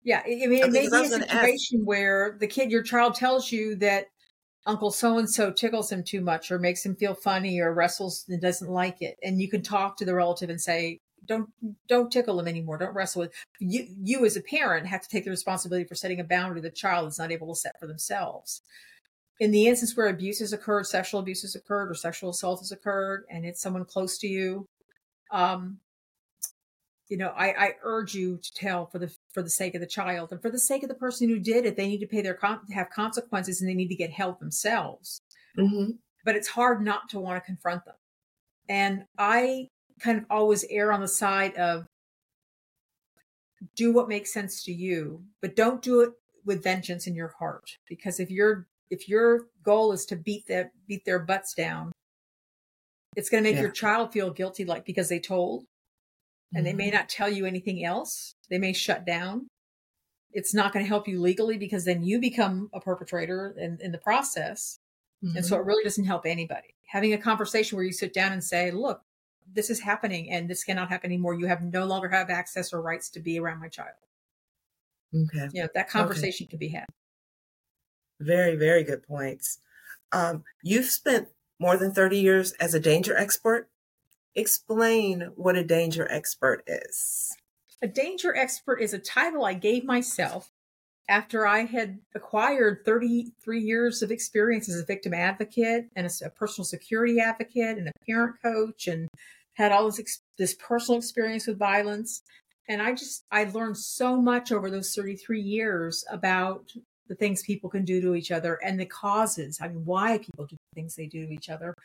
Yeah, 0.04 0.22
I 0.26 0.30
mean, 0.48 0.64
it 0.64 0.72
may 0.72 0.88
be 0.88 0.96
a 0.96 1.06
situation 1.06 1.82
where 1.84 2.38
the 2.40 2.48
kid, 2.48 2.72
your 2.72 2.84
child, 2.84 3.16
tells 3.16 3.52
you 3.52 3.76
that 3.78 4.06
Uncle 4.66 4.92
so 4.92 5.18
and 5.18 5.30
so 5.30 5.52
tickles 5.52 5.92
him 5.92 6.04
too 6.04 6.22
much, 6.22 6.52
or 6.52 6.58
makes 6.58 6.86
him 6.86 6.96
feel 6.96 7.14
funny, 7.14 7.60
or 7.60 7.74
wrestles 7.74 8.26
and 8.28 8.42
doesn't 8.42 8.70
like 8.70 9.02
it, 9.02 9.18
and 9.24 9.42
you 9.42 9.50
can 9.50 9.62
talk 9.62 9.98
to 9.98 10.06
the 10.06 10.16
relative 10.16 10.50
and 10.50 10.62
say, 10.62 11.00
"Don't 11.26 11.50
don't 11.88 12.12
tickle 12.12 12.40
him 12.40 12.48
anymore. 12.48 12.78
Don't 12.78 12.96
wrestle 12.96 13.22
with." 13.22 13.34
You 13.60 13.88
you 14.04 14.26
as 14.26 14.38
a 14.38 14.42
parent 14.42 14.88
have 14.88 15.02
to 15.02 15.10
take 15.10 15.26
the 15.26 15.32
responsibility 15.32 15.88
for 15.88 15.96
setting 15.96 16.20
a 16.20 16.24
boundary 16.24 16.62
the 16.62 16.72
child 16.72 17.10
is 17.10 17.20
not 17.20 17.32
able 17.32 17.54
to 17.54 17.60
set 17.60 17.80
for 17.80 17.88
themselves 17.88 18.62
in 19.40 19.52
the 19.52 19.68
instance 19.68 19.96
where 19.96 20.08
abuse 20.08 20.40
has 20.40 20.54
occurred, 20.54 20.86
sexual 20.86 21.20
abuse 21.20 21.42
has 21.44 21.56
occurred, 21.56 21.90
or 21.90 21.96
sexual 21.96 22.32
assault 22.32 22.60
has 22.60 22.72
occurred, 22.72 23.24
and 23.30 23.46
it's 23.46 23.62
someone 23.62 23.86
close 23.86 24.18
to 24.20 24.28
you, 24.28 24.68
um, 25.32 25.80
you 27.08 27.18
know, 27.18 27.34
I, 27.36 27.48
I, 27.48 27.72
urge 27.82 28.14
you 28.14 28.38
to 28.38 28.54
tell 28.54 28.86
for 28.86 29.00
the 29.00 29.12
for 29.34 29.42
the 29.42 29.50
sake 29.50 29.74
of 29.74 29.82
the 29.82 29.88
child 29.88 30.32
and 30.32 30.40
for 30.42 30.52
the 30.52 30.60
sake 30.60 30.84
of 30.84 30.90
the 30.90 30.96
person 30.96 31.28
who 31.28 31.40
did 31.40 31.66
it. 31.66 31.76
They 31.76 31.88
need 31.88 32.02
to 32.02 32.08
pay 32.08 32.22
their 32.22 32.36
con- 32.36 32.62
have 32.72 32.92
consequences 32.92 33.62
and 33.62 33.70
they 33.70 33.74
need 33.74 33.88
to 33.88 33.96
get 33.96 34.12
help 34.12 34.40
themselves. 34.40 35.22
Mm-hmm. 35.58 35.92
But 36.24 36.36
it's 36.36 36.50
hard 36.50 36.84
not 36.84 37.10
to 37.10 37.20
want 37.20 37.42
to 37.42 37.46
confront 37.46 37.86
them. 37.86 37.96
And 38.68 39.06
I 39.18 39.70
kind 40.00 40.20
of 40.20 40.26
always 40.30 40.66
err 40.70 40.92
on 40.92 41.02
the 41.02 41.08
side 41.08 41.56
of 41.56 41.88
do 43.76 43.92
what 43.92 44.08
makes 44.08 44.32
sense 44.32 44.64
to 44.66 44.72
you, 44.72 45.24
but 45.42 45.56
don't 45.56 45.82
do 45.82 46.02
it 46.02 46.12
with 46.46 46.64
vengeance 46.64 47.08
in 47.08 47.16
your 47.16 47.34
heart. 47.40 47.78
Because 47.88 48.20
if 48.20 48.30
your 48.30 48.68
if 48.90 49.08
your 49.08 49.48
goal 49.64 49.92
is 49.92 50.06
to 50.06 50.16
beat 50.16 50.48
that 50.48 50.72
beat 50.88 51.06
their 51.06 51.20
butts 51.20 51.54
down, 51.54 51.92
it's 53.16 53.30
going 53.30 53.44
to 53.44 53.50
make 53.50 53.56
yeah. 53.56 53.64
your 53.64 53.72
child 53.72 54.12
feel 54.12 54.32
guilty, 54.32 54.66
like 54.66 54.86
because 54.86 55.10
they 55.10 55.20
told, 55.20 55.66
and 56.54 56.66
mm-hmm. 56.66 56.66
they 56.66 56.74
may 56.74 56.88
mm-hmm. 56.88 56.98
not 56.98 57.10
tell 57.10 57.30
you 57.30 57.46
anything 57.46 57.84
else. 57.84 58.34
They 58.50 58.58
may 58.58 58.74
shut 58.74 59.06
down. 59.06 59.48
It's 60.32 60.54
not 60.54 60.74
going 60.74 60.86
to 60.86 60.90
help 60.90 61.08
you 61.08 61.20
legally 61.22 61.58
because 61.58 61.86
then 61.86 62.04
you 62.04 62.20
become 62.20 62.70
a 62.74 62.80
perpetrator 62.80 63.56
in, 63.58 63.80
in 63.82 63.92
the 63.92 63.98
process. 63.98 64.78
Mm-hmm. 65.24 65.38
And 65.38 65.46
so 65.46 65.56
it 65.56 65.60
mm-hmm. 65.60 65.68
really 65.68 65.84
doesn't 65.84 66.06
help 66.06 66.26
anybody. 66.26 66.76
Having 66.88 67.14
a 67.14 67.18
conversation 67.18 67.76
where 67.76 67.86
you 67.86 67.94
sit 67.94 68.14
down 68.14 68.32
and 68.32 68.44
say, 68.44 68.72
look, 68.72 69.02
this 69.52 69.70
is 69.70 69.80
happening 69.80 70.32
and 70.32 70.48
this 70.48 70.64
cannot 70.64 70.90
happen 70.90 71.10
anymore. 71.10 71.34
You 71.34 71.48
have 71.48 71.64
no 71.64 71.86
longer 71.86 72.10
have 72.10 72.30
access 72.30 72.74
or 72.74 72.82
rights 72.82 73.10
to 73.12 73.20
be 73.20 73.40
around 73.40 73.60
my 73.60 73.70
child. 73.70 73.96
Okay. 75.14 75.48
You 75.54 75.64
know, 75.64 75.70
that 75.74 75.90
conversation 75.90 76.46
okay. 76.46 76.52
can 76.52 76.60
be 76.60 76.70
had. 76.70 76.86
Very, 78.20 78.56
very 78.56 78.84
good 78.84 79.04
points. 79.04 79.60
Um, 80.12 80.44
you've 80.64 80.86
spent 80.86 81.30
more 81.60 81.78
than 81.78 81.94
30 81.94 82.20
years 82.20 82.54
as 82.54 82.74
a 82.74 82.80
danger 82.80 83.16
expert. 83.16 83.70
Explain 84.36 85.32
what 85.36 85.56
a 85.56 85.64
danger 85.64 86.08
expert 86.12 86.64
is. 86.68 87.36
A 87.82 87.88
danger 87.88 88.36
expert 88.36 88.78
is 88.78 88.94
a 88.94 89.00
title 89.00 89.46
I 89.46 89.54
gave 89.54 89.84
myself 89.84 90.52
after 91.08 91.48
I 91.48 91.66
had 91.66 92.00
acquired 92.14 92.86
33 92.86 93.60
years 93.60 94.02
of 94.04 94.12
experience 94.12 94.70
as 94.70 94.80
a 94.80 94.86
victim 94.86 95.14
advocate 95.14 95.90
and 95.96 96.06
as 96.06 96.22
a 96.22 96.30
personal 96.30 96.66
security 96.66 97.20
advocate 97.20 97.78
and 97.78 97.88
a 97.88 97.92
parent 98.06 98.36
coach 98.44 98.88
and 98.88 99.08
had 99.54 99.72
all 99.72 99.90
this 99.90 100.22
this 100.38 100.54
personal 100.54 101.00
experience 101.00 101.48
with 101.48 101.58
violence 101.58 102.22
and 102.70 102.82
I 102.82 102.92
just 102.94 103.26
I 103.32 103.46
learned 103.46 103.78
so 103.78 104.22
much 104.22 104.52
over 104.52 104.70
those 104.70 104.94
33 104.94 105.42
years 105.42 106.06
about 106.10 106.72
the 107.10 107.16
things 107.16 107.42
people 107.42 107.70
can 107.70 107.84
do 107.84 108.00
to 108.00 108.16
each 108.16 108.32
other 108.32 108.60
and 108.64 108.80
the 108.80 108.86
causes. 108.86 109.60
I 109.62 109.68
mean, 109.68 109.84
why 109.84 110.20
people 110.20 110.46
do 110.46 110.56
the 110.56 110.76
things 110.80 110.96
they 110.96 111.08
do 111.08 111.26
to 111.26 111.34
each 111.34 111.50
other. 111.50 111.76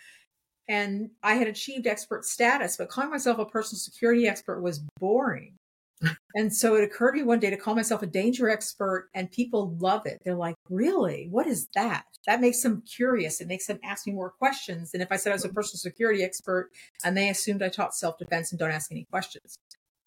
And 0.68 1.10
I 1.22 1.34
had 1.34 1.48
achieved 1.48 1.86
expert 1.86 2.24
status, 2.24 2.76
but 2.76 2.88
calling 2.88 3.10
myself 3.10 3.38
a 3.38 3.44
personal 3.44 3.80
security 3.80 4.28
expert 4.28 4.60
was 4.60 4.80
boring. 5.00 5.56
and 6.34 6.54
so 6.54 6.74
it 6.74 6.84
occurred 6.84 7.12
to 7.12 7.18
me 7.18 7.22
one 7.22 7.40
day 7.40 7.50
to 7.50 7.56
call 7.56 7.74
myself 7.74 8.02
a 8.02 8.06
danger 8.06 8.48
expert, 8.48 9.08
and 9.14 9.30
people 9.30 9.76
love 9.78 10.06
it. 10.06 10.20
They're 10.24 10.34
like, 10.34 10.56
really? 10.68 11.28
What 11.30 11.46
is 11.46 11.68
that? 11.74 12.04
That 12.26 12.40
makes 12.40 12.62
them 12.62 12.82
curious. 12.82 13.40
It 13.40 13.48
makes 13.48 13.66
them 13.66 13.78
ask 13.84 14.06
me 14.06 14.12
more 14.12 14.30
questions 14.30 14.92
than 14.92 15.00
if 15.00 15.10
I 15.10 15.16
said 15.16 15.30
I 15.30 15.34
was 15.34 15.44
a 15.44 15.48
mm-hmm. 15.48 15.56
personal 15.56 15.78
security 15.78 16.22
expert 16.22 16.70
and 17.04 17.16
they 17.16 17.28
assumed 17.28 17.62
I 17.62 17.68
taught 17.68 17.94
self 17.94 18.18
defense 18.18 18.50
and 18.50 18.58
don't 18.58 18.70
ask 18.70 18.90
any 18.90 19.04
questions. 19.10 19.56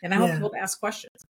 And 0.04 0.14
I 0.14 0.20
want 0.20 0.32
yeah. 0.32 0.36
people 0.38 0.50
to 0.52 0.60
ask 0.60 0.80
questions. 0.80 1.26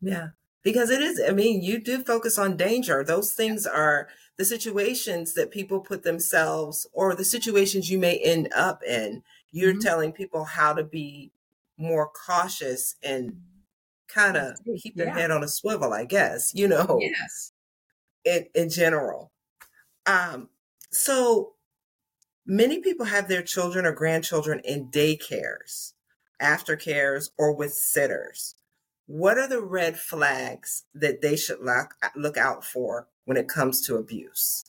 Yeah 0.00 0.28
because 0.62 0.90
it 0.90 1.00
is 1.00 1.20
i 1.26 1.32
mean 1.32 1.62
you 1.62 1.80
do 1.80 2.02
focus 2.02 2.38
on 2.38 2.56
danger. 2.56 3.04
Those 3.04 3.32
things 3.32 3.66
are 3.66 4.08
the 4.36 4.44
situations 4.44 5.34
that 5.34 5.50
people 5.50 5.80
put 5.80 6.02
themselves 6.02 6.86
or 6.92 7.14
the 7.14 7.24
situations 7.24 7.90
you 7.90 7.98
may 7.98 8.18
end 8.18 8.48
up 8.54 8.82
in. 8.84 9.22
You're 9.50 9.72
mm-hmm. 9.72 9.80
telling 9.80 10.12
people 10.12 10.44
how 10.44 10.74
to 10.74 10.84
be 10.84 11.32
more 11.76 12.08
cautious 12.08 12.96
and 13.02 13.40
kind 14.08 14.36
of 14.36 14.58
keep 14.82 14.96
their 14.96 15.06
yeah. 15.08 15.18
head 15.18 15.30
on 15.30 15.44
a 15.44 15.48
swivel 15.48 15.92
i 15.92 16.04
guess 16.04 16.52
you 16.54 16.66
know? 16.66 16.98
Yes. 17.00 17.52
In 18.24 18.46
in 18.54 18.70
general. 18.70 19.32
Um 20.06 20.48
so 20.90 21.52
many 22.46 22.80
people 22.80 23.06
have 23.06 23.28
their 23.28 23.42
children 23.42 23.84
or 23.84 23.92
grandchildren 23.92 24.60
in 24.64 24.90
daycares 24.90 25.92
aftercares 26.40 27.30
or 27.36 27.54
with 27.54 27.74
sitters 27.74 28.54
what 29.08 29.38
are 29.38 29.48
the 29.48 29.62
red 29.62 29.98
flags 29.98 30.84
that 30.94 31.22
they 31.22 31.34
should 31.34 31.60
look, 31.60 31.94
look 32.14 32.36
out 32.36 32.62
for 32.62 33.08
when 33.24 33.38
it 33.38 33.48
comes 33.48 33.84
to 33.86 33.96
abuse? 33.96 34.64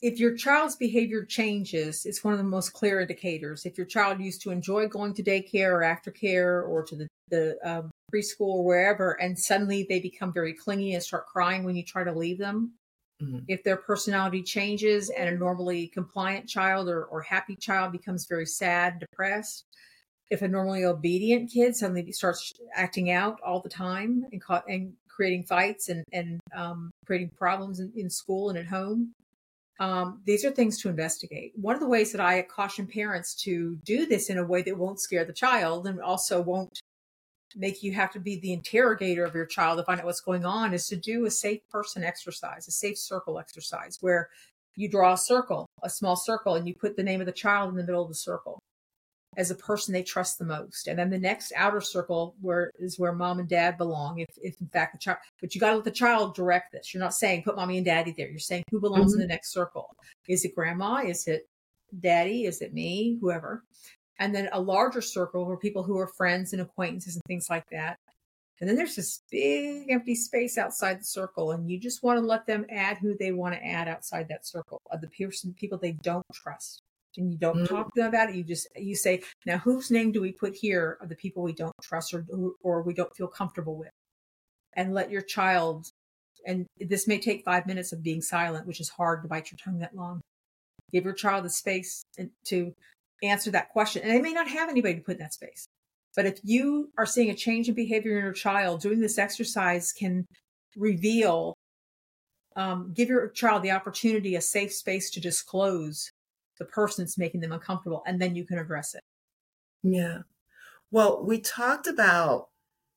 If 0.00 0.18
your 0.18 0.34
child's 0.34 0.76
behavior 0.76 1.24
changes, 1.24 2.06
it's 2.06 2.24
one 2.24 2.32
of 2.32 2.38
the 2.38 2.44
most 2.44 2.72
clear 2.72 3.00
indicators. 3.00 3.66
If 3.66 3.76
your 3.76 3.86
child 3.86 4.20
used 4.20 4.40
to 4.42 4.50
enjoy 4.50 4.88
going 4.88 5.12
to 5.14 5.22
daycare 5.22 5.72
or 5.72 5.80
aftercare 5.80 6.66
or 6.66 6.84
to 6.84 6.96
the, 6.96 7.08
the 7.28 7.58
um, 7.62 7.90
preschool 8.12 8.40
or 8.40 8.64
wherever, 8.64 9.20
and 9.20 9.38
suddenly 9.38 9.84
they 9.86 10.00
become 10.00 10.32
very 10.32 10.54
clingy 10.54 10.94
and 10.94 11.02
start 11.02 11.26
crying 11.26 11.64
when 11.64 11.76
you 11.76 11.84
try 11.84 12.04
to 12.04 12.12
leave 12.12 12.38
them, 12.38 12.72
mm-hmm. 13.22 13.40
if 13.46 13.62
their 13.62 13.76
personality 13.76 14.42
changes 14.42 15.10
and 15.10 15.28
a 15.28 15.36
normally 15.36 15.88
compliant 15.88 16.48
child 16.48 16.88
or, 16.88 17.04
or 17.04 17.20
happy 17.20 17.56
child 17.56 17.92
becomes 17.92 18.24
very 18.26 18.46
sad, 18.46 19.00
depressed, 19.00 19.66
if 20.30 20.42
a 20.42 20.48
normally 20.48 20.84
obedient 20.84 21.50
kid 21.50 21.74
suddenly 21.74 22.12
starts 22.12 22.52
acting 22.74 23.10
out 23.10 23.40
all 23.44 23.60
the 23.60 23.68
time 23.68 24.26
and, 24.30 24.42
and 24.68 24.92
creating 25.08 25.44
fights 25.44 25.88
and, 25.88 26.04
and 26.12 26.40
um, 26.54 26.90
creating 27.06 27.30
problems 27.36 27.80
in, 27.80 27.92
in, 27.96 28.10
school 28.10 28.50
and 28.50 28.58
at 28.58 28.66
home, 28.66 29.12
Um, 29.80 30.22
these 30.26 30.44
are 30.44 30.50
things 30.50 30.80
to 30.82 30.88
investigate. 30.88 31.52
One 31.54 31.74
of 31.74 31.80
the 31.80 31.88
ways 31.88 32.12
that 32.12 32.20
I 32.20 32.42
caution 32.42 32.86
parents 32.86 33.34
to 33.44 33.76
do 33.84 34.06
this 34.06 34.28
in 34.28 34.38
a 34.38 34.44
way 34.44 34.62
that 34.62 34.76
won't 34.76 35.00
scare 35.00 35.24
the 35.24 35.32
child 35.32 35.86
and 35.86 36.00
also 36.00 36.40
won't 36.42 36.80
make 37.56 37.82
you 37.82 37.92
have 37.92 38.12
to 38.12 38.20
be 38.20 38.38
the 38.38 38.52
interrogator 38.52 39.24
of 39.24 39.34
your 39.34 39.46
child 39.46 39.78
to 39.78 39.84
find 39.84 40.00
out 40.00 40.06
what's 40.06 40.20
going 40.20 40.44
on 40.44 40.74
is 40.74 40.86
to 40.88 40.96
do 40.96 41.24
a 41.24 41.30
safe 41.30 41.60
person 41.70 42.04
exercise, 42.04 42.68
a 42.68 42.72
safe 42.72 42.98
circle 42.98 43.38
exercise, 43.38 43.98
where 44.00 44.28
you 44.76 44.88
draw 44.88 45.14
a 45.14 45.16
circle, 45.16 45.66
a 45.82 45.90
small 45.90 46.16
circle, 46.16 46.54
and 46.54 46.68
you 46.68 46.74
put 46.74 46.96
the 46.96 47.02
name 47.02 47.20
of 47.20 47.26
the 47.26 47.32
child 47.32 47.70
in 47.70 47.76
the 47.76 47.84
middle 47.84 48.02
of 48.02 48.08
the 48.08 48.14
circle 48.14 48.58
as 49.38 49.52
a 49.52 49.54
person 49.54 49.94
they 49.94 50.02
trust 50.02 50.38
the 50.38 50.44
most. 50.44 50.88
And 50.88 50.98
then 50.98 51.10
the 51.10 51.18
next 51.18 51.52
outer 51.56 51.80
circle 51.80 52.34
where 52.40 52.72
is 52.78 52.98
where 52.98 53.12
mom 53.12 53.38
and 53.38 53.48
dad 53.48 53.78
belong. 53.78 54.18
If, 54.18 54.28
if 54.36 54.60
in 54.60 54.66
fact 54.66 54.92
the 54.92 54.98
child, 54.98 55.18
but 55.40 55.54
you 55.54 55.60
got 55.60 55.70
to 55.70 55.76
let 55.76 55.84
the 55.84 55.92
child 55.92 56.34
direct 56.34 56.72
this. 56.72 56.92
You're 56.92 57.02
not 57.02 57.14
saying 57.14 57.44
put 57.44 57.56
mommy 57.56 57.76
and 57.76 57.86
daddy 57.86 58.12
there. 58.14 58.28
You're 58.28 58.40
saying 58.40 58.64
who 58.70 58.80
belongs 58.80 59.12
mm-hmm. 59.12 59.22
in 59.22 59.28
the 59.28 59.32
next 59.32 59.52
circle. 59.52 59.94
Is 60.28 60.44
it 60.44 60.56
grandma? 60.56 61.02
Is 61.06 61.28
it 61.28 61.48
daddy? 61.98 62.44
Is 62.44 62.60
it 62.60 62.74
me? 62.74 63.16
Whoever. 63.20 63.62
And 64.18 64.34
then 64.34 64.48
a 64.52 64.60
larger 64.60 65.00
circle 65.00 65.46
where 65.46 65.56
people 65.56 65.84
who 65.84 65.96
are 65.98 66.08
friends 66.08 66.52
and 66.52 66.60
acquaintances 66.60 67.14
and 67.14 67.22
things 67.28 67.46
like 67.48 67.64
that. 67.70 67.96
And 68.60 68.68
then 68.68 68.74
there's 68.74 68.96
this 68.96 69.22
big 69.30 69.88
empty 69.88 70.16
space 70.16 70.58
outside 70.58 70.98
the 70.98 71.04
circle, 71.04 71.52
and 71.52 71.70
you 71.70 71.78
just 71.78 72.02
want 72.02 72.18
to 72.18 72.26
let 72.26 72.44
them 72.44 72.66
add 72.68 72.98
who 72.98 73.16
they 73.16 73.30
want 73.30 73.54
to 73.54 73.64
add 73.64 73.86
outside 73.86 74.26
that 74.30 74.44
circle 74.44 74.80
of 74.90 75.00
the 75.00 75.06
person 75.06 75.54
people 75.56 75.78
they 75.78 75.92
don't 75.92 76.26
trust 76.34 76.82
and 77.18 77.30
you 77.30 77.38
don't 77.38 77.56
mm-hmm. 77.56 77.74
talk 77.74 77.92
to 77.94 78.00
them 78.00 78.08
about 78.08 78.30
it. 78.30 78.36
You 78.36 78.44
just 78.44 78.68
you 78.76 78.96
say, 78.96 79.22
now 79.44 79.58
whose 79.58 79.90
name 79.90 80.12
do 80.12 80.20
we 80.20 80.32
put 80.32 80.54
here 80.54 80.96
of 81.00 81.08
the 81.08 81.16
people 81.16 81.42
we 81.42 81.52
don't 81.52 81.74
trust 81.82 82.14
or 82.14 82.24
or 82.62 82.82
we 82.82 82.94
don't 82.94 83.14
feel 83.14 83.28
comfortable 83.28 83.76
with, 83.76 83.90
and 84.74 84.94
let 84.94 85.10
your 85.10 85.22
child. 85.22 85.88
And 86.46 86.66
this 86.78 87.08
may 87.08 87.18
take 87.18 87.44
five 87.44 87.66
minutes 87.66 87.92
of 87.92 88.02
being 88.02 88.22
silent, 88.22 88.66
which 88.66 88.80
is 88.80 88.88
hard 88.88 89.22
to 89.22 89.28
bite 89.28 89.50
your 89.50 89.58
tongue 89.62 89.80
that 89.80 89.94
long. 89.94 90.20
Give 90.92 91.04
your 91.04 91.12
child 91.12 91.44
the 91.44 91.50
space 91.50 92.02
to 92.46 92.72
answer 93.22 93.50
that 93.50 93.70
question, 93.70 94.02
and 94.02 94.10
they 94.10 94.22
may 94.22 94.32
not 94.32 94.48
have 94.48 94.70
anybody 94.70 94.94
to 94.94 95.00
put 95.00 95.16
in 95.16 95.20
that 95.20 95.34
space. 95.34 95.66
But 96.16 96.26
if 96.26 96.38
you 96.42 96.90
are 96.96 97.06
seeing 97.06 97.30
a 97.30 97.34
change 97.34 97.68
in 97.68 97.74
behavior 97.74 98.16
in 98.16 98.24
your 98.24 98.32
child, 98.32 98.80
doing 98.80 99.00
this 99.00 99.18
exercise 99.18 99.92
can 99.92 100.24
reveal, 100.76 101.54
um, 102.56 102.92
give 102.94 103.08
your 103.08 103.28
child 103.28 103.62
the 103.62 103.72
opportunity, 103.72 104.34
a 104.34 104.40
safe 104.40 104.72
space 104.72 105.10
to 105.10 105.20
disclose 105.20 106.10
the 106.58 106.64
person 106.64 107.04
that's 107.04 107.18
making 107.18 107.40
them 107.40 107.52
uncomfortable, 107.52 108.02
and 108.06 108.20
then 108.20 108.34
you 108.34 108.44
can 108.44 108.58
address 108.58 108.94
it. 108.94 109.02
Yeah. 109.82 110.18
Well, 110.90 111.22
we 111.24 111.40
talked 111.40 111.86
about 111.86 112.48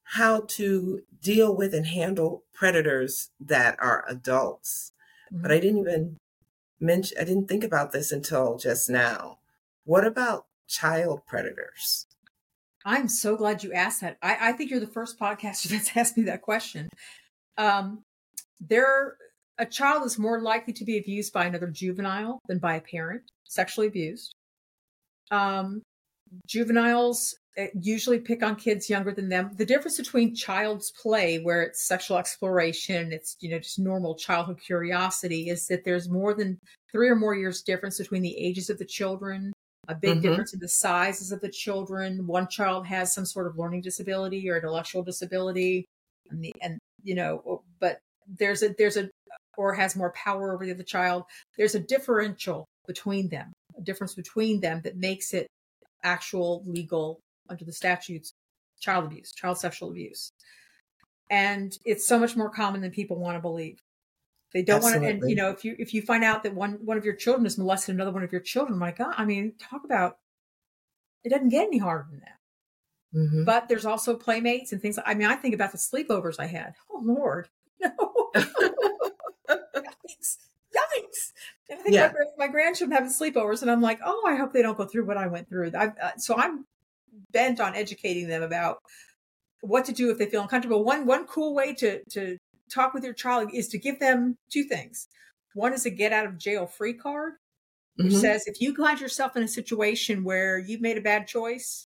how 0.04 0.42
to 0.42 1.02
deal 1.22 1.56
with 1.56 1.74
and 1.74 1.86
handle 1.86 2.44
predators 2.54 3.30
that 3.40 3.78
are 3.80 4.06
adults, 4.08 4.92
mm-hmm. 5.32 5.42
but 5.42 5.52
I 5.52 5.60
didn't 5.60 5.80
even 5.82 6.18
mention, 6.80 7.18
I 7.20 7.24
didn't 7.24 7.48
think 7.48 7.64
about 7.64 7.92
this 7.92 8.12
until 8.12 8.58
just 8.58 8.90
now. 8.90 9.40
What 9.86 10.06
about 10.06 10.48
child 10.68 11.22
predators? 11.28 12.08
I'm 12.84 13.08
so 13.08 13.36
glad 13.36 13.64
you 13.64 13.74
asked 13.74 14.02
that. 14.02 14.18
I, 14.22 14.50
I 14.50 14.52
think 14.54 14.72
you're 14.72 14.80
the 14.80 14.88
first 14.88 15.20
podcaster 15.20 15.68
that's 15.70 15.96
asked 15.96 16.18
me 16.18 16.24
that 16.24 16.42
question. 16.42 16.90
Um, 17.58 18.04
there 18.60 19.18
a 19.62 19.66
child 19.66 20.04
is 20.06 20.18
more 20.18 20.42
likely 20.42 20.74
to 20.74 20.84
be 20.84 20.98
abused 20.98 21.32
by 21.32 21.46
another 21.46 21.68
juvenile 21.68 22.40
than 22.48 22.58
by 22.58 22.76
a 22.76 22.82
parent, 22.82 23.22
sexually 23.44 23.88
abused. 23.88 24.34
Um, 25.30 25.84
juveniles 26.48 27.36
eh, 27.56 27.68
usually 27.80 28.20
pick 28.20 28.42
on 28.42 28.56
kids 28.56 28.90
younger 28.90 29.12
than 29.12 29.30
them. 29.30 29.52
The 29.56 29.66
difference 29.66 29.98
between 29.98 30.34
child's 30.34 30.92
play, 31.00 31.38
where 31.38 31.62
it's 31.62 31.88
sexual 31.88 32.18
exploration, 32.18 33.14
it's 33.14 33.38
you 33.40 33.52
know 33.52 33.60
just 33.60 33.78
normal 33.78 34.16
childhood 34.16 34.60
curiosity, 34.66 35.50
is 35.50 35.68
that 35.68 35.86
there's 35.86 36.10
more 36.10 36.34
than 36.34 36.58
three 36.92 37.08
or 37.08 37.16
more 37.16 37.36
years 37.36 37.62
difference 37.62 38.00
between 38.00 38.24
the 38.24 38.36
ages 38.36 38.72
of 38.72 38.80
the 38.80 38.86
children. 38.86 39.54
A 39.88 39.94
big 39.96 40.18
mm-hmm. 40.18 40.22
difference 40.22 40.54
in 40.54 40.60
the 40.60 40.70
sizes 40.70 41.32
of 41.32 41.42
the 41.42 41.50
children. 41.50 42.26
One 42.26 42.48
child 42.48 42.88
has 42.88 43.14
some 43.14 43.26
sort 43.28 43.46
of 43.46 43.60
learning 43.60 43.82
disability 43.82 44.50
or 44.50 44.58
intellectual 44.58 45.04
disability, 45.04 45.86
and, 46.32 46.44
the, 46.44 46.54
and 46.62 46.80
you 47.04 47.14
know, 47.14 47.64
but 47.80 48.00
there's 48.28 48.64
a 48.64 48.74
there's 48.78 48.98
a 48.98 49.10
or 49.58 49.74
has 49.74 49.96
more 49.96 50.12
power 50.12 50.54
over 50.54 50.66
the 50.66 50.72
other 50.72 50.84
child. 50.84 51.24
There's 51.58 51.76
a 51.76 51.80
differential 51.80 52.68
between 52.88 53.30
them, 53.30 53.54
a 53.78 53.82
difference 53.82 54.16
between 54.16 54.60
them 54.62 54.82
that 54.84 54.98
makes 54.98 55.34
it 55.34 55.48
actual 56.04 56.64
legal 56.66 57.20
under 57.50 57.66
the 57.66 57.74
statutes 57.74 58.34
child 58.80 59.06
abuse, 59.06 59.32
child 59.32 59.58
sexual 59.58 59.90
abuse. 59.92 60.32
And 61.30 61.78
it's 61.86 62.08
so 62.08 62.20
much 62.20 62.36
more 62.36 62.50
common 62.50 62.82
than 62.82 62.92
people 62.92 63.18
want 63.18 63.38
to 63.38 63.42
believe. 63.42 63.80
They 64.54 64.64
don't 64.64 64.78
Absolutely. 64.78 65.08
want 65.08 65.20
to, 65.20 65.22
and 65.22 65.30
you 65.30 65.36
know, 65.36 65.50
if 65.50 65.64
you 65.64 65.76
if 65.80 65.94
you 65.94 66.02
find 66.02 66.26
out 66.26 66.44
that 66.44 66.54
one 66.54 66.80
one 66.84 66.98
of 66.98 67.06
your 67.06 67.16
children 67.16 67.46
has 67.46 67.58
molested 67.58 67.96
another 67.96 68.12
one 68.12 68.24
of 68.24 68.34
your 68.34 68.42
children, 68.42 68.78
my 68.78 68.92
God, 68.92 69.14
I 69.18 69.24
mean, 69.24 69.54
talk 69.58 69.86
about 69.86 70.18
it 71.24 71.30
doesn't 71.30 71.50
get 71.50 71.68
any 71.68 71.78
harder 71.78 72.08
than 72.10 72.20
that. 72.20 73.18
Mm-hmm. 73.18 73.44
But 73.46 73.70
there's 73.70 73.86
also 73.86 74.16
playmates 74.16 74.74
and 74.74 74.82
things. 74.82 75.00
I 75.06 75.14
mean, 75.14 75.28
I 75.28 75.36
think 75.36 75.56
about 75.56 75.72
the 75.72 75.78
sleepovers 75.78 76.36
I 76.38 76.48
had. 76.48 76.74
Oh 76.90 77.02
Lord, 77.02 77.48
no. 77.80 78.32
yikes, 80.12 80.38
yikes. 80.76 81.32
And 81.70 81.80
I 81.80 81.84
think 81.84 81.96
yeah. 81.96 82.12
my, 82.38 82.46
my, 82.46 82.52
grandchildren 82.52 82.96
having 82.96 83.14
sleepovers, 83.14 83.62
and 83.62 83.72
I'm 83.72 83.82
like, 83.82 84.00
oh, 84.06 84.24
I 84.28 84.36
hope 84.36 84.54
they 84.54 84.62
don't 84.62 84.78
go 84.78 84.86
through 84.86 85.06
what 85.06 85.18
I 85.18 85.28
went 85.28 85.50
through. 85.50 85.72
Uh, 85.72 85.92
so 86.18 86.36
I'm 86.38 86.66
bent 87.32 87.60
on 87.60 87.76
educating 87.76 88.28
them 88.28 88.44
about 88.44 88.80
what 89.62 89.86
to 89.86 89.94
do 89.94 90.10
if 90.10 90.18
they 90.18 90.26
feel 90.26 90.42
uncomfortable. 90.42 90.84
One 90.84 91.06
one 91.06 91.26
cool 91.26 91.54
way 91.54 91.74
to 91.76 92.02
to 92.12 92.38
talk 92.70 92.94
with 92.94 93.04
your 93.04 93.14
child 93.14 93.50
is 93.54 93.68
to 93.70 93.78
give 93.78 94.00
them 94.00 94.38
two 94.52 94.64
things. 94.64 95.08
One 95.54 95.74
is 95.74 95.86
a 95.86 95.90
get 95.90 96.14
out 96.14 96.26
of 96.26 96.38
jail 96.38 96.66
free 96.66 96.94
card, 96.94 97.34
which 97.96 98.08
mm-hmm. 98.08 98.18
says 98.18 98.48
if 98.48 98.62
you 98.62 98.76
find 98.76 99.00
yourself 99.00 99.36
in 99.36 99.44
a 99.44 99.48
situation 99.48 100.24
where 100.24 100.58
you've 100.58 100.82
made 100.82 100.98
a 100.98 101.02
bad 101.02 101.28
choice 101.28 101.88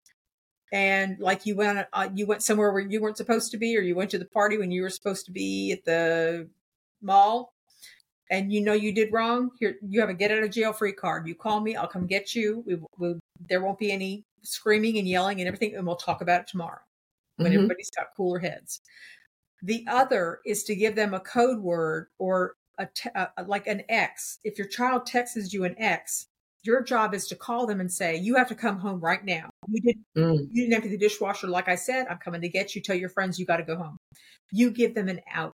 and 0.72 1.18
like 1.18 1.46
you 1.46 1.56
went 1.56 1.86
uh, 1.92 2.08
you 2.14 2.26
went 2.26 2.42
somewhere 2.42 2.72
where 2.72 2.82
you 2.82 3.00
weren't 3.00 3.16
supposed 3.16 3.50
to 3.50 3.58
be 3.58 3.76
or 3.76 3.80
you 3.80 3.94
went 3.94 4.10
to 4.10 4.18
the 4.18 4.26
party 4.26 4.56
when 4.56 4.70
you 4.70 4.82
were 4.82 4.90
supposed 4.90 5.26
to 5.26 5.32
be 5.32 5.72
at 5.72 5.84
the 5.84 6.48
mall 7.02 7.52
and 8.30 8.52
you 8.52 8.60
know 8.60 8.72
you 8.72 8.92
did 8.92 9.12
wrong, 9.12 9.50
here 9.58 9.76
you 9.82 10.00
have 10.00 10.08
a 10.08 10.14
get 10.14 10.30
out 10.30 10.42
of 10.42 10.50
jail 10.50 10.72
free 10.72 10.92
card. 10.92 11.26
You 11.26 11.34
call 11.34 11.60
me, 11.60 11.76
I'll 11.76 11.88
come 11.88 12.06
get 12.06 12.34
you. 12.34 12.62
We, 12.66 12.78
we 12.98 13.20
there 13.48 13.62
won't 13.62 13.78
be 13.78 13.90
any 13.92 14.24
screaming 14.42 14.98
and 14.98 15.08
yelling 15.08 15.40
and 15.40 15.48
everything, 15.48 15.74
and 15.74 15.86
we'll 15.86 15.96
talk 15.96 16.22
about 16.22 16.42
it 16.42 16.46
tomorrow 16.46 16.78
when 17.36 17.48
mm-hmm. 17.48 17.56
everybody's 17.56 17.90
got 17.90 18.14
cooler 18.16 18.38
heads. 18.38 18.80
The 19.62 19.84
other 19.88 20.40
is 20.46 20.64
to 20.64 20.74
give 20.74 20.94
them 20.94 21.12
a 21.12 21.20
code 21.20 21.58
word 21.58 22.06
or 22.18 22.54
a, 22.78 22.86
te- 22.86 23.10
a 23.14 23.44
like 23.44 23.66
an 23.66 23.82
X. 23.88 24.38
If 24.44 24.56
your 24.56 24.68
child 24.68 25.06
texts 25.06 25.52
you 25.52 25.64
an 25.64 25.74
X, 25.78 26.26
your 26.62 26.82
job 26.82 27.14
is 27.14 27.26
to 27.28 27.36
call 27.36 27.66
them 27.66 27.80
and 27.80 27.92
say, 27.92 28.16
"You 28.16 28.36
have 28.36 28.48
to 28.48 28.54
come 28.54 28.78
home 28.78 29.00
right 29.00 29.24
now. 29.24 29.50
You 29.68 29.80
did 29.80 29.98
mm. 30.16 30.46
you 30.50 30.62
didn't 30.62 30.74
empty 30.74 30.88
the 30.88 30.98
dishwasher, 30.98 31.48
like 31.48 31.68
I 31.68 31.74
said. 31.74 32.06
I'm 32.08 32.18
coming 32.18 32.40
to 32.42 32.48
get 32.48 32.74
you. 32.74 32.80
Tell 32.80 32.96
your 32.96 33.08
friends 33.08 33.38
you 33.38 33.46
got 33.46 33.56
to 33.56 33.64
go 33.64 33.76
home." 33.76 33.96
You 34.52 34.70
give 34.70 34.94
them 34.94 35.08
an 35.08 35.20
out. 35.32 35.54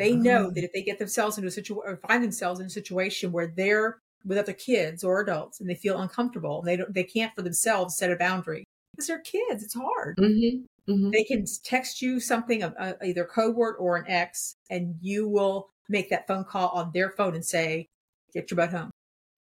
They 0.00 0.14
know 0.16 0.46
oh. 0.46 0.50
that 0.52 0.64
if 0.64 0.72
they 0.72 0.82
get 0.82 0.98
themselves 0.98 1.36
into 1.36 1.48
a 1.48 1.50
situation 1.50 1.82
or 1.84 1.96
find 2.08 2.24
themselves 2.24 2.58
in 2.58 2.64
a 2.64 2.70
situation 2.70 3.32
where 3.32 3.52
they're 3.54 3.98
with 4.24 4.38
other 4.38 4.54
kids 4.54 5.04
or 5.04 5.20
adults 5.20 5.60
and 5.60 5.68
they 5.68 5.74
feel 5.74 6.00
uncomfortable, 6.00 6.62
they 6.62 6.76
don't, 6.78 6.94
they 6.94 7.04
can't 7.04 7.34
for 7.36 7.42
themselves 7.42 7.98
set 7.98 8.10
a 8.10 8.16
boundary 8.16 8.64
because 8.92 9.08
they're 9.08 9.18
kids. 9.18 9.62
It's 9.62 9.74
hard. 9.74 10.16
Mm-hmm. 10.16 10.90
Mm-hmm. 10.90 11.10
They 11.10 11.24
can 11.24 11.44
text 11.64 12.00
you 12.00 12.18
something, 12.18 12.62
of 12.62 12.72
uh, 12.78 12.94
either 13.04 13.26
code 13.26 13.54
word 13.54 13.76
or 13.78 13.98
an 13.98 14.06
X, 14.08 14.56
and 14.70 14.94
you 15.02 15.28
will 15.28 15.68
make 15.90 16.08
that 16.08 16.26
phone 16.26 16.44
call 16.44 16.68
on 16.70 16.92
their 16.94 17.10
phone 17.10 17.34
and 17.34 17.44
say, 17.44 17.86
"Get 18.32 18.50
your 18.50 18.56
butt 18.56 18.70
home." 18.70 18.90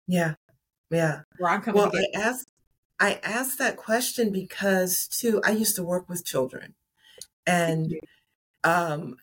Yeah, 0.09 0.35
yeah. 0.90 1.20
Where 1.38 1.52
I'm 1.52 1.62
coming. 1.62 1.81
Well, 1.81 1.92
I 1.94 2.18
asked, 2.18 2.50
I 2.98 3.20
asked 3.22 3.61
that 3.61 3.76
question 3.76 4.33
because 4.33 5.07
too. 5.07 5.40
I 5.44 5.52
used 5.52 5.76
to 5.76 5.85
work 5.85 6.09
with 6.09 6.26
children, 6.26 6.74
and 7.46 7.94
um, 8.64 9.16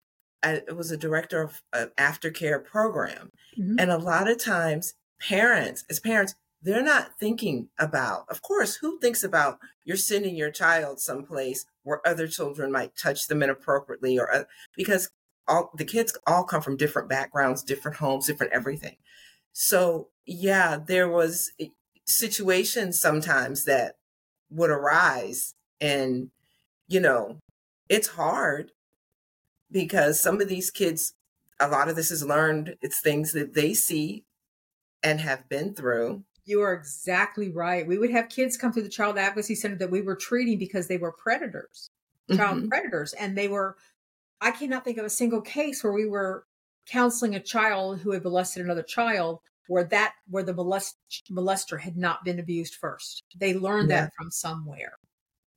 I 0.44 0.62
was 0.76 0.92
a 0.92 0.98
director 0.98 1.42
of 1.42 1.62
an 1.74 1.92
aftercare 1.98 2.64
program. 2.64 3.32
Mm-hmm. 3.58 3.76
And 3.80 3.92
a 3.92 3.98
lot 3.98 4.30
of 4.30 4.38
times, 4.38 4.94
parents, 5.20 5.84
as 5.90 6.00
parents, 6.00 6.36
they're 6.62 6.84
not 6.84 7.18
thinking 7.20 7.70
about, 7.80 8.26
of 8.30 8.42
course, 8.42 8.76
who 8.76 9.00
thinks 9.00 9.24
about 9.24 9.60
you're 9.86 9.98
sending 9.98 10.36
your 10.36 10.52
child 10.52 11.00
someplace 11.00 11.66
where 11.84 12.06
other 12.06 12.28
children 12.28 12.72
might 12.72 12.98
touch 12.98 13.28
them 13.28 13.42
inappropriately 13.42 14.20
or 14.20 14.34
uh, 14.34 14.44
because 14.76 15.10
all 15.48 15.72
the 15.76 15.86
kids 15.86 16.18
all 16.28 16.44
come 16.44 16.62
from 16.62 16.78
different 16.78 17.10
backgrounds, 17.10 17.64
different 17.64 17.98
homes, 17.98 18.28
different 18.28 18.54
everything. 18.54 18.98
So, 19.54 20.10
yeah, 20.26 20.78
there 20.78 21.10
was 21.10 21.52
eh, 21.60 21.68
situations 22.06 23.00
sometimes 23.00 23.64
that 23.66 23.96
would 24.50 24.70
arise 24.70 25.54
and 25.80 26.30
you 26.90 27.00
know, 27.00 27.38
it's 27.88 28.08
hard 28.08 28.72
because 29.72 30.22
some 30.22 30.42
of 30.42 30.48
these 30.48 30.72
kids, 30.72 31.14
a 31.60 31.68
lot 31.68 31.90
of 31.90 31.96
this 31.96 32.12
is 32.12 32.24
learned. 32.24 32.76
It's 32.82 33.02
things 33.02 33.34
that 33.34 33.54
they 33.54 33.74
see 33.74 34.24
and 35.04 35.20
have 35.20 35.48
been 35.50 35.74
through. 35.74 36.24
You 36.46 36.62
are 36.62 36.74
exactly 36.74 37.50
right. 37.50 37.86
We 37.86 37.98
would 37.98 38.12
have 38.12 38.30
kids 38.30 38.58
come 38.58 38.72
to 38.74 38.82
the 38.82 38.90
Child 38.90 39.18
Advocacy 39.18 39.56
Center 39.56 39.76
that 39.78 39.92
we 39.92 40.02
were 40.02 40.16
treating 40.16 40.58
because 40.58 40.88
they 40.88 40.98
were 40.98 41.12
predators, 41.12 41.90
child 42.36 42.58
mm-hmm. 42.58 42.68
predators. 42.68 43.14
And 43.14 43.38
they 43.38 43.48
were, 43.48 43.78
I 44.42 44.52
cannot 44.52 44.84
think 44.84 44.98
of 44.98 45.06
a 45.06 45.10
single 45.10 45.42
case 45.42 45.84
where 45.84 45.94
we 45.94 46.08
were 46.08 46.46
counseling 46.88 47.36
a 47.36 47.40
child 47.40 48.00
who 48.00 48.12
had 48.12 48.24
molested 48.24 48.66
another 48.66 48.82
child 48.84 49.40
where 49.68 49.84
that 49.84 50.14
where 50.28 50.44
the 50.44 50.54
molest, 50.54 50.98
molester 51.30 51.80
had 51.80 51.96
not 51.96 52.26
been 52.26 52.40
abused 52.40 52.76
first. 52.76 53.24
They 53.38 53.54
learned 53.54 53.90
Yeah. 53.90 54.06
that 54.06 54.14
from 54.16 54.32
somewhere, 54.32 54.94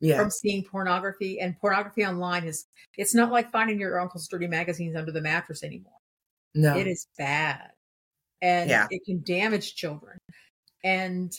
Yeah. 0.02 0.18
from 0.18 0.30
seeing 0.30 0.64
pornography. 0.64 1.40
And 1.40 1.58
pornography 1.58 2.04
online 2.04 2.44
is 2.44 2.66
it's 2.98 3.14
not 3.14 3.30
like 3.32 3.50
finding 3.50 3.80
your 3.80 3.98
uncle's 4.00 4.28
dirty 4.28 4.48
magazines 4.48 4.96
under 4.96 5.12
the 5.12 5.22
mattress 5.22 5.62
anymore. 5.62 5.92
No. 6.54 6.76
It 6.76 6.86
is 6.86 7.06
bad. 7.16 7.70
And 8.42 8.68
Yeah. 8.68 8.88
it 8.90 9.02
can 9.06 9.22
damage 9.22 9.74
children. 9.76 10.18
And 10.84 11.32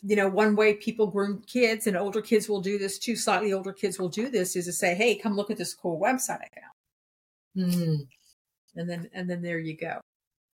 you 0.00 0.14
know, 0.16 0.28
one 0.28 0.54
way 0.56 0.74
people 0.74 1.08
groom 1.08 1.42
kids 1.46 1.86
and 1.88 1.96
older 1.96 2.22
kids 2.22 2.48
will 2.48 2.60
do 2.60 2.78
this 2.78 2.98
too, 3.00 3.16
slightly 3.16 3.52
older 3.52 3.72
kids 3.72 3.98
will 3.98 4.08
do 4.08 4.28
this 4.30 4.54
is 4.56 4.66
to 4.66 4.72
say, 4.72 4.94
Hey, 4.94 5.16
come 5.16 5.34
look 5.36 5.50
at 5.50 5.56
this 5.58 5.74
cool 5.74 6.00
website 6.00 6.38
I 6.40 6.48
found. 6.60 7.72
Mhm. 7.72 8.08
And 8.76 8.88
then 8.88 9.10
and 9.12 9.28
then 9.28 9.42
there 9.42 9.58
you 9.58 9.76
go. 9.76 10.00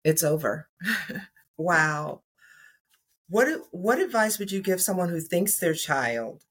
It's 0.04 0.22
over. 0.22 0.68
wow. 1.58 2.22
What 3.28 3.48
what 3.72 3.98
advice 4.00 4.38
would 4.38 4.52
you 4.52 4.62
give 4.62 4.80
someone 4.80 5.08
who 5.08 5.20
thinks 5.20 5.58
their 5.58 5.74
child, 5.74 6.42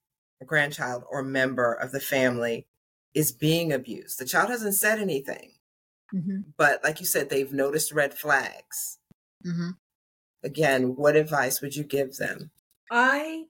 grandchild, 0.45 1.03
or 1.09 1.23
member 1.23 1.73
of 1.73 1.91
the 1.91 1.99
family 1.99 2.65
is 3.13 3.31
being 3.31 3.71
abused? 3.71 4.19
The 4.19 4.25
child 4.25 4.49
hasn't 4.49 4.75
said 4.75 4.99
anything, 4.99 5.53
hmm 6.11 6.41
but 6.57 6.83
like 6.83 6.99
you 6.99 7.05
said, 7.05 7.29
they've 7.29 7.53
noticed 7.53 7.91
red 7.91 8.13
flags. 8.13 8.99
hmm 9.43 9.71
Again, 10.43 10.95
what 10.95 11.15
advice 11.15 11.61
would 11.61 11.75
you 11.75 11.83
give 11.83 12.15
them? 12.17 12.49
I 12.89 13.45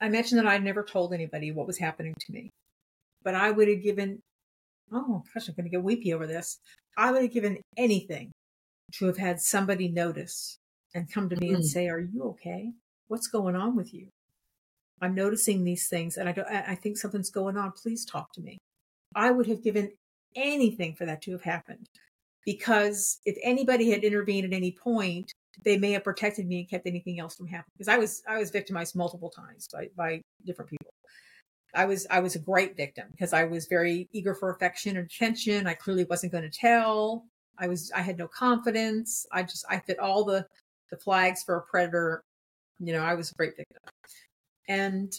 I 0.00 0.08
mentioned 0.08 0.38
that 0.38 0.46
I'd 0.46 0.64
never 0.64 0.82
told 0.84 1.12
anybody 1.12 1.52
what 1.52 1.66
was 1.66 1.78
happening 1.78 2.14
to 2.18 2.32
me, 2.32 2.50
but 3.22 3.34
I 3.34 3.50
would 3.50 3.68
have 3.68 3.82
given. 3.82 4.20
Oh 4.92 5.22
gosh, 5.32 5.48
I'm 5.48 5.54
going 5.54 5.64
to 5.64 5.70
get 5.70 5.82
weepy 5.82 6.12
over 6.12 6.26
this. 6.26 6.58
I 6.96 7.10
would 7.12 7.22
have 7.22 7.32
given 7.32 7.58
anything 7.76 8.30
to 8.94 9.06
have 9.06 9.16
had 9.16 9.40
somebody 9.40 9.88
notice 9.88 10.58
and 10.94 11.10
come 11.10 11.28
to 11.30 11.36
me 11.36 11.48
and 11.50 11.62
Mm. 11.62 11.66
say, 11.66 11.88
"Are 11.88 12.00
you 12.00 12.22
okay? 12.32 12.72
What's 13.08 13.26
going 13.28 13.56
on 13.56 13.76
with 13.76 13.94
you? 13.94 14.08
I'm 15.00 15.14
noticing 15.14 15.64
these 15.64 15.88
things, 15.88 16.16
and 16.16 16.28
I 16.28 16.32
don't. 16.32 16.48
I 16.48 16.74
think 16.74 16.96
something's 16.96 17.30
going 17.30 17.56
on. 17.56 17.72
Please 17.72 18.04
talk 18.04 18.32
to 18.34 18.40
me." 18.40 18.58
I 19.14 19.30
would 19.30 19.46
have 19.46 19.62
given 19.62 19.92
anything 20.36 20.94
for 20.94 21.04
that 21.06 21.22
to 21.22 21.32
have 21.32 21.42
happened, 21.42 21.86
because 22.44 23.20
if 23.24 23.36
anybody 23.42 23.90
had 23.90 24.04
intervened 24.04 24.46
at 24.46 24.56
any 24.56 24.72
point, 24.72 25.32
they 25.64 25.78
may 25.78 25.92
have 25.92 26.04
protected 26.04 26.46
me 26.46 26.60
and 26.60 26.68
kept 26.68 26.86
anything 26.86 27.20
else 27.20 27.36
from 27.36 27.46
happening 27.46 27.72
because 27.76 27.88
I 27.88 27.98
was 27.98 28.22
I 28.28 28.38
was 28.38 28.50
victimized 28.50 28.96
multiple 28.96 29.30
times 29.30 29.68
by 29.72 29.88
by 29.96 30.22
different 30.44 30.70
people. 30.70 30.92
I 31.74 31.84
was 31.86 32.06
I 32.10 32.20
was 32.20 32.34
a 32.36 32.38
great 32.38 32.76
victim 32.76 33.08
because 33.10 33.32
I 33.32 33.44
was 33.44 33.66
very 33.66 34.08
eager 34.12 34.34
for 34.34 34.50
affection 34.50 34.96
and 34.96 35.06
attention. 35.06 35.66
I 35.66 35.74
clearly 35.74 36.04
wasn't 36.04 36.32
going 36.32 36.44
to 36.44 36.58
tell. 36.58 37.24
I 37.58 37.68
was 37.68 37.90
I 37.94 38.00
had 38.02 38.18
no 38.18 38.28
confidence. 38.28 39.26
I 39.32 39.42
just 39.42 39.64
I 39.68 39.78
fit 39.78 39.98
all 39.98 40.24
the 40.24 40.46
the 40.90 40.96
flags 40.96 41.42
for 41.42 41.56
a 41.56 41.62
predator. 41.62 42.22
You 42.78 42.92
know, 42.92 43.02
I 43.02 43.14
was 43.14 43.30
a 43.30 43.34
great 43.34 43.56
victim. 43.56 43.78
And 44.68 45.12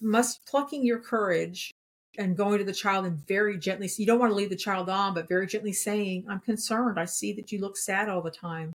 must 0.00 0.44
plucking 0.46 0.84
your 0.84 0.98
courage 0.98 1.70
and 2.16 2.36
going 2.36 2.58
to 2.58 2.64
the 2.64 2.72
child 2.72 3.06
and 3.06 3.26
very 3.26 3.56
gently 3.58 3.88
you 3.96 4.06
don't 4.06 4.18
want 4.18 4.30
to 4.30 4.34
leave 4.34 4.50
the 4.50 4.56
child 4.56 4.88
on 4.88 5.14
but 5.14 5.28
very 5.28 5.46
gently 5.46 5.72
saying 5.72 6.24
i'm 6.28 6.40
concerned. 6.40 6.98
I 6.98 7.04
see 7.04 7.32
that 7.34 7.52
you 7.52 7.60
look 7.60 7.76
sad 7.76 8.08
all 8.08 8.22
the 8.22 8.30
time 8.30 8.72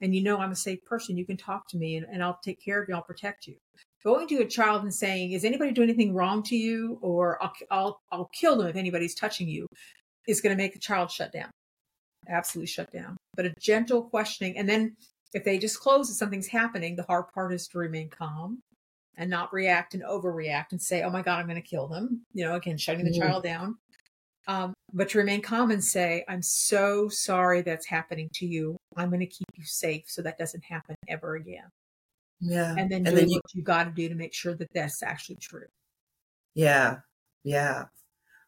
and 0.00 0.14
you 0.14 0.22
know 0.22 0.38
i'm 0.38 0.52
a 0.52 0.56
safe 0.56 0.84
person. 0.84 1.16
You 1.16 1.26
can 1.26 1.36
talk 1.36 1.68
to 1.68 1.76
me 1.76 1.96
and, 1.96 2.06
and 2.10 2.22
i'll 2.22 2.38
take 2.42 2.62
care 2.62 2.82
of 2.82 2.88
you. 2.88 2.94
I'll 2.94 3.02
protect 3.02 3.46
you. 3.46 3.56
Going 4.04 4.28
to 4.28 4.36
a 4.36 4.46
child 4.46 4.82
and 4.82 4.94
saying 4.94 5.32
is 5.32 5.44
anybody 5.44 5.72
doing 5.72 5.88
anything 5.88 6.14
wrong 6.14 6.42
to 6.44 6.56
you 6.56 6.98
or 7.02 7.42
i'll 7.42 7.52
i'll, 7.70 8.00
I'll 8.10 8.30
kill 8.32 8.56
them 8.56 8.68
if 8.68 8.76
anybody's 8.76 9.14
touching 9.14 9.48
you 9.48 9.66
is 10.26 10.40
going 10.40 10.56
to 10.56 10.62
make 10.62 10.72
the 10.72 10.78
child 10.78 11.10
shut 11.10 11.32
down. 11.32 11.50
Absolutely 12.28 12.66
shut 12.66 12.90
down. 12.92 13.16
But 13.36 13.46
a 13.46 13.54
gentle 13.60 14.02
questioning 14.02 14.56
and 14.58 14.68
then 14.68 14.96
if 15.34 15.44
they 15.44 15.58
disclose 15.58 16.08
that 16.08 16.14
something's 16.14 16.46
happening 16.48 16.96
the 16.96 17.02
hard 17.04 17.26
part 17.34 17.52
is 17.52 17.66
to 17.68 17.78
remain 17.78 18.08
calm 18.08 18.60
and 19.16 19.30
not 19.30 19.52
react 19.52 19.94
and 19.94 20.02
overreact 20.04 20.66
and 20.72 20.80
say, 20.82 21.02
"Oh 21.02 21.10
my 21.10 21.22
God, 21.22 21.38
I'm 21.40 21.46
going 21.46 21.60
to 21.62 21.68
kill 21.68 21.88
them." 21.88 22.24
You 22.34 22.44
know, 22.46 22.54
again, 22.56 22.76
shutting 22.78 23.04
the 23.04 23.10
Mhm. 23.12 23.18
child 23.20 23.42
down. 23.44 23.78
Um, 24.48 24.74
but 24.92 25.08
to 25.10 25.18
remain 25.18 25.42
calm 25.42 25.70
and 25.70 25.82
say, 25.84 26.24
"I'm 26.28 26.42
so 26.42 27.08
sorry 27.08 27.62
that's 27.62 27.86
happening 27.86 28.28
to 28.34 28.46
you. 28.46 28.76
I'm 28.96 29.08
going 29.10 29.20
to 29.20 29.26
keep 29.26 29.46
you 29.56 29.64
safe 29.64 30.04
so 30.08 30.22
that 30.22 30.38
doesn't 30.38 30.64
happen 30.64 30.94
ever 31.08 31.36
again." 31.36 31.68
Yeah. 32.40 32.74
And 32.78 32.90
then 32.90 32.98
And 32.98 33.06
doing 33.06 33.16
then 33.16 33.28
you- 33.30 33.36
what 33.42 33.54
you 33.54 33.62
got 33.62 33.84
to 33.84 33.90
do 33.90 34.08
to 34.08 34.14
make 34.14 34.34
sure 34.34 34.54
that 34.54 34.68
that's 34.74 35.02
actually 35.02 35.36
true. 35.36 35.66
Yeah. 36.54 37.00
Yeah. 37.44 37.86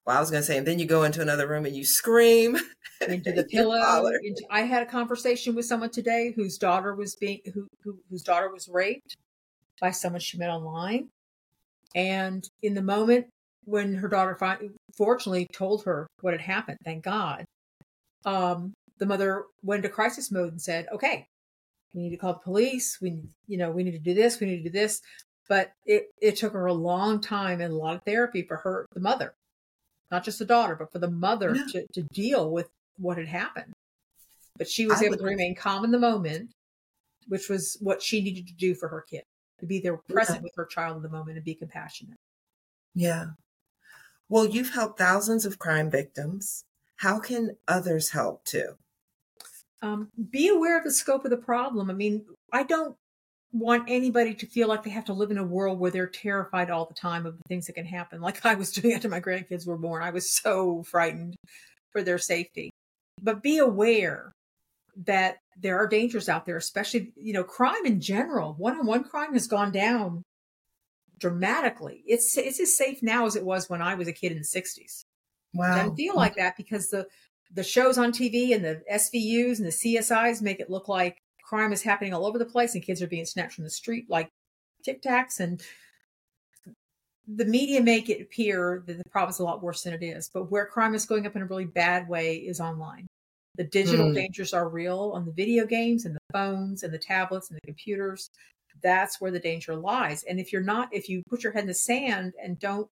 Well, 0.08 0.16
I 0.16 0.20
was 0.20 0.30
going 0.30 0.40
to 0.40 0.46
say, 0.46 0.56
and 0.56 0.66
then 0.66 0.78
you 0.78 0.86
go 0.86 1.02
into 1.02 1.20
another 1.20 1.46
room 1.46 1.66
and 1.66 1.76
you 1.76 1.84
scream 1.84 2.56
Into 3.06 3.30
the 3.30 3.44
pillow. 3.44 4.06
Into, 4.06 4.42
I 4.50 4.62
had 4.62 4.82
a 4.82 4.86
conversation 4.86 5.54
with 5.54 5.66
someone 5.66 5.90
today 5.90 6.32
whose 6.34 6.56
daughter 6.56 6.94
was 6.94 7.14
being 7.14 7.40
who, 7.52 7.68
who 7.84 7.98
whose 8.08 8.22
daughter 8.22 8.50
was 8.50 8.70
raped 8.70 9.18
by 9.78 9.90
someone 9.90 10.22
she 10.22 10.38
met 10.38 10.48
online, 10.48 11.10
and 11.94 12.48
in 12.62 12.72
the 12.72 12.80
moment 12.80 13.26
when 13.66 13.96
her 13.96 14.08
daughter 14.08 14.34
fortunately 14.96 15.46
told 15.52 15.84
her 15.84 16.06
what 16.22 16.32
had 16.32 16.40
happened, 16.40 16.78
thank 16.86 17.04
God, 17.04 17.44
um, 18.24 18.72
the 18.96 19.04
mother 19.04 19.44
went 19.62 19.84
into 19.84 19.94
crisis 19.94 20.32
mode 20.32 20.52
and 20.52 20.62
said, 20.62 20.86
"Okay, 20.90 21.26
we 21.92 22.00
need 22.00 22.10
to 22.10 22.16
call 22.16 22.32
the 22.32 22.38
police. 22.38 22.98
We, 23.02 23.24
you 23.46 23.58
know, 23.58 23.70
we 23.70 23.84
need 23.84 23.92
to 23.92 23.98
do 23.98 24.14
this. 24.14 24.40
We 24.40 24.46
need 24.46 24.62
to 24.62 24.70
do 24.70 24.78
this." 24.78 25.02
But 25.50 25.72
it 25.84 26.06
it 26.22 26.36
took 26.36 26.54
her 26.54 26.64
a 26.64 26.72
long 26.72 27.20
time 27.20 27.60
and 27.60 27.74
a 27.74 27.76
lot 27.76 27.96
of 27.96 28.02
therapy 28.06 28.42
for 28.42 28.56
her, 28.56 28.86
the 28.94 29.00
mother, 29.00 29.34
not 30.10 30.24
just 30.24 30.38
the 30.38 30.44
daughter, 30.44 30.74
but 30.74 30.90
for 30.92 30.98
the 30.98 31.10
mother 31.10 31.54
Yeah. 31.54 31.64
to 31.72 31.86
to 31.94 32.02
deal 32.02 32.50
with 32.50 32.68
what 32.96 33.18
had 33.18 33.28
happened. 33.28 33.72
But 34.56 34.68
she 34.68 34.86
was 34.86 35.00
I 35.00 35.04
able 35.06 35.10
would- 35.12 35.18
to 35.20 35.24
remain 35.24 35.54
calm 35.54 35.84
in 35.84 35.90
the 35.90 35.98
moment, 35.98 36.50
which 37.28 37.48
was 37.48 37.76
what 37.80 38.02
she 38.02 38.20
needed 38.22 38.46
to 38.48 38.54
do 38.54 38.74
for 38.74 38.88
her 38.88 39.02
kid 39.02 39.22
to 39.60 39.66
be 39.66 39.80
there 39.80 39.96
present 39.96 40.42
with 40.42 40.52
her 40.56 40.64
child 40.66 40.96
in 40.96 41.02
the 41.02 41.08
moment 41.08 41.36
and 41.36 41.44
be 41.44 41.54
compassionate. 41.54 42.16
Yeah. 42.94 43.30
Well, 44.28 44.46
you've 44.46 44.70
helped 44.70 44.98
thousands 44.98 45.44
of 45.46 45.58
crime 45.58 45.90
victims. 45.90 46.64
How 46.96 47.18
can 47.20 47.56
others 47.66 48.10
help 48.10 48.44
too? 48.44 48.76
um, 49.80 50.10
be 50.30 50.48
aware 50.48 50.76
of 50.76 50.82
the 50.82 50.90
scope 50.90 51.24
of 51.24 51.30
the 51.30 51.36
problem. 51.36 51.88
I 51.88 51.94
mean, 51.94 52.26
I 52.52 52.64
don't 52.64 52.96
want 53.52 53.84
anybody 53.88 54.34
to 54.34 54.46
feel 54.46 54.68
like 54.68 54.82
they 54.82 54.90
have 54.90 55.06
to 55.06 55.12
live 55.12 55.30
in 55.30 55.38
a 55.38 55.44
world 55.44 55.78
where 55.78 55.90
they're 55.90 56.06
terrified 56.06 56.70
all 56.70 56.84
the 56.84 56.94
time 56.94 57.24
of 57.26 57.36
the 57.36 57.42
things 57.48 57.66
that 57.66 57.74
can 57.74 57.86
happen. 57.86 58.20
Like 58.20 58.44
I 58.46 58.54
was 58.54 58.72
doing 58.72 58.94
after 58.94 59.08
my 59.08 59.20
grandkids 59.20 59.66
were 59.66 59.78
born, 59.78 60.02
I 60.02 60.10
was 60.10 60.36
so 60.36 60.82
frightened 60.82 61.36
for 61.90 62.02
their 62.02 62.18
safety. 62.18 62.70
But 63.20 63.42
be 63.42 63.58
aware 63.58 64.32
that 65.06 65.38
there 65.60 65.78
are 65.78 65.88
dangers 65.88 66.28
out 66.28 66.46
there, 66.46 66.56
especially 66.56 67.12
you 67.16 67.32
know, 67.32 67.44
crime 67.44 67.84
in 67.84 68.00
general. 68.00 68.54
One-on-one 68.58 69.04
crime 69.04 69.32
has 69.32 69.46
gone 69.46 69.72
down 69.72 70.22
dramatically. 71.18 72.02
It's 72.06 72.36
it's 72.36 72.60
as 72.60 72.76
safe 72.76 73.02
now 73.02 73.26
as 73.26 73.36
it 73.36 73.44
was 73.44 73.68
when 73.68 73.82
I 73.82 73.94
was 73.94 74.08
a 74.08 74.12
kid 74.12 74.32
in 74.32 74.38
the 74.38 74.44
'60s. 74.44 75.02
Wow. 75.54 75.76
Doesn't 75.76 75.96
feel 75.96 76.14
like 76.14 76.36
that 76.36 76.56
because 76.56 76.88
the 76.88 77.06
the 77.52 77.64
shows 77.64 77.98
on 77.98 78.12
TV 78.12 78.54
and 78.54 78.64
the 78.64 78.82
SVUs 78.92 79.58
and 79.58 79.66
the 79.66 79.70
CSIs 79.70 80.42
make 80.42 80.60
it 80.60 80.70
look 80.70 80.88
like 80.88 81.18
crime 81.48 81.72
is 81.72 81.82
happening 81.82 82.12
all 82.12 82.26
over 82.26 82.38
the 82.38 82.44
place 82.44 82.74
and 82.74 82.84
kids 82.84 83.00
are 83.00 83.06
being 83.06 83.24
snatched 83.24 83.54
from 83.54 83.64
the 83.64 83.70
street 83.70 84.04
like 84.10 84.28
tic 84.84 85.00
tacs 85.00 85.40
and 85.40 85.62
the 87.26 87.44
media 87.44 87.82
make 87.82 88.08
it 88.08 88.22
appear 88.22 88.82
that 88.86 88.96
the 88.96 89.10
problem 89.10 89.30
is 89.30 89.38
a 89.38 89.44
lot 89.44 89.62
worse 89.62 89.82
than 89.82 89.92
it 89.92 90.02
is. 90.02 90.30
But 90.32 90.50
where 90.50 90.64
crime 90.66 90.94
is 90.94 91.04
going 91.04 91.26
up 91.26 91.36
in 91.36 91.42
a 91.42 91.46
really 91.46 91.66
bad 91.66 92.08
way 92.08 92.36
is 92.36 92.60
online. 92.60 93.06
The 93.56 93.64
digital 93.64 94.08
Mm. 94.08 94.14
dangers 94.14 94.54
are 94.54 94.68
real 94.68 95.12
on 95.14 95.26
the 95.26 95.32
video 95.32 95.66
games 95.66 96.06
and 96.06 96.14
the 96.14 96.20
phones 96.32 96.82
and 96.82 96.92
the 96.92 96.98
tablets 96.98 97.50
and 97.50 97.58
the 97.58 97.66
computers. 97.66 98.30
That's 98.82 99.20
where 99.20 99.30
the 99.30 99.40
danger 99.40 99.74
lies. 99.76 100.22
And 100.24 100.40
if 100.40 100.52
you're 100.52 100.62
not, 100.62 100.88
if 100.92 101.08
you 101.08 101.22
put 101.28 101.42
your 101.42 101.52
head 101.52 101.64
in 101.64 101.68
the 101.68 101.74
sand 101.74 102.34
and 102.42 102.58
don't 102.58 102.88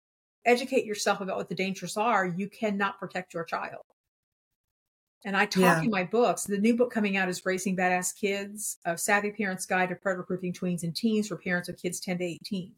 educate 0.45 0.85
yourself 0.85 1.21
about 1.21 1.37
what 1.37 1.49
the 1.49 1.55
dangers 1.55 1.97
are, 1.97 2.27
you 2.27 2.49
cannot 2.49 2.99
protect 2.99 3.35
your 3.35 3.45
child. 3.45 3.83
And 5.25 5.37
I 5.37 5.47
talk 5.47 5.63
Yeah. 5.63 5.83
in 5.83 5.91
my 5.91 6.05
books. 6.05 6.45
The 6.45 6.59
new 6.59 6.77
book 6.77 6.93
coming 6.93 7.17
out 7.17 7.29
is 7.29 7.45
Raising 7.47 7.77
Badass 7.77 8.15
Kids, 8.15 8.79
a 8.85 8.97
savvy 8.97 9.31
parent's 9.33 9.65
guide 9.65 9.89
to 9.89 9.95
predator 9.95 10.23
proofing 10.23 10.53
tweens 10.53 10.83
and 10.83 10.95
teens 10.95 11.29
for 11.29 11.37
parents 11.37 11.69
of 11.69 11.79
kids 11.79 11.99
10 12.01 12.19
to 12.19 12.25
18. 12.25 12.75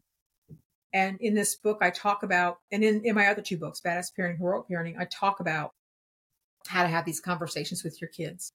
And 0.93 1.19
in 1.19 1.33
this 1.33 1.55
book, 1.55 1.79
I 1.81 1.89
talk 1.89 2.23
about, 2.23 2.59
and 2.71 2.83
in, 2.83 3.03
in 3.05 3.15
my 3.15 3.27
other 3.27 3.41
two 3.41 3.57
books, 3.57 3.81
Badass 3.81 4.13
Parenting, 4.17 4.31
and 4.31 4.39
Heroic 4.39 4.67
Parenting, 4.69 4.97
I 4.97 5.05
talk 5.05 5.41
about 5.41 5.73
how 6.67 6.83
to 6.83 6.89
have 6.89 7.05
these 7.05 7.19
conversations 7.19 7.83
with 7.83 7.99
your 8.01 8.09
kids 8.09 8.53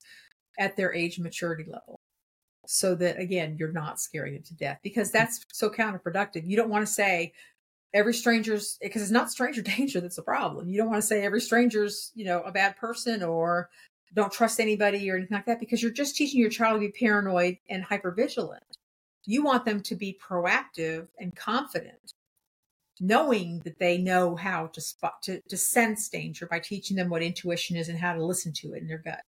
at 0.59 0.77
their 0.77 0.95
age 0.95 1.19
and 1.19 1.25
maturity 1.25 1.65
level. 1.65 2.01
So 2.67 2.95
that 2.95 3.19
again, 3.19 3.57
you're 3.59 3.73
not 3.73 4.01
scaring 4.01 4.35
them 4.35 4.43
to 4.45 4.55
death 4.55 4.79
because 4.83 5.11
that's 5.11 5.45
so 5.53 5.69
counterproductive. 5.69 6.47
You 6.47 6.57
don't 6.57 6.71
want 6.71 6.87
to 6.87 6.93
say 6.93 7.33
every 7.95 8.15
stranger's 8.15 8.79
because 8.81 9.03
it's 9.03 9.11
not 9.11 9.31
stranger 9.31 9.63
danger 9.77 10.01
that's 10.01 10.17
the 10.17 10.23
problem. 10.23 10.69
You 10.69 10.79
don't 10.79 10.91
want 10.91 11.03
to 11.03 11.07
say 11.07 11.25
every 11.25 11.41
stranger's, 11.41 12.13
you 12.15 12.25
know, 12.25 12.43
a 12.43 12.53
bad 12.53 12.77
person 12.77 13.23
or 13.23 13.69
don't 14.15 14.33
trust 14.33 14.61
anybody 14.61 15.11
or 15.11 15.17
anything 15.17 15.37
like 15.37 15.47
that 15.47 15.61
because 15.61 15.83
you're 15.83 15.91
just 15.91 16.17
teaching 16.17 16.41
your 16.41 16.51
child 16.51 16.81
to 16.81 16.87
be 16.87 16.93
paranoid 16.93 17.57
and 17.71 17.85
hypervigilant. 17.85 18.61
You 19.25 19.43
want 19.43 19.65
them 19.65 19.81
to 19.83 19.95
be 19.95 20.19
proactive 20.23 21.09
and 21.19 21.35
confident 21.35 22.13
knowing 23.01 23.61
that 23.65 23.79
they 23.79 23.99
know 23.99 24.37
how 24.37 24.67
to 24.69 24.81
spot 24.81 25.23
to, 25.23 25.41
to 25.49 25.57
sense 25.57 26.09
danger 26.09 26.47
by 26.47 26.61
teaching 26.61 26.97
them 26.97 27.09
what 27.09 27.23
intuition 27.23 27.77
is 27.77 27.89
and 27.89 27.99
how 27.99 28.13
to 28.13 28.25
listen 28.25 28.53
to 28.53 28.75
it 28.75 28.83
in 28.83 28.87
their 28.87 28.99
gut 28.99 29.25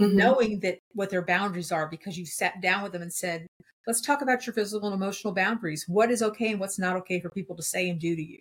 Mhm. 0.00 0.14
knowing 0.14 0.60
that 0.60 0.78
what 0.92 1.10
their 1.10 1.24
boundaries 1.24 1.72
are 1.72 1.88
because 1.88 2.18
you 2.18 2.26
sat 2.26 2.60
down 2.60 2.82
with 2.82 2.92
them 2.92 3.02
and 3.02 3.12
said 3.12 3.46
let's 3.86 4.00
talk 4.00 4.20
about 4.20 4.46
your 4.46 4.52
physical 4.52 4.88
and 4.88 4.94
emotional 4.94 5.32
boundaries 5.32 5.84
what 5.88 6.10
is 6.10 6.22
okay 6.22 6.50
and 6.50 6.60
what's 6.60 6.78
not 6.78 6.96
okay 6.96 7.20
for 7.20 7.30
people 7.30 7.56
to 7.56 7.62
say 7.62 7.88
and 7.88 8.00
do 8.00 8.14
to 8.14 8.22
you 8.22 8.40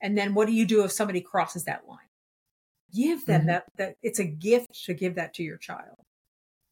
and 0.00 0.16
then 0.16 0.34
what 0.34 0.46
do 0.46 0.52
you 0.54 0.66
do 0.66 0.82
if 0.84 0.92
somebody 0.92 1.20
crosses 1.20 1.64
that 1.64 1.86
line 1.86 1.98
give 2.94 3.26
them 3.26 3.42
Mhm. 3.42 3.46
that 3.46 3.64
that 3.76 3.96
it's 4.02 4.18
a 4.18 4.24
gift 4.24 4.68
to 4.84 4.94
give 4.94 5.14
that 5.16 5.34
to 5.34 5.42
your 5.42 5.58
child 5.58 5.96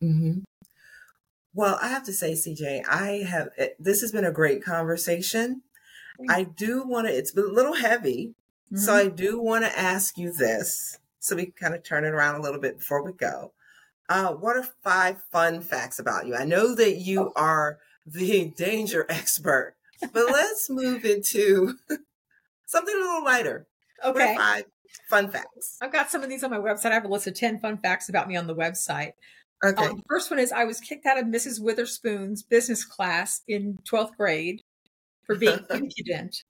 Mm-hmm. 0.02 0.40
Well, 1.54 1.78
I 1.80 1.88
have 1.88 2.02
to 2.04 2.12
say, 2.12 2.32
CJ, 2.32 2.82
I 2.88 3.24
have, 3.28 3.50
this 3.78 4.00
has 4.00 4.10
been 4.10 4.24
a 4.24 4.32
great 4.32 4.64
conversation. 4.64 5.62
I 6.28 6.44
do 6.44 6.82
want 6.82 7.06
to, 7.06 7.14
it's 7.16 7.36
a 7.36 7.40
little 7.40 7.74
heavy. 7.74 8.34
So 8.74 8.92
Mhm. 8.92 8.96
I 8.96 9.08
do 9.08 9.38
want 9.38 9.64
to 9.64 9.78
ask 9.78 10.16
you 10.16 10.32
this 10.32 10.98
so 11.20 11.36
we 11.36 11.52
kind 11.52 11.74
of 11.74 11.82
turn 11.84 12.04
it 12.04 12.14
around 12.14 12.36
a 12.36 12.42
little 12.42 12.60
bit 12.60 12.78
before 12.78 13.04
we 13.04 13.12
go. 13.12 13.52
Uh, 14.12 14.34
what 14.34 14.56
are 14.56 14.66
five 14.84 15.22
fun 15.32 15.62
facts 15.62 15.98
about 15.98 16.26
you? 16.26 16.36
I 16.36 16.44
know 16.44 16.74
that 16.74 16.96
you 16.96 17.32
are 17.34 17.78
the 18.04 18.44
danger 18.56 19.06
expert, 19.08 19.74
but 20.12 20.26
let's 20.30 20.68
move 20.68 21.06
into 21.06 21.74
something 22.66 22.94
a 22.94 22.98
little 22.98 23.24
lighter. 23.24 23.66
Okay 24.04 24.34
five 24.36 24.64
fun 25.08 25.28
facts? 25.28 25.78
i've 25.80 25.92
got 25.92 26.10
some 26.10 26.22
of 26.22 26.28
these 26.28 26.44
on 26.44 26.50
my 26.50 26.58
website 26.58 26.90
i 26.90 26.94
have 26.94 27.06
a 27.06 27.08
list 27.08 27.26
of 27.26 27.34
10 27.34 27.60
fun 27.60 27.78
facts 27.78 28.10
about 28.10 28.28
me 28.28 28.36
on 28.36 28.46
the 28.46 28.54
website 28.54 29.12
Okay. 29.64 29.86
Um, 29.86 29.98
the 29.98 30.02
first 30.08 30.28
one 30.28 30.40
is 30.40 30.50
I 30.50 30.64
was 30.64 30.80
kicked 30.80 31.06
out 31.06 31.18
of 31.18 31.26
Mrs. 31.26 31.62
Witherspoon's 31.62 32.42
business 32.42 32.84
class 32.84 33.42
in 33.46 33.78
12th 33.88 34.16
grade 34.16 34.62
for 35.24 35.36
being 35.36 35.60
impudent. 35.70 36.42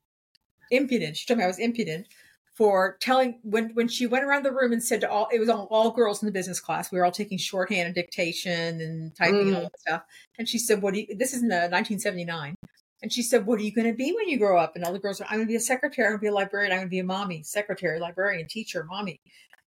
Impudent. 0.70 1.18
She 1.18 1.27
told 1.27 1.37
me 1.37 1.44
I 1.44 1.46
was 1.46 1.59
impudent 1.59 2.07
for 2.55 2.99
telling 3.01 3.38
when 3.43 3.71
when 3.75 3.88
she 3.88 4.07
went 4.07 4.25
around 4.25 4.45
the 4.45 4.53
room 4.53 4.73
and 4.73 4.83
said 4.83 5.01
to 5.01 5.11
all 5.11 5.29
it 5.33 5.38
was 5.38 5.49
all, 5.49 5.67
all 5.71 5.91
girls 5.91 6.23
in 6.23 6.27
the 6.27 6.33
business 6.33 6.61
class. 6.61 6.93
We 6.93 6.99
were 6.99 7.05
all 7.05 7.12
taking 7.12 7.38
shorthand 7.38 7.87
and 7.87 7.95
dictation 7.95 8.81
and 8.81 9.15
typing 9.17 9.49
and 9.49 9.57
all 9.57 9.62
that 9.62 9.81
stuff. 9.81 10.03
And 10.38 10.49
she 10.49 10.59
said, 10.59 10.83
"What 10.83 10.95
do 10.95 11.01
you?" 11.01 11.17
This 11.17 11.33
is 11.33 11.43
in 11.43 11.51
uh, 11.51 11.69
1979. 11.71 12.55
And 13.03 13.12
she 13.12 13.23
said, 13.23 13.47
"What 13.47 13.59
are 13.59 13.62
you 13.62 13.73
going 13.73 13.88
to 13.88 13.95
be 13.95 14.12
when 14.12 14.29
you 14.29 14.38
grow 14.38 14.59
up?" 14.59 14.77
And 14.77 14.85
all 14.85 14.93
the 14.93 14.99
girls, 14.99 15.21
are, 15.21 15.25
"I'm 15.25 15.38
going 15.38 15.47
to 15.47 15.53
be 15.53 15.57
a 15.57 15.61
secretary. 15.61 16.07
I'm 16.07 16.12
going 16.12 16.21
to 16.21 16.25
be 16.25 16.29
a 16.29 16.35
librarian. 16.35 16.73
I'm 16.73 16.79
going 16.79 16.88
to 16.88 16.91
be 16.91 17.01
a 17.01 17.05
mommy, 17.05 17.43
secretary, 17.43 17.99
librarian, 17.99 18.47
teacher, 18.49 18.85
mommy." 18.85 19.21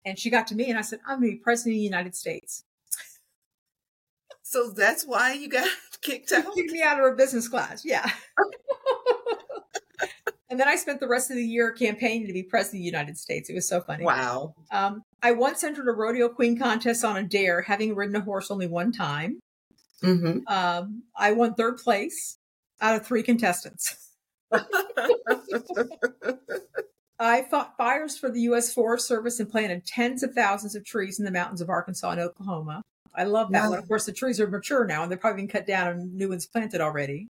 And 0.06 0.18
she 0.18 0.30
got 0.30 0.48
to 0.48 0.56
me 0.56 0.70
and 0.70 0.80
I 0.80 0.82
said, 0.82 1.00
"I'm 1.06 1.20
going 1.20 1.32
to 1.32 1.38
be 1.38 1.44
president 1.44 1.76
of 1.76 1.80
the 1.80 1.84
United 1.84 2.15
States." 2.15 2.63
so 4.42 4.72
that's 4.72 5.06
why 5.06 5.34
you 5.34 5.48
got 5.48 5.68
kicked 6.02 6.32
out? 6.32 6.56
kicked 6.56 6.72
me 6.72 6.82
out 6.82 6.98
of 6.98 7.04
her 7.04 7.15
business 7.15 7.48
class. 7.48 7.84
Yeah. 7.84 8.10
and 10.49 10.59
then 10.59 10.67
I 10.67 10.75
spent 10.75 10.99
the 10.99 11.07
rest 11.07 11.29
of 11.31 11.35
the 11.38 11.43
year 11.45 11.71
campaigning 11.71 12.27
to 12.27 12.33
be 12.33 12.43
president 12.43 12.79
of 12.79 12.81
the 12.81 12.85
United 12.85 13.17
States. 13.17 13.49
It 13.49 13.53
was 13.55 13.67
so 13.67 13.81
funny. 13.81 14.03
Wow. 14.03 14.53
Um, 14.71 15.01
I 15.21 15.31
once 15.33 15.63
entered 15.63 15.88
a 15.88 15.91
rodeo 15.91 16.29
queen 16.29 16.57
contest 16.57 17.03
on 17.05 17.17
a 17.17 17.23
dare, 17.23 17.62
having 17.62 17.95
ridden 17.95 18.15
a 18.15 18.21
horse 18.21 18.49
only 18.51 18.67
one 18.67 18.91
time. 18.91 19.39
hmm 20.01 20.39
Um, 20.47 21.03
I 21.15 21.31
won 21.33 21.53
third 21.55 21.77
place 21.77 22.38
out 22.81 22.95
of 22.95 23.05
three 23.05 23.23
contestants. 23.23 23.95
I 27.21 27.41
fought 27.43 27.75
fires 27.77 28.17
for 28.17 28.29
the 28.31 28.41
U.S. 28.41 28.73
Forest 28.73 29.05
Service 29.07 29.39
and 29.41 29.49
planted 29.49 29.85
tens 29.85 30.23
of 30.23 30.33
thousands 30.33 30.73
of 30.75 30.85
trees 30.85 31.19
in 31.19 31.25
the 31.25 31.31
mountains 31.31 31.59
of 31.59 31.69
Arkansas 31.69 32.12
and 32.12 32.19
Oklahoma. 32.21 32.81
I 33.13 33.25
love 33.25 33.51
that 33.51 33.63
Wow. 33.63 33.69
one. 33.71 33.79
Of 33.79 33.88
course, 33.89 34.05
the 34.05 34.13
trees 34.13 34.39
are 34.39 34.47
mature 34.47 34.85
now 34.85 35.01
and 35.03 35.12
they're 35.12 35.17
probably 35.17 35.41
been 35.41 35.49
cut 35.49 35.67
down 35.67 35.88
and 35.88 36.13
new 36.15 36.29
ones 36.29 36.47
planted 36.47 36.79
already. 36.79 37.27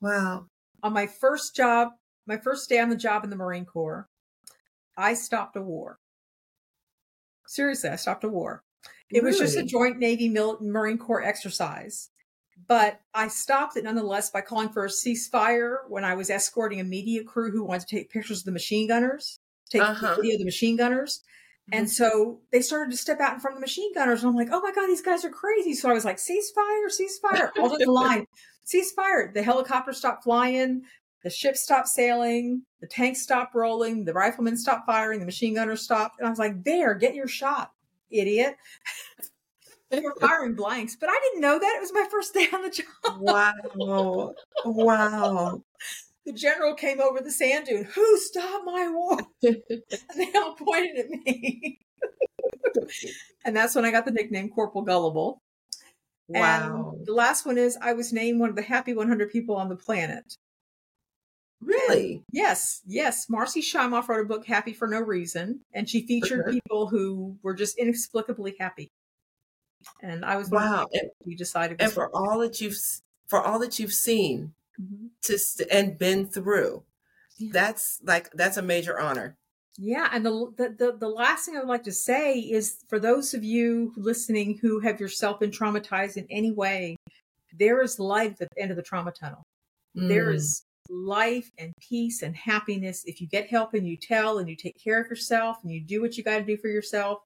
wow. 0.00 0.46
on 0.82 0.92
my 0.94 1.06
first 1.06 1.54
job, 1.54 1.88
my 2.26 2.36
first 2.36 2.68
day 2.68 2.78
on 2.80 2.88
the 2.88 2.96
job 2.96 3.24
in 3.24 3.30
the 3.30 3.36
Marine 3.36 3.64
Corps, 3.64 4.08
I 4.96 5.14
stopped 5.14 5.56
a 5.56 5.62
war. 5.62 5.98
Seriously, 7.46 7.90
I 7.90 7.96
stopped 7.96 8.24
a 8.24 8.28
war. 8.28 8.64
It 9.10 9.22
was 9.22 9.38
just 9.38 9.56
a 9.56 9.62
joint 9.62 9.98
Navy 9.98 10.28
Mil- 10.28 10.58
Marine 10.60 10.98
Corps 10.98 11.22
exercise. 11.22 12.10
But 12.68 13.00
I 13.14 13.28
stopped 13.28 13.76
it 13.76 13.84
nonetheless 13.84 14.30
by 14.30 14.40
calling 14.40 14.70
for 14.70 14.84
a 14.86 14.88
ceasefire 14.88 15.80
when 15.88 16.04
I 16.04 16.14
was 16.14 16.30
escorting 16.30 16.80
a 16.80 16.84
media 16.84 17.22
crew 17.22 17.50
who 17.52 17.62
wanted 17.62 17.86
to 17.86 17.96
take 17.96 18.10
pictures 18.10 18.38
of 18.40 18.44
the 18.46 18.52
machine 18.52 18.88
gunners, 18.88 19.38
take 19.70 19.82
Uh-huh. 19.82 20.14
video 20.16 20.34
of 20.34 20.38
the 20.38 20.44
machine 20.46 20.76
gunners. 20.76 21.22
And 21.72 21.90
so 21.90 22.40
they 22.52 22.62
started 22.62 22.92
to 22.92 22.96
step 22.96 23.20
out 23.20 23.34
in 23.34 23.40
front 23.40 23.56
of 23.56 23.60
the 23.60 23.64
machine 23.66 23.92
gunners. 23.92 24.22
And 24.22 24.30
I'm 24.30 24.36
like, 24.36 24.48
oh 24.52 24.60
my 24.60 24.72
God, 24.72 24.86
these 24.86 25.02
guys 25.02 25.24
are 25.24 25.30
crazy. 25.30 25.74
So 25.74 25.90
I 25.90 25.92
was 25.92 26.04
like, 26.04 26.16
ceasefire, 26.16 26.88
ceasefire, 26.88 27.50
all 27.58 27.76
the 27.76 27.84
line, 27.90 28.26
ceasefire. 28.64 29.34
The 29.34 29.42
helicopter 29.42 29.92
stopped 29.92 30.24
flying, 30.24 30.82
the 31.26 31.30
ship 31.30 31.56
stopped 31.56 31.88
sailing, 31.88 32.62
the 32.80 32.86
tanks 32.86 33.20
stopped 33.20 33.52
rolling, 33.52 34.04
the 34.04 34.12
riflemen 34.12 34.56
stopped 34.56 34.86
firing, 34.86 35.18
the 35.18 35.26
machine 35.26 35.54
gunners 35.54 35.82
stopped. 35.82 36.20
And 36.20 36.26
I 36.28 36.30
was 36.30 36.38
like, 36.38 36.62
there, 36.62 36.94
get 36.94 37.16
your 37.16 37.26
shot, 37.26 37.72
idiot. 38.12 38.56
they 39.90 39.98
were 39.98 40.14
firing 40.20 40.54
blanks, 40.54 40.94
but 40.94 41.08
I 41.10 41.18
didn't 41.24 41.40
know 41.40 41.58
that. 41.58 41.74
It 41.78 41.80
was 41.80 41.92
my 41.92 42.06
first 42.08 42.32
day 42.32 42.46
on 42.52 42.62
the 42.62 42.70
job. 42.70 43.18
Wow. 43.18 44.34
Wow. 44.64 45.64
The 46.26 46.32
general 46.32 46.74
came 46.74 47.00
over 47.00 47.18
the 47.20 47.32
sand 47.32 47.66
dune. 47.66 47.82
Who 47.82 48.18
stopped 48.18 48.64
my 48.64 48.88
war? 48.88 49.18
and 49.42 49.60
they 50.14 50.30
all 50.36 50.54
pointed 50.54 50.96
at 50.96 51.10
me. 51.10 51.80
and 53.44 53.56
that's 53.56 53.74
when 53.74 53.84
I 53.84 53.90
got 53.90 54.04
the 54.04 54.12
nickname 54.12 54.50
Corporal 54.50 54.84
Gullible. 54.84 55.42
Wow. 56.28 56.94
And 56.94 57.04
the 57.04 57.14
last 57.14 57.46
one 57.46 57.58
is 57.58 57.76
I 57.82 57.94
was 57.94 58.12
named 58.12 58.38
one 58.38 58.48
of 58.50 58.54
the 58.54 58.62
happy 58.62 58.94
100 58.94 59.32
people 59.32 59.56
on 59.56 59.68
the 59.68 59.74
planet. 59.74 60.36
Really? 61.60 62.22
Yes, 62.32 62.82
yes. 62.86 63.28
Marcy 63.28 63.60
Shimoff 63.60 64.08
wrote 64.08 64.20
a 64.20 64.28
book, 64.28 64.46
Happy 64.46 64.72
for 64.72 64.86
No 64.86 65.00
Reason, 65.00 65.60
and 65.72 65.88
she 65.88 66.06
featured 66.06 66.46
people 66.50 66.86
who 66.86 67.36
were 67.42 67.54
just 67.54 67.78
inexplicably 67.78 68.54
happy. 68.60 68.90
And 70.02 70.24
I 70.24 70.36
was 70.36 70.50
one 70.50 70.62
of 70.64 70.70
the 70.70 70.76
Wow. 70.76 70.86
And, 70.92 71.10
who 71.24 71.34
decided 71.34 71.80
and 71.80 71.92
for 71.92 72.14
all 72.14 72.38
that 72.40 72.60
you've 72.60 72.76
for 73.28 73.40
all 73.40 73.58
that 73.60 73.78
you've 73.78 73.92
seen 73.92 74.54
Mhm. 74.80 75.10
to 75.22 75.72
and 75.72 75.98
been 75.98 76.26
through, 76.26 76.84
Yeah. 77.38 77.50
that's 77.52 78.00
like 78.04 78.30
that's 78.32 78.56
a 78.56 78.62
major 78.62 78.98
honor. 79.00 79.36
Yeah, 79.78 80.08
and 80.12 80.24
the, 80.24 80.52
the 80.56 80.96
the 80.98 81.08
last 81.08 81.46
thing 81.46 81.56
I 81.56 81.60
would 81.60 81.68
like 81.68 81.84
to 81.84 81.92
say 81.92 82.38
is 82.38 82.84
for 82.88 82.98
those 82.98 83.34
of 83.34 83.44
you 83.44 83.92
listening 83.96 84.58
who 84.58 84.80
have 84.80 85.00
yourself 85.00 85.40
been 85.40 85.50
traumatized 85.50 86.16
in 86.16 86.26
any 86.30 86.50
way, 86.52 86.96
there 87.52 87.80
is 87.82 87.98
light 87.98 88.40
at 88.40 88.48
the 88.54 88.60
end 88.62 88.70
of 88.70 88.76
the 88.76 88.82
trauma 88.82 89.12
tunnel. 89.12 89.42
There 89.94 90.26
Mm. 90.32 90.34
is 90.34 90.62
life 90.90 91.50
and 91.58 91.72
peace 91.80 92.22
and 92.22 92.36
happiness 92.36 93.04
if 93.06 93.20
you 93.20 93.26
get 93.26 93.48
help 93.48 93.74
and 93.74 93.86
you 93.86 93.96
tell 93.96 94.38
and 94.38 94.48
you 94.48 94.56
take 94.56 94.76
care 94.82 95.00
of 95.00 95.08
yourself 95.08 95.58
and 95.62 95.72
you 95.72 95.80
do 95.80 96.00
what 96.00 96.16
you 96.16 96.24
got 96.24 96.38
to 96.38 96.44
do 96.44 96.56
for 96.56 96.68
yourself. 96.68 97.20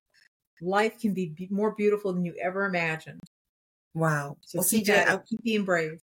Life 0.63 1.01
can 1.01 1.15
be 1.15 1.49
more 1.51 1.75
beautiful 1.75 2.13
than 2.13 2.25
you 2.25 2.35
ever 2.41 2.67
imagined. 2.67 3.21
wow. 3.95 4.37
So 4.43 4.59
well, 4.59 4.69
keep, 4.69 4.87
CJ, 4.87 4.91
at 4.91 5.09
it. 5.09 5.15
I, 5.15 5.19
keep 5.19 5.43
being 5.43 5.65
brave. 5.65 6.01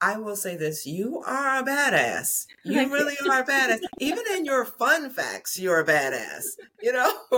I 0.00 0.18
will 0.18 0.36
say 0.36 0.56
this: 0.56 0.86
you 0.86 1.22
are 1.24 1.60
a 1.60 1.62
badass. 1.62 2.46
You. 2.64 2.90
really 2.92 3.14
are 3.28 3.40
a 3.40 3.44
badass. 3.44 3.78
Even 3.98 4.24
in 4.34 4.44
your 4.44 4.64
fun 4.64 5.08
facts, 5.08 5.58
you're 5.58 5.80
a 5.80 5.86
badass. 5.86 6.44
You 6.82 6.92
know, 6.92 7.12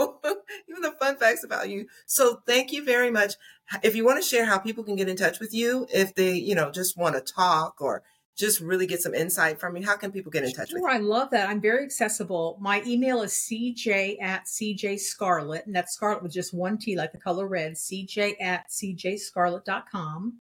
even 0.68 0.82
the 0.82 0.94
fun 0.98 1.16
facts 1.16 1.44
about 1.44 1.68
you. 1.68 1.87
So, 2.06 2.40
thank 2.46 2.72
you 2.72 2.84
very 2.84 3.11
much. 3.11 3.34
If 3.82 3.94
you 3.94 4.04
want 4.04 4.22
to 4.22 4.28
share 4.28 4.46
how 4.46 4.58
people 4.58 4.82
can 4.82 4.96
get 4.96 5.08
in 5.08 5.16
touch 5.16 5.38
with 5.38 5.54
you, 5.54 5.87
if 5.92 6.14
they, 6.14 6.34
you 6.34 6.54
know, 6.54 6.70
just 6.70 6.96
want 6.96 7.14
to 7.14 7.32
talk 7.32 7.80
or 7.80 8.02
just 8.38 8.61
really 8.61 8.87
get 8.87 9.03
some 9.03 9.14
insight 9.14 9.59
from 9.59 9.77
you, 9.77 9.85
how 9.85 9.96
can 9.96 10.12
people 10.12 10.31
get 10.31 10.44
in 10.44 10.53
touch 10.53 10.72
with 10.72 10.81
you? 10.81 10.88
I 10.88 10.98
love 10.98 11.31
that. 11.31 11.48
I'm 11.48 11.61
very 11.61 11.83
accessible. 11.83 12.57
My 12.61 12.81
email 12.87 13.22
is 13.22 13.33
cj 13.33 14.22
at 14.22 14.46
cj 14.46 15.01
scarlet, 15.01 15.66
and 15.66 15.74
that's 15.74 15.94
scarlet 15.94 16.22
with 16.22 16.31
just 16.33 16.55
one 16.55 16.79
T, 16.79 16.96
like 16.96 17.11
the 17.11 17.18
color 17.18 17.48
red, 17.48 17.72
cj 17.72 18.40
at 18.40 18.70
cjscarlet.com. 18.70 20.38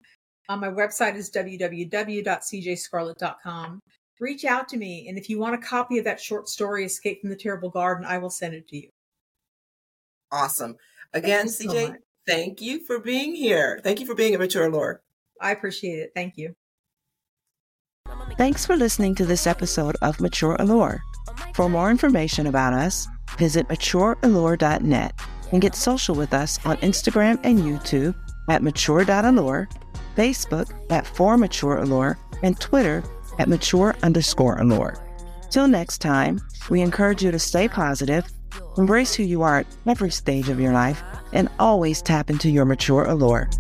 Uh, 0.48 0.57
my 0.57 0.68
website 0.68 1.16
is 1.16 1.29
www.cjscarlet.com. 1.31 3.81
Reach 4.20 4.44
out 4.44 4.68
to 4.68 4.76
me, 4.76 5.09
and 5.09 5.18
if 5.18 5.29
you 5.29 5.40
want 5.40 5.55
a 5.55 5.59
copy 5.59 5.98
of 5.98 6.05
that 6.05 6.21
short 6.21 6.48
story, 6.48 6.85
Escape 6.85 7.21
from 7.21 7.31
the 7.31 7.37
Terrible 7.37 7.71
Garden, 7.71 8.04
I 8.04 8.19
will 8.19 8.31
send 8.31 8.54
it 8.54 8.69
to 8.69 8.77
you. 8.77 8.90
Awesome. 10.31 10.77
Again, 11.12 11.48
so 11.48 11.64
CJ, 11.64 11.88
much. 11.88 11.98
thank 12.27 12.60
you 12.60 12.85
for 12.85 13.00
being 13.00 13.35
here. 13.35 13.81
Thank 13.83 13.98
you 13.98 14.06
for 14.06 14.14
being 14.14 14.33
a 14.35 14.38
mature 14.38 14.71
lore. 14.71 15.02
I 15.40 15.50
appreciate 15.52 15.98
it. 15.98 16.12
Thank 16.14 16.37
you. 16.37 16.54
Thanks 18.40 18.65
for 18.65 18.75
listening 18.75 19.15
to 19.17 19.27
this 19.27 19.46
episode 19.46 19.96
of 20.01 20.19
Mature 20.19 20.57
Allure. 20.61 21.03
For 21.53 21.69
more 21.69 21.90
information 21.90 22.46
about 22.46 22.73
us, 22.73 23.07
visit 23.37 23.69
matureallure.net 23.69 25.21
and 25.53 25.61
get 25.61 25.75
social 25.75 26.15
with 26.15 26.33
us 26.33 26.59
on 26.65 26.79
Instagram 26.79 27.38
and 27.44 27.59
YouTube 27.59 28.15
at 28.48 28.63
mature.allure, 28.63 29.69
Facebook 30.17 30.73
at 30.90 31.07
for 31.07 31.37
mature 31.37 31.77
allure, 31.77 32.19
and 32.42 32.59
Twitter 32.59 33.05
at 33.38 33.46
mature 33.46 33.94
underscore 34.03 34.59
allure. 34.59 34.96
Till 35.51 35.69
next 35.69 35.98
time, 35.98 36.40
we 36.71 36.81
encourage 36.81 37.23
you 37.23 37.31
to 37.31 37.38
stay 37.38 37.69
positive, 37.69 38.25
embrace 38.79 39.13
who 39.13 39.23
you 39.23 39.42
are 39.42 39.59
at 39.59 39.67
every 39.87 40.11
stage 40.11 40.48
of 40.48 40.59
your 40.59 40.73
life, 40.73 41.03
and 41.35 41.51
always 41.59 42.01
tap 42.01 42.31
into 42.31 42.48
your 42.48 42.65
mature 42.65 43.05
allure. 43.05 43.51